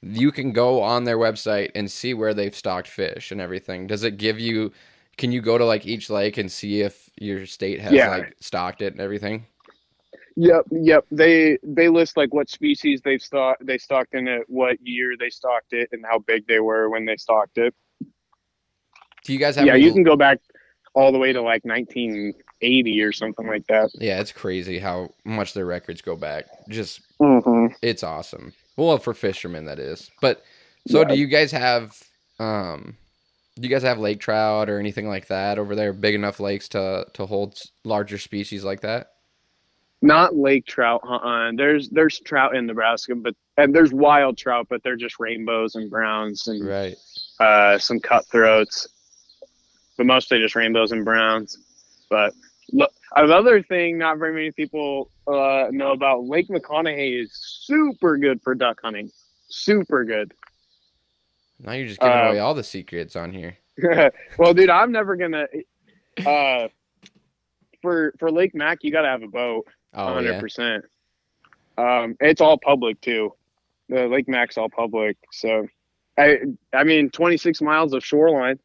you 0.02 0.32
can 0.32 0.52
go 0.52 0.80
on 0.82 1.04
their 1.04 1.18
website 1.18 1.70
and 1.74 1.90
see 1.90 2.14
where 2.14 2.32
they've 2.32 2.54
stocked 2.54 2.88
fish 2.88 3.30
and 3.32 3.40
everything. 3.40 3.86
Does 3.86 4.02
it 4.04 4.16
give 4.16 4.38
you? 4.40 4.72
Can 5.18 5.32
you 5.32 5.40
go 5.40 5.56
to 5.58 5.64
like 5.64 5.86
each 5.86 6.08
lake 6.10 6.36
and 6.38 6.50
see 6.50 6.82
if 6.82 7.10
your 7.18 7.46
state 7.46 7.80
has 7.80 7.92
Yeah. 7.92 8.08
like 8.08 8.36
stocked 8.40 8.82
it 8.82 8.92
and 8.92 9.00
everything? 9.00 9.46
Yep, 10.36 10.64
yep. 10.70 11.06
They 11.10 11.58
they 11.62 11.88
list 11.88 12.16
like 12.16 12.32
what 12.34 12.48
species 12.50 13.00
they've 13.02 13.22
stocked 13.22 13.64
they 13.66 13.78
stocked 13.78 14.14
in 14.14 14.28
it, 14.28 14.42
what 14.48 14.76
year 14.82 15.14
they 15.18 15.30
stocked 15.30 15.72
it, 15.72 15.88
and 15.92 16.04
how 16.08 16.18
big 16.18 16.46
they 16.46 16.60
were 16.60 16.88
when 16.90 17.04
they 17.06 17.16
stocked 17.16 17.56
it. 17.58 17.74
Do 19.24 19.32
you 19.32 19.38
guys 19.38 19.56
have? 19.56 19.66
Yeah, 19.66 19.74
any- 19.74 19.84
you 19.84 19.92
can 19.92 20.02
go 20.02 20.16
back 20.16 20.38
all 20.94 21.12
the 21.12 21.18
way 21.18 21.32
to 21.32 21.40
like 21.42 21.62
1980 22.62 23.02
or 23.02 23.12
something 23.12 23.46
like 23.46 23.66
that. 23.66 23.90
Yeah, 23.94 24.20
it's 24.20 24.32
crazy 24.32 24.78
how 24.78 25.12
much 25.24 25.52
their 25.54 25.66
records 25.66 26.00
go 26.02 26.16
back. 26.16 26.46
Just 26.68 27.00
Mm-hmm. 27.20 27.74
it's 27.82 28.02
awesome. 28.02 28.52
Well, 28.76 28.98
for 28.98 29.14
fishermen 29.14 29.64
that 29.66 29.78
is. 29.78 30.10
But 30.20 30.44
so 30.86 31.00
Yeah. 31.00 31.08
do 31.08 31.14
you 31.18 31.26
guys 31.26 31.50
have 31.52 31.98
um 32.38 32.96
do 33.58 33.66
you 33.66 33.74
guys 33.74 33.82
have 33.82 33.98
lake 33.98 34.20
trout 34.20 34.68
or 34.68 34.78
anything 34.78 35.08
like 35.08 35.28
that 35.28 35.58
over 35.58 35.74
there? 35.74 35.92
Big 35.94 36.14
enough 36.14 36.40
lakes 36.40 36.68
to 36.70 37.06
to 37.14 37.26
hold 37.26 37.58
larger 37.84 38.18
species 38.18 38.64
like 38.64 38.80
that? 38.82 39.12
Not 40.02 40.36
lake 40.36 40.66
trout. 40.66 41.00
Uh-uh. 41.08 41.52
There's 41.56 41.88
there's 41.88 42.20
trout 42.20 42.54
in 42.54 42.66
Nebraska, 42.66 43.14
but 43.14 43.34
and 43.56 43.74
there's 43.74 43.94
wild 43.94 44.36
trout, 44.36 44.66
but 44.68 44.82
they're 44.82 44.96
just 44.96 45.18
rainbows 45.18 45.74
and 45.74 45.90
browns 45.90 46.46
and 46.48 46.66
Right. 46.66 46.96
uh, 47.40 47.78
some 47.78 47.98
cutthroats, 47.98 48.86
but 49.96 50.04
mostly 50.04 50.38
just 50.38 50.54
rainbows 50.54 50.92
and 50.92 51.02
browns. 51.06 51.56
But 52.10 52.34
another 53.14 53.62
thing 53.62 53.98
not 53.98 54.18
very 54.18 54.32
many 54.34 54.50
people 54.52 55.10
uh, 55.26 55.66
know 55.70 55.92
about 55.92 56.24
Lake 56.24 56.48
McConaughy 56.48 57.22
is 57.22 57.30
super 57.32 58.16
good 58.16 58.40
for 58.42 58.54
duck 58.54 58.78
hunting. 58.82 59.10
Super 59.48 60.04
good. 60.04 60.32
Now 61.60 61.72
you're 61.72 61.86
just 61.86 62.00
giving 62.00 62.16
Uh, 62.16 62.28
away 62.30 62.38
all 62.38 62.54
the 62.54 62.64
secrets 62.64 63.16
on 63.16 63.32
here. 63.32 63.56
well, 64.38 64.54
dude, 64.54 64.70
I'm 64.70 64.92
never 64.92 65.16
gonna. 65.16 65.46
Uh, 66.24 66.68
for 67.82 68.14
for 68.18 68.30
Lake 68.30 68.54
Mac, 68.54 68.78
you 68.82 68.90
gotta 68.90 69.08
have 69.08 69.22
a 69.22 69.28
boat. 69.28 69.66
Oh 69.94 70.14
hundred 70.14 70.32
yeah. 70.32 70.40
percent. 70.40 70.84
Um, 71.78 72.16
it's 72.20 72.40
all 72.40 72.58
public 72.58 73.00
too. 73.00 73.34
The 73.88 74.06
Lake 74.08 74.28
Mac's 74.28 74.56
all 74.58 74.68
public, 74.68 75.16
so 75.30 75.66
I 76.18 76.38
I 76.74 76.84
mean, 76.84 77.10
twenty 77.10 77.36
six 77.36 77.60
miles 77.60 77.92
of 77.92 78.04
shoreline. 78.04 78.58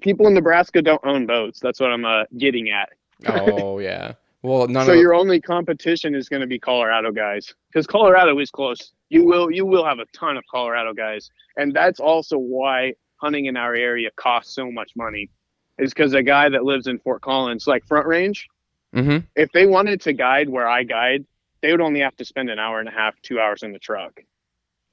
People 0.00 0.26
in 0.26 0.34
Nebraska 0.34 0.80
don't 0.82 1.00
own 1.04 1.26
boats. 1.26 1.60
That's 1.60 1.80
what 1.80 1.90
I'm 1.90 2.04
uh, 2.04 2.24
getting 2.38 2.70
at. 2.70 2.88
oh 3.26 3.78
yeah. 3.78 4.14
Well, 4.42 4.66
none 4.66 4.86
so 4.86 4.92
of 4.92 4.98
your 4.98 5.14
only 5.14 5.40
competition 5.40 6.14
is 6.14 6.28
going 6.28 6.40
to 6.40 6.48
be 6.48 6.58
Colorado 6.58 7.12
guys, 7.12 7.54
because 7.68 7.86
Colorado 7.86 8.36
is 8.40 8.50
close. 8.50 8.92
You 9.08 9.24
will 9.24 9.50
you 9.50 9.64
will 9.66 9.84
have 9.84 9.98
a 10.00 10.06
ton 10.14 10.36
of 10.36 10.44
Colorado 10.50 10.92
guys, 10.94 11.30
and 11.56 11.74
that's 11.74 12.00
also 12.00 12.38
why 12.38 12.94
hunting 13.16 13.46
in 13.46 13.56
our 13.56 13.74
area 13.74 14.10
costs 14.16 14.54
so 14.54 14.70
much 14.72 14.92
money. 14.96 15.30
Is 15.78 15.94
because 15.94 16.12
a 16.12 16.22
guy 16.22 16.48
that 16.48 16.64
lives 16.64 16.86
in 16.86 16.98
Fort 16.98 17.22
Collins, 17.22 17.66
like 17.66 17.84
Front 17.86 18.06
Range, 18.06 18.46
Mhm. 18.94 19.26
if 19.36 19.50
they 19.52 19.66
wanted 19.66 20.00
to 20.02 20.12
guide 20.12 20.48
where 20.48 20.68
I 20.68 20.82
guide, 20.82 21.24
they 21.60 21.70
would 21.70 21.80
only 21.80 22.00
have 22.00 22.14
to 22.16 22.24
spend 22.24 22.50
an 22.50 22.58
hour 22.58 22.78
and 22.80 22.88
a 22.88 22.92
half, 22.92 23.14
two 23.22 23.40
hours 23.40 23.62
in 23.62 23.72
the 23.72 23.78
truck. 23.78 24.20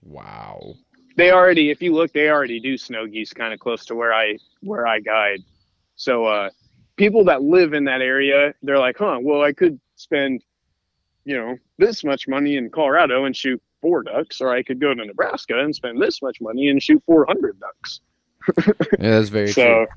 Wow. 0.03 0.75
They 1.19 1.31
already, 1.31 1.69
if 1.69 1.81
you 1.81 1.93
look, 1.93 2.13
they 2.13 2.29
already 2.29 2.61
do 2.61 2.77
snow 2.77 3.05
geese 3.05 3.33
kind 3.33 3.53
of 3.53 3.59
close 3.59 3.83
to 3.87 3.95
where 3.95 4.13
I 4.13 4.37
where 4.61 4.87
I 4.87 5.01
guide. 5.01 5.41
So 5.97 6.23
uh, 6.23 6.49
people 6.95 7.25
that 7.25 7.41
live 7.41 7.73
in 7.73 7.83
that 7.83 7.99
area, 8.01 8.53
they're 8.63 8.79
like, 8.79 8.95
huh, 8.97 9.19
well, 9.21 9.41
I 9.41 9.51
could 9.51 9.81
spend, 9.97 10.45
you 11.25 11.35
know, 11.35 11.57
this 11.77 12.05
much 12.05 12.29
money 12.29 12.55
in 12.55 12.69
Colorado 12.69 13.25
and 13.25 13.35
shoot 13.35 13.61
four 13.81 14.03
ducks, 14.03 14.39
or 14.39 14.55
I 14.55 14.63
could 14.63 14.79
go 14.79 14.93
to 14.93 15.05
Nebraska 15.05 15.59
and 15.59 15.75
spend 15.75 16.01
this 16.01 16.21
much 16.21 16.37
money 16.39 16.69
and 16.69 16.81
shoot 16.81 17.03
400 17.05 17.59
ducks. 17.59 17.99
Yeah, 18.97 19.09
that's 19.19 19.27
very 19.27 19.51
so 19.51 19.61
true. 19.61 19.87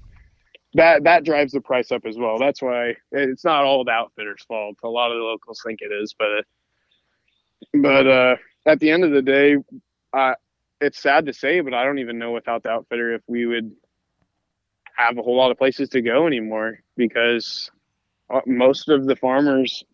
that 0.74 1.04
that 1.04 1.24
drives 1.24 1.52
the 1.52 1.60
price 1.60 1.92
up 1.92 2.04
as 2.04 2.18
well. 2.18 2.40
That's 2.40 2.60
why 2.60 2.96
it's 3.12 3.44
not 3.44 3.62
all 3.62 3.84
the 3.84 3.92
outfitters' 3.92 4.42
fault. 4.48 4.76
A 4.82 4.88
lot 4.88 5.12
of 5.12 5.18
the 5.18 5.22
locals 5.22 5.62
think 5.64 5.82
it 5.82 5.92
is, 5.92 6.16
but 6.18 6.44
but 7.80 8.08
uh, 8.08 8.36
at 8.66 8.80
the 8.80 8.90
end 8.90 9.04
of 9.04 9.12
the 9.12 9.22
day, 9.22 9.56
uh, 10.12 10.34
it's 10.82 11.00
sad 11.00 11.26
to 11.26 11.32
say, 11.32 11.60
but 11.60 11.74
I 11.74 11.84
don't 11.84 11.98
even 11.98 12.18
know 12.18 12.32
without 12.32 12.62
the 12.62 12.70
outfitter 12.70 13.14
if 13.14 13.22
we 13.26 13.46
would 13.46 13.72
have 14.96 15.16
a 15.16 15.22
whole 15.22 15.36
lot 15.36 15.50
of 15.50 15.58
places 15.58 15.88
to 15.90 16.02
go 16.02 16.26
anymore 16.26 16.80
because 16.96 17.70
uh, 18.28 18.40
most 18.46 18.88
of 18.88 19.06
the 19.06 19.16
farmers 19.16 19.84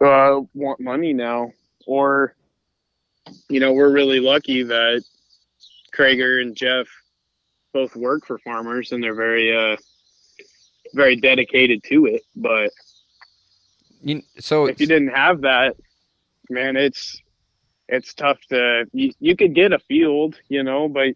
uh, 0.00 0.40
want 0.54 0.80
money 0.80 1.12
now, 1.12 1.52
or 1.86 2.34
you 3.48 3.60
know, 3.60 3.72
we're 3.72 3.92
really 3.92 4.20
lucky 4.20 4.62
that 4.62 5.02
Krager 5.94 6.40
and 6.40 6.56
Jeff 6.56 6.86
both 7.76 7.94
work 7.94 8.26
for 8.26 8.38
farmers 8.38 8.92
and 8.92 9.02
they're 9.04 9.14
very 9.14 9.54
uh 9.54 9.76
very 10.94 11.14
dedicated 11.14 11.84
to 11.84 12.06
it 12.06 12.22
but 12.34 12.70
You, 14.00 14.22
so 14.38 14.64
if 14.64 14.80
you 14.80 14.86
didn't 14.86 15.14
have 15.14 15.42
that 15.42 15.76
man 16.48 16.76
it's 16.76 17.20
it's 17.88 18.14
tough 18.14 18.38
to 18.48 18.84
you, 18.92 19.12
you 19.20 19.36
could 19.36 19.54
get 19.54 19.72
a 19.72 19.78
field 19.78 20.36
you 20.48 20.62
know 20.62 20.88
but 20.88 21.14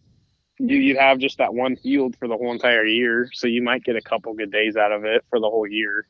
you 0.58 0.76
you 0.76 0.98
have 0.98 1.18
just 1.18 1.38
that 1.38 1.52
one 1.52 1.76
field 1.76 2.14
for 2.18 2.28
the 2.28 2.36
whole 2.36 2.52
entire 2.52 2.84
year 2.84 3.28
so 3.32 3.46
you 3.46 3.62
might 3.62 3.82
get 3.84 3.96
a 3.96 4.00
couple 4.00 4.32
good 4.34 4.52
days 4.52 4.76
out 4.76 4.92
of 4.92 5.04
it 5.04 5.24
for 5.30 5.40
the 5.40 5.48
whole 5.48 5.66
year 5.66 6.06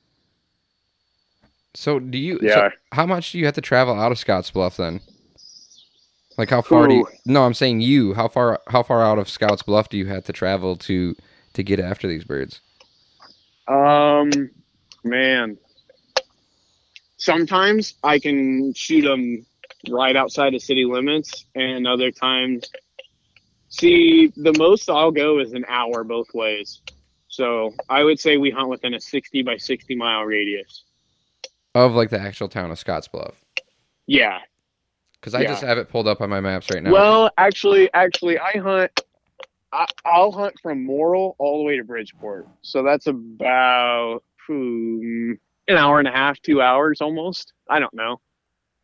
so 1.75 1.99
do 1.99 2.19
you? 2.19 2.39
so 2.41 2.47
Yeah. 2.47 2.71
how 2.93 3.07
much 3.07 3.33
do 3.33 3.39
you 3.39 3.45
have 3.45 3.55
to 3.55 3.61
travel 3.61 3.95
out 3.95 4.13
of 4.13 4.19
Scottsbluff 4.19 4.77
then? 4.77 5.01
Like 6.37 6.51
how 6.51 6.63
far 6.63 6.89
do 6.89 6.95
you? 6.95 7.07
No, 7.27 7.45
I'm 7.45 7.55
saying 7.55 7.81
you. 7.81 8.15
How 8.15 8.29
far? 8.29 8.61
How 8.69 8.83
far 8.83 9.03
out 9.03 9.19
of 9.19 9.27
Scottsbluff 9.27 9.89
do 9.89 9.99
you 9.99 10.07
have 10.07 10.25
to 10.25 10.33
travel 10.33 10.77
to 10.77 11.15
to 11.53 11.63
get 11.63 11.79
after 11.79 12.09
these 12.09 12.25
birds? 12.25 12.61
Um, 13.69 14.51
man. 15.05 15.59
Sometimes 17.19 17.95
I 18.03 18.19
can 18.19 18.73
shoot 18.75 19.03
them 19.03 19.45
right 19.89 20.17
outside 20.17 20.55
of 20.55 20.63
city 20.63 20.85
limits, 20.85 21.47
and 21.55 21.87
other 21.87 22.11
times, 22.11 22.65
see, 23.69 24.33
the 24.37 24.53
most 24.59 24.91
I'll 24.91 25.11
go 25.11 25.39
is 25.39 25.53
an 25.53 25.65
hour 25.69 26.05
both 26.05 26.29
ways. 26.35 26.83
So 27.29 27.73
I 27.89 28.03
would 28.03 28.19
say 28.19 28.37
we 28.37 28.51
hunt 28.51 28.69
within 28.69 28.95
a 28.95 29.01
60 29.01 29.43
by 29.43 29.57
60 29.57 29.95
mile 29.95 30.23
radius. 30.25 30.85
Of 31.75 31.93
like 31.93 32.11
the 32.11 32.21
actual 32.21 32.49
town 32.49 32.71
of 32.71 32.79
Scotts 32.79 33.09
Bluff. 33.09 33.37
Yeah. 34.07 34.41
Because 35.21 35.35
I 35.35 35.43
Yeah. 35.43 35.49
just 35.49 35.63
have 35.63 35.79
it 35.79 35.89
pulled 35.89 36.09
up 36.09 36.21
on 36.21 36.29
my 36.29 36.41
maps 36.41 36.69
right 36.71 36.83
now. 36.83 36.93
Well, 36.93 37.31
actually, 37.39 37.89
actually, 37.95 38.39
I 38.39 38.59
hunt. 38.59 38.91
I, 39.73 39.87
I'll 40.05 40.33
hunt 40.33 40.59
from 40.61 40.85
Morrill 40.85 41.37
all 41.39 41.59
the 41.59 41.65
way 41.65 41.77
to 41.77 41.85
Bridgeport. 41.85 42.49
So 42.63 42.83
that's 42.83 43.07
about 43.07 44.25
hmm, 44.49 45.35
an 45.69 45.77
hour 45.77 46.01
and 46.01 46.09
a 46.09 46.11
half, 46.11 46.41
two 46.41 46.61
hours 46.61 47.01
almost. 47.01 47.53
I 47.69 47.79
don't 47.79 47.95
know 47.95 48.21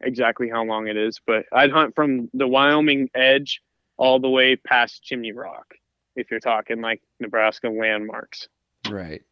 exactly 0.01 0.49
how 0.49 0.65
long 0.65 0.89
it 0.89 0.97
is, 0.97 1.21
but 1.27 1.45
I'd 1.53 1.71
hunt 1.73 1.95
from 1.95 2.29
the 2.35 2.47
Wyoming 2.47 3.11
edge 3.15 3.61
all 3.97 4.21
the 4.21 4.29
way 4.29 4.57
past 4.57 5.03
Chimney 5.03 5.33
Rock. 5.33 5.75
If 6.17 6.31
you're 6.31 6.41
talking 6.41 6.81
like 6.81 7.03
Nebraska 7.21 7.69
landmarks. 7.69 8.49
right. 8.89 9.23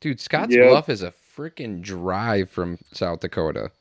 Dude, 0.00 0.20
Scotts 0.20 0.54
Yep. 0.54 0.68
Bluff 0.68 0.88
is 0.88 1.02
a 1.02 1.12
freaking 1.36 1.80
drive 1.80 2.50
from 2.50 2.78
South 2.92 3.20
Dakota. 3.20 3.70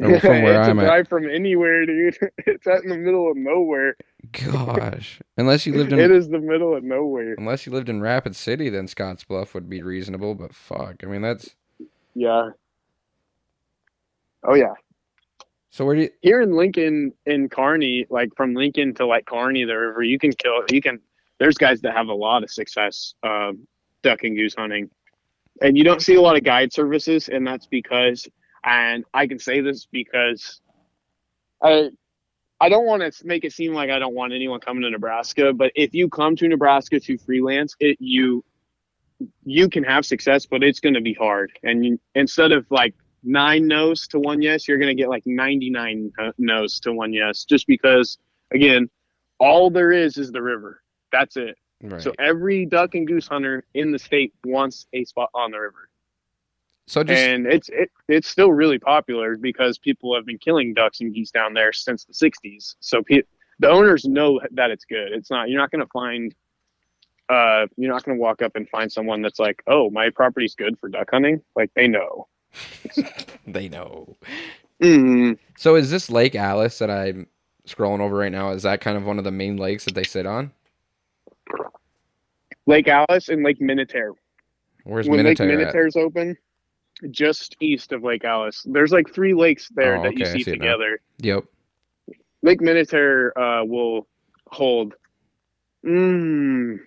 Or 0.00 0.20
from 0.20 0.42
where 0.42 0.60
it's 0.60 0.68
I'm 0.68 0.78
a 0.78 0.82
at. 0.82 0.86
drive 0.86 1.08
from 1.08 1.28
anywhere, 1.28 1.84
dude. 1.84 2.16
it's 2.46 2.68
out 2.68 2.84
in 2.84 2.88
the 2.88 2.96
middle 2.96 3.28
of 3.28 3.36
nowhere. 3.36 3.96
Gosh. 4.30 5.18
Unless 5.36 5.66
you 5.66 5.74
lived 5.74 5.92
in 5.92 5.98
it 5.98 6.12
is 6.12 6.28
the 6.28 6.38
middle 6.38 6.72
of 6.76 6.84
nowhere. 6.84 7.34
unless 7.36 7.66
you 7.66 7.72
lived 7.72 7.88
in 7.88 8.00
Rapid 8.00 8.36
City, 8.36 8.68
then 8.68 8.86
Scotts 8.86 9.24
Bluff 9.24 9.54
would 9.54 9.68
be 9.68 9.82
reasonable, 9.82 10.36
but 10.36 10.54
fuck. 10.54 11.02
I 11.02 11.06
mean 11.08 11.22
that's 11.22 11.56
Yeah. 12.14 12.50
Oh 14.44 14.54
yeah. 14.54 14.74
so 15.70 15.84
where 15.84 15.96
do 15.96 16.02
you 16.02 16.10
here 16.22 16.40
in 16.40 16.56
Lincoln 16.56 17.12
in 17.26 17.48
Kearney, 17.48 18.06
like 18.10 18.30
from 18.36 18.54
Lincoln 18.54 18.94
to 18.94 19.06
like 19.06 19.26
Kearney, 19.26 19.64
the 19.64 19.76
river, 19.76 20.02
you 20.02 20.18
can 20.18 20.32
kill. 20.32 20.62
You 20.70 20.80
can. 20.80 21.00
There's 21.38 21.56
guys 21.56 21.80
that 21.82 21.94
have 21.94 22.08
a 22.08 22.14
lot 22.14 22.42
of 22.42 22.50
success 22.50 23.14
um, 23.22 23.66
duck 24.02 24.24
and 24.24 24.36
goose 24.36 24.54
hunting, 24.56 24.90
and 25.62 25.76
you 25.76 25.84
don't 25.84 26.02
see 26.02 26.14
a 26.14 26.20
lot 26.20 26.36
of 26.36 26.44
guide 26.44 26.72
services, 26.72 27.28
and 27.28 27.46
that's 27.46 27.66
because 27.66 28.26
And 28.64 29.04
I 29.14 29.26
can 29.26 29.38
say 29.38 29.60
this 29.60 29.86
because 29.90 30.60
I 31.62 31.90
I 32.60 32.68
don't 32.68 32.86
want 32.86 33.02
to 33.02 33.26
make 33.26 33.44
it 33.44 33.52
seem 33.52 33.72
like 33.72 33.90
I 33.90 33.98
don't 33.98 34.14
want 34.14 34.32
anyone 34.32 34.60
coming 34.60 34.82
to 34.82 34.90
Nebraska, 34.90 35.52
but 35.52 35.72
if 35.76 35.94
you 35.94 36.08
come 36.08 36.34
to 36.36 36.48
Nebraska 36.48 36.98
to 37.00 37.18
freelance, 37.18 37.76
it 37.78 37.96
you 38.00 38.44
you 39.44 39.68
can 39.68 39.84
have 39.84 40.04
success, 40.04 40.46
but 40.46 40.62
it's 40.62 40.80
going 40.80 40.94
to 40.94 41.00
be 41.00 41.14
hard. 41.14 41.50
And 41.62 41.84
you, 41.84 42.00
instead 42.14 42.52
of 42.52 42.66
like 42.70 42.94
nine 43.22 43.66
no's 43.66 44.06
to 44.08 44.18
one 44.18 44.42
yes, 44.42 44.68
you're 44.68 44.78
going 44.78 44.94
to 44.94 45.00
get 45.00 45.08
like 45.08 45.24
99 45.26 46.12
no's 46.38 46.80
to 46.80 46.92
one 46.92 47.12
yes, 47.12 47.44
just 47.44 47.66
because 47.66 48.18
again, 48.52 48.88
all 49.38 49.70
there 49.70 49.92
is 49.92 50.16
is 50.18 50.32
the 50.32 50.42
river. 50.42 50.82
That's 51.12 51.36
it. 51.36 51.56
Right. 51.82 52.02
So 52.02 52.12
every 52.18 52.66
duck 52.66 52.94
and 52.94 53.06
goose 53.06 53.28
hunter 53.28 53.64
in 53.74 53.92
the 53.92 53.98
state 53.98 54.34
wants 54.44 54.86
a 54.92 55.04
spot 55.04 55.30
on 55.32 55.52
the 55.52 55.60
river, 55.60 55.88
So 56.86 57.04
just 57.04 57.22
and 57.22 57.46
it's 57.46 57.68
it, 57.68 57.90
it's 58.08 58.28
still 58.28 58.52
really 58.52 58.80
popular 58.80 59.36
because 59.36 59.78
people 59.78 60.14
have 60.16 60.26
been 60.26 60.38
killing 60.38 60.74
ducks 60.74 61.00
and 61.00 61.14
geese 61.14 61.30
down 61.30 61.54
there 61.54 61.72
since 61.72 62.04
the 62.04 62.12
'60s. 62.12 62.74
So 62.80 63.02
pe- 63.02 63.22
the 63.60 63.68
owners 63.68 64.04
know 64.04 64.40
that 64.52 64.70
it's 64.70 64.84
good. 64.84 65.12
It's 65.12 65.30
not 65.30 65.48
you're 65.48 65.60
not 65.60 65.70
going 65.70 65.82
to 65.82 65.90
find. 65.92 66.34
Uh, 67.28 67.66
you're 67.76 67.92
not 67.92 68.02
going 68.04 68.16
to 68.16 68.22
walk 68.22 68.40
up 68.40 68.56
and 68.56 68.66
find 68.70 68.90
someone 68.90 69.22
that's 69.22 69.38
like, 69.38 69.62
"Oh, 69.68 69.90
my 69.90 70.10
property's 70.10 70.56
good 70.56 70.78
for 70.80 70.88
duck 70.88 71.10
hunting." 71.12 71.42
Like 71.54 71.70
they 71.74 71.86
know. 71.86 72.26
they 73.46 73.68
know. 73.68 74.16
Mm, 74.82 75.38
So 75.56 75.74
is 75.74 75.90
this 75.90 76.10
Lake 76.10 76.34
Alice 76.34 76.78
that 76.78 76.90
I'm 76.90 77.26
scrolling 77.66 78.00
over 78.00 78.16
right 78.16 78.32
now? 78.32 78.50
Is 78.50 78.62
that 78.62 78.80
kind 78.80 78.96
of 78.96 79.04
one 79.04 79.18
of 79.18 79.24
the 79.24 79.30
main 79.32 79.56
lakes 79.56 79.84
that 79.84 79.94
they 79.94 80.04
sit 80.04 80.26
on? 80.26 80.52
Lake 82.66 82.88
Alice 82.88 83.28
and 83.28 83.42
Lake 83.42 83.60
Minatare. 83.60 84.12
Where's 84.84 85.08
when 85.08 85.24
Lake 85.24 85.38
Minatare 85.38 85.86
at? 85.88 85.96
Open, 85.96 86.36
just 87.10 87.56
east 87.60 87.92
of 87.92 88.02
Lake 88.04 88.24
Alice. 88.24 88.62
There's 88.66 88.92
like 88.92 89.12
three 89.12 89.34
lakes 89.34 89.68
there 89.74 89.96
Oh, 89.98 90.02
that 90.02 90.16
you 90.16 90.24
okay, 90.24 90.30
I 90.30 90.34
see 90.34 90.44
see 90.44 90.52
together. 90.52 91.00
Yep. 91.18 91.44
Lake 92.42 92.60
Minatare 92.60 93.30
uh, 93.36 93.64
will 93.64 94.06
hold. 94.46 94.94
Mm, 95.84 96.78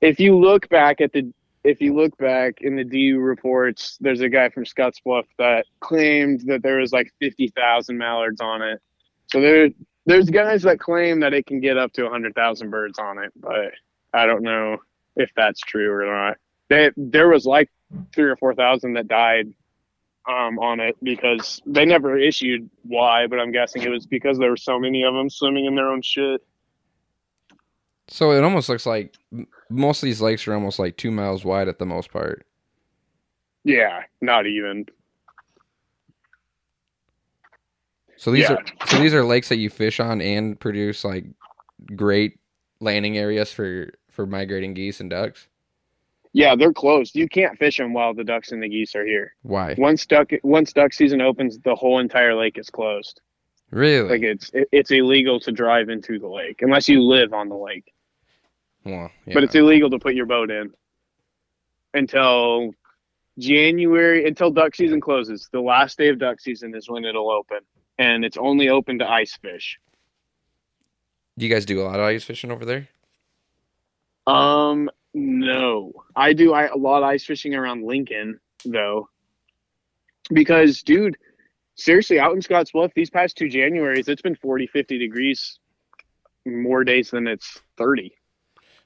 if 0.00 0.20
you 0.20 0.38
look 0.38 0.68
back 0.68 1.00
at 1.00 1.12
the, 1.12 1.32
if 1.64 1.80
you 1.80 1.94
look 1.94 2.16
back 2.18 2.60
in 2.60 2.76
the 2.76 2.84
DU 2.84 3.18
reports, 3.18 3.96
there's 4.00 4.20
a 4.20 4.28
guy 4.28 4.50
from 4.50 4.64
Scottsbluff 4.64 5.24
that 5.38 5.64
claimed 5.80 6.42
that 6.46 6.62
there 6.62 6.78
was 6.78 6.92
like 6.92 7.10
fifty 7.18 7.48
thousand 7.48 7.96
mallards 7.98 8.40
on 8.40 8.60
it. 8.62 8.80
So 9.26 9.40
there, 9.40 9.70
there's 10.04 10.28
guys 10.28 10.62
that 10.62 10.78
claim 10.78 11.20
that 11.20 11.32
it 11.32 11.46
can 11.46 11.60
get 11.60 11.78
up 11.78 11.92
to 11.94 12.08
hundred 12.08 12.34
thousand 12.34 12.70
birds 12.70 12.98
on 12.98 13.18
it, 13.18 13.32
but 13.34 13.72
I 14.12 14.26
don't 14.26 14.42
know 14.42 14.76
if 15.16 15.30
that's 15.34 15.60
true 15.60 15.90
or 15.90 16.04
not. 16.04 16.36
They, 16.68 16.90
there 16.96 17.28
was 17.28 17.46
like 17.46 17.70
three 18.14 18.24
or 18.30 18.36
four 18.36 18.54
thousand 18.54 18.92
that 18.94 19.08
died 19.08 19.52
um, 20.28 20.58
on 20.58 20.80
it 20.80 20.96
because 21.02 21.62
they 21.64 21.86
never 21.86 22.18
issued 22.18 22.68
why, 22.82 23.26
but 23.26 23.40
I'm 23.40 23.52
guessing 23.52 23.82
it 23.82 23.90
was 23.90 24.06
because 24.06 24.38
there 24.38 24.50
were 24.50 24.56
so 24.58 24.78
many 24.78 25.02
of 25.02 25.14
them 25.14 25.30
swimming 25.30 25.64
in 25.64 25.74
their 25.74 25.90
own 25.90 26.02
shit. 26.02 26.42
So 28.08 28.32
it 28.32 28.44
almost 28.44 28.68
looks 28.68 28.86
like 28.86 29.14
most 29.70 30.02
of 30.02 30.06
these 30.06 30.20
lakes 30.20 30.46
are 30.46 30.54
almost 30.54 30.78
like 30.78 30.96
two 30.96 31.10
miles 31.10 31.44
wide 31.44 31.68
at 31.68 31.78
the 31.78 31.86
most 31.86 32.10
part. 32.12 32.46
Yeah, 33.64 34.02
not 34.20 34.46
even. 34.46 34.86
So 38.16 38.30
these 38.30 38.42
Yeah. 38.48 38.54
are 38.54 38.64
so 38.86 38.98
these 38.98 39.14
are 39.14 39.24
lakes 39.24 39.48
that 39.48 39.56
you 39.56 39.70
fish 39.70 40.00
on 40.00 40.20
and 40.20 40.58
produce 40.58 41.04
like 41.04 41.24
great 41.96 42.38
landing 42.80 43.16
areas 43.18 43.52
for 43.52 43.90
for 44.10 44.26
migrating 44.26 44.74
geese 44.74 45.00
and 45.00 45.10
ducks. 45.10 45.48
Yeah, 46.32 46.56
they're 46.56 46.72
closed. 46.72 47.14
You 47.16 47.28
can't 47.28 47.58
fish 47.58 47.76
them 47.78 47.92
while 47.94 48.12
the 48.12 48.24
ducks 48.24 48.52
and 48.52 48.62
the 48.62 48.68
geese 48.68 48.94
are 48.94 49.04
here. 49.06 49.34
Why? 49.42 49.74
Once 49.78 50.04
duck 50.06 50.30
once 50.42 50.72
duck 50.72 50.92
season 50.92 51.20
opens, 51.20 51.58
the 51.60 51.74
whole 51.74 52.00
entire 52.00 52.34
lake 52.34 52.58
is 52.58 52.68
closed. 52.70 53.20
Really? 53.70 54.08
Like 54.10 54.22
it's 54.22 54.50
it, 54.52 54.68
it's 54.72 54.90
illegal 54.90 55.40
to 55.40 55.52
drive 55.52 55.88
into 55.88 56.18
the 56.18 56.28
lake 56.28 56.60
unless 56.60 56.88
you 56.88 57.02
live 57.02 57.32
on 57.32 57.48
the 57.48 57.56
lake. 57.56 57.93
Well, 58.84 59.10
yeah. 59.26 59.34
But 59.34 59.44
it's 59.44 59.54
illegal 59.54 59.90
to 59.90 59.98
put 59.98 60.14
your 60.14 60.26
boat 60.26 60.50
in 60.50 60.72
until 61.94 62.72
January 63.38 64.26
until 64.26 64.50
duck 64.50 64.74
season 64.74 65.00
closes. 65.00 65.48
The 65.52 65.60
last 65.60 65.98
day 65.98 66.08
of 66.08 66.18
duck 66.18 66.40
season 66.40 66.74
is 66.74 66.88
when 66.88 67.04
it'll 67.04 67.30
open, 67.30 67.58
and 67.98 68.24
it's 68.24 68.36
only 68.36 68.68
open 68.68 68.98
to 68.98 69.08
ice 69.08 69.36
fish. 69.40 69.78
do 71.38 71.46
you 71.46 71.52
guys 71.52 71.64
do 71.64 71.80
a 71.80 71.84
lot 71.84 71.98
of 71.98 72.06
ice 72.06 72.24
fishing 72.24 72.50
over 72.50 72.64
there? 72.64 72.88
Um, 74.26 74.90
no, 75.12 75.92
I 76.14 76.32
do 76.32 76.52
I, 76.52 76.66
a 76.66 76.76
lot 76.76 76.98
of 76.98 77.04
ice 77.04 77.24
fishing 77.24 77.54
around 77.54 77.84
Lincoln 77.84 78.40
though, 78.64 79.08
because 80.32 80.82
dude, 80.82 81.16
seriously, 81.74 82.18
out 82.18 82.34
in 82.34 82.42
Scotts 82.42 82.72
Bluff 82.72 82.92
these 82.94 83.10
past 83.10 83.36
two 83.36 83.46
Januaries, 83.46 84.08
it's 84.08 84.22
been 84.22 84.36
40, 84.36 84.66
50 84.68 84.98
degrees 84.98 85.58
more 86.46 86.84
days 86.84 87.10
than 87.10 87.26
it's 87.26 87.60
30. 87.78 88.12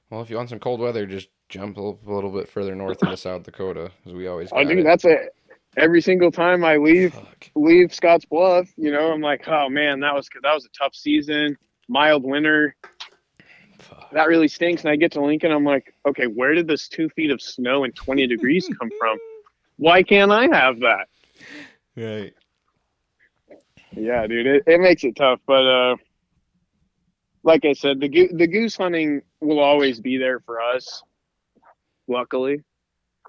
Well, 0.09 0.21
if 0.21 0.29
you 0.29 0.37
want 0.37 0.49
some 0.49 0.59
cold 0.59 0.79
weather, 0.79 1.05
just 1.05 1.29
jump 1.49 1.77
a 1.77 1.81
little, 1.81 1.99
a 2.07 2.13
little 2.13 2.31
bit 2.31 2.49
further 2.49 2.75
north 2.75 3.01
into 3.03 3.17
South 3.17 3.43
Dakota, 3.43 3.91
as 4.05 4.13
we 4.13 4.27
always. 4.27 4.51
I 4.51 4.61
it. 4.61 4.83
That's 4.83 5.05
it. 5.05 5.35
Every 5.77 6.01
single 6.01 6.31
time 6.31 6.65
I 6.65 6.77
leave 6.77 7.13
Fuck. 7.13 7.51
leave 7.55 7.93
Scotts 7.93 8.25
Bluff, 8.25 8.67
you 8.75 8.91
know, 8.91 9.11
I'm 9.11 9.21
like, 9.21 9.47
oh 9.47 9.69
man, 9.69 9.99
that 9.99 10.15
was 10.15 10.27
that 10.41 10.53
was 10.53 10.65
a 10.65 10.69
tough 10.69 10.95
season, 10.95 11.57
mild 11.87 12.23
winter. 12.23 12.75
Fuck. 13.77 14.11
That 14.11 14.27
really 14.27 14.47
stinks. 14.47 14.81
And 14.81 14.91
I 14.91 14.95
get 14.95 15.11
to 15.13 15.21
Lincoln, 15.21 15.51
I'm 15.51 15.63
like, 15.63 15.93
okay, 16.07 16.25
where 16.25 16.55
did 16.55 16.67
this 16.67 16.87
two 16.87 17.07
feet 17.09 17.29
of 17.29 17.41
snow 17.41 17.83
and 17.83 17.95
20 17.95 18.25
degrees 18.27 18.67
come 18.79 18.89
from? 18.99 19.17
Why 19.77 20.03
can't 20.03 20.31
I 20.31 20.47
have 20.51 20.79
that? 20.79 21.07
Right. 21.95 22.33
Yeah, 23.95 24.27
dude, 24.27 24.45
it, 24.45 24.63
it 24.67 24.79
makes 24.79 25.03
it 25.03 25.15
tough. 25.15 25.39
But 25.45 25.65
uh, 25.65 25.95
like 27.43 27.65
I 27.65 27.73
said, 27.73 27.99
the 27.99 28.29
the 28.33 28.47
goose 28.47 28.75
hunting 28.75 29.21
will 29.41 29.59
always 29.59 29.99
be 29.99 30.17
there 30.17 30.39
for 30.39 30.61
us. 30.61 31.03
Luckily, 32.07 32.63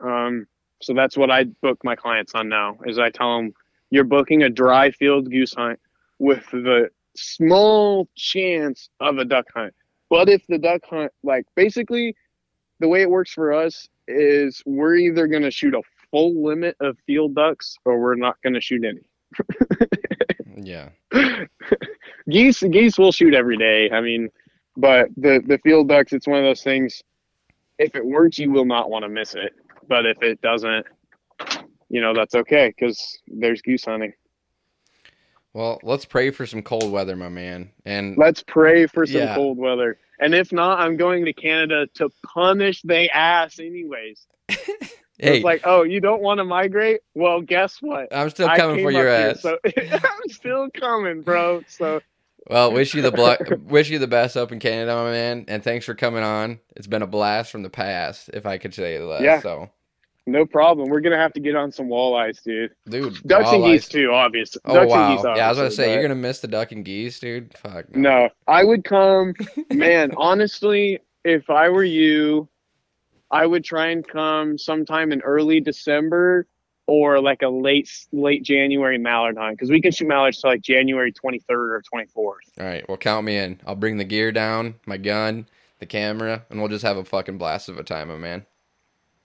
um, 0.03 0.47
so 0.81 0.95
that's 0.95 1.17
what 1.17 1.31
I 1.31 1.45
book 1.45 1.79
my 1.85 1.95
clients 1.97 2.35
on 2.35 2.49
now. 2.49 2.79
Is 2.87 2.99
I 2.99 3.11
tell 3.11 3.37
them 3.37 3.53
you're 3.91 4.05
booking 4.05 4.43
a 4.43 4.49
dry 4.49 4.91
field 4.91 5.31
goose 5.31 5.55
hunt 5.55 5.79
with 6.19 6.45
the 6.51 6.91
small 7.17 8.09
chance 8.17 8.89
of 9.01 9.19
a 9.19 9.25
duck 9.25 9.47
hunt. 9.55 9.75
But 10.09 10.29
if 10.29 10.47
the 10.49 10.59
duck 10.59 10.83
hunt, 10.89 11.13
like 11.23 11.47
basically, 11.55 12.17
the 12.81 12.89
way 12.89 13.03
it 13.03 13.11
works 13.11 13.33
for 13.33 13.53
us 13.53 13.89
is 14.09 14.63
we're 14.67 14.97
either 14.97 15.27
going 15.27 15.43
to 15.43 15.51
shoot 15.51 15.75
a 15.75 15.83
full 16.11 16.43
limit 16.43 16.77
of 16.81 16.99
field 17.07 17.35
ducks 17.35 17.77
or 17.85 18.01
we're 18.01 18.17
not 18.17 18.37
going 18.43 18.55
to 18.55 18.61
shoot 18.61 18.85
any. 18.85 19.03
Yeah. 20.57 20.91
geese 22.29 22.63
geese 22.63 22.99
will 22.99 23.13
shoot 23.13 23.35
every 23.35 23.57
day. 23.57 23.91
I 23.91 24.01
mean, 24.01 24.29
but 24.77 25.09
the 25.17 25.43
the 25.47 25.59
field 25.59 25.89
ducks, 25.89 26.13
it's 26.13 26.27
one 26.27 26.39
of 26.39 26.45
those 26.45 26.63
things. 26.63 27.03
If 27.79 27.95
it 27.95 28.05
works, 28.05 28.39
you 28.39 28.51
will 28.51 28.65
not 28.67 28.91
want 28.91 29.05
to 29.05 29.09
miss 29.09 29.35
it. 29.35 29.55
But 29.89 30.07
if 30.07 30.23
it 30.23 30.41
doesn't, 30.41 30.87
you 31.89 32.01
know 32.01 32.15
that's 32.15 32.35
okay 32.35 32.69
because 32.69 33.19
there's 33.27 33.63
goose 33.63 33.85
hunting. 33.85 34.13
Well, 35.53 35.81
let's 35.83 36.05
pray 36.05 36.31
for 36.31 36.47
some 36.47 36.63
cold 36.63 36.93
weather, 36.93 37.17
my 37.17 37.29
man. 37.29 37.71
And 37.85 38.17
Let's 38.17 38.43
pray 38.43 38.87
for 38.87 39.05
some 39.05 39.23
Yeah. 39.23 39.35
cold 39.35 39.59
weather. 39.59 39.99
And 40.21 40.33
if 40.33 40.53
not, 40.53 40.79
I'm 40.79 40.97
going 40.97 41.25
to 41.25 41.33
Canada 41.33 41.89
to 41.95 42.09
punish 42.25 42.83
they 42.83 43.09
ass 43.09 43.59
anyways. 43.59 44.27
hey, 45.21 45.37
It's 45.37 45.45
like, 45.45 45.63
oh, 45.65 45.83
you 45.83 46.01
don't 46.01 46.23
want 46.23 46.39
to 46.39 46.45
migrate? 46.45 47.01
Well, 47.15 47.41
guess 47.41 47.79
what? 47.81 48.15
I'm 48.15 48.31
still 48.31 48.49
coming 48.49 48.85
for 48.85 48.91
your 48.91 49.09
up 49.09 49.19
here, 49.19 49.31
ass. 49.31 49.43
so 49.43 49.59
I'm 50.09 50.29
still 50.29 50.69
coming, 50.71 51.23
bro. 51.23 51.63
So 51.69 52.01
Well, 52.49 52.73
wish 52.73 52.95
you 52.95 53.03
the 53.03 53.13
bl- 53.13 53.55
wish 53.69 53.91
you 53.91 53.99
the 53.99 54.07
best 54.09 54.37
up 54.37 54.53
in 54.53 54.59
Canada, 54.59 54.95
my 54.95 55.11
man, 55.11 55.45
and 55.49 55.63
thanks 55.63 55.85
for 55.87 55.95
coming 55.95 56.23
on. 56.23 56.59
It's 56.77 56.87
been 56.87 57.03
a 57.03 57.07
blast 57.07 57.51
from 57.53 57.63
the 57.63 57.71
past, 57.71 58.31
if 58.33 58.47
I 58.47 58.59
could 58.59 58.75
say 58.75 58.99
that. 58.99 59.21
Yeah. 59.21 59.41
So, 59.41 59.71
no 60.27 60.47
problem. 60.47 60.89
We're 60.91 61.01
gonna 61.01 61.17
have 61.19 61.33
to 61.35 61.41
get 61.41 61.57
on 61.57 61.73
some 61.73 61.87
walleyes, 61.89 62.43
dude. 62.43 62.73
dude, 62.89 63.23
Ducks 63.25 63.51
and 63.51 63.65
geese 63.65 63.89
too, 63.89 64.13
obviously. 64.13 64.61
Oh 64.65 64.75
Ducks 64.75 64.91
wow! 64.91 65.09
and 65.11 65.17
geese, 65.19 65.25
yeah, 65.37 65.47
I 65.47 65.49
was 65.49 65.59
gonna 65.59 65.71
say 65.71 65.93
you're 65.93 66.03
gonna 66.03 66.15
miss 66.15 66.41
the 66.41 66.49
duck 66.49 66.73
and 66.73 66.85
geese, 66.85 67.19
dude. 67.19 67.57
Fuck. 67.59 67.95
No, 67.97 68.29
I 68.47 68.65
would 68.65 68.85
come. 68.85 69.35
man, 69.73 70.13
honestly, 70.17 71.01
if 71.25 71.51
I 71.51 71.69
were 71.69 71.85
you, 71.85 72.49
I 73.31 73.47
would 73.47 73.65
try 73.65 73.89
and 73.89 74.07
come 74.07 74.59
sometime 74.59 75.13
in 75.13 75.21
early 75.21 75.61
December 75.61 76.47
or 76.87 77.21
like 77.21 77.43
a 77.43 77.49
late 77.49 77.89
late 78.13 78.43
January 78.43 78.99
mallard 78.99 79.39
hunt 79.39 79.57
because 79.57 79.71
we 79.71 79.81
can 79.81 79.93
shoot 79.93 80.09
mallards 80.09 80.41
to 80.41 80.49
like 80.49 80.61
January 80.61 81.13
23rd 81.13 81.41
or 81.49 81.83
24th. 81.95 82.17
All 82.17 82.39
right, 82.59 82.87
well, 82.89 82.99
count 82.99 83.25
me 83.25 83.37
in. 83.37 83.61
I'll 83.67 83.77
bring 83.77 83.97
the 83.97 84.05
gear 84.05 84.33
down, 84.33 84.75
my 84.87 84.97
gun, 84.97 85.47
the 85.79 85.87
camera, 85.87 86.45
and 86.51 86.59
we'll 86.59 86.69
just 86.69 86.85
have 86.85 86.97
a 86.97 87.05
fucking 87.05 87.39
blast 87.39 87.69
of 87.69 87.79
a 87.79 87.85
time, 87.85 88.09
my 88.09 88.17
man. 88.17 88.45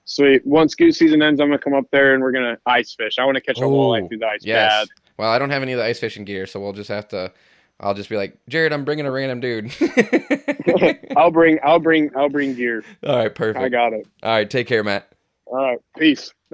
Sweet. 0.06 0.46
Once 0.46 0.76
goose 0.76 1.00
season 1.00 1.24
ends, 1.24 1.42
I'm 1.42 1.48
gonna 1.48 1.58
come 1.58 1.74
up 1.74 1.90
there 1.92 2.14
and 2.14 2.22
we're 2.22 2.32
gonna 2.32 2.60
ice 2.68 2.94
fish. 2.94 3.18
I 3.18 3.26
want 3.26 3.36
to 3.36 3.42
catch 3.42 3.58
a 3.58 3.62
walleye 3.62 4.08
through 4.08 4.20
the 4.20 4.28
ice 4.28 4.42
Yes. 4.44 4.88
Well, 5.18 5.32
I 5.32 5.40
don't 5.40 5.50
have 5.50 5.64
any 5.64 5.72
of 5.72 5.80
the 5.80 5.86
ice 5.86 6.00
fishing 6.00 6.26
gear, 6.26 6.46
so 6.46 6.60
we'll 6.60 6.74
just 6.74 6.90
have 6.90 7.08
to. 7.10 7.32
I'll 7.80 7.94
just 7.94 8.10
be 8.10 8.16
like, 8.18 8.38
Jared, 8.48 8.72
I'm 8.72 8.86
bringing 8.86 9.06
a 9.06 9.12
random 9.12 9.40
dude. 9.42 9.74
I'll 11.18 11.32
bring. 11.32 11.60
I'll 11.64 11.80
bring. 11.80 12.10
I'll 12.16 12.30
bring 12.30 12.56
gear. 12.56 12.84
All 13.06 13.18
right, 13.18 13.34
perfect. 13.34 13.64
I 13.64 13.70
got 13.70 13.94
it. 13.94 14.08
All 14.24 14.32
right, 14.32 14.50
take 14.50 14.68
care, 14.68 14.84
Matt. 14.84 15.12
All 15.46 15.58
right. 15.58 15.80
Peace. 15.98 16.34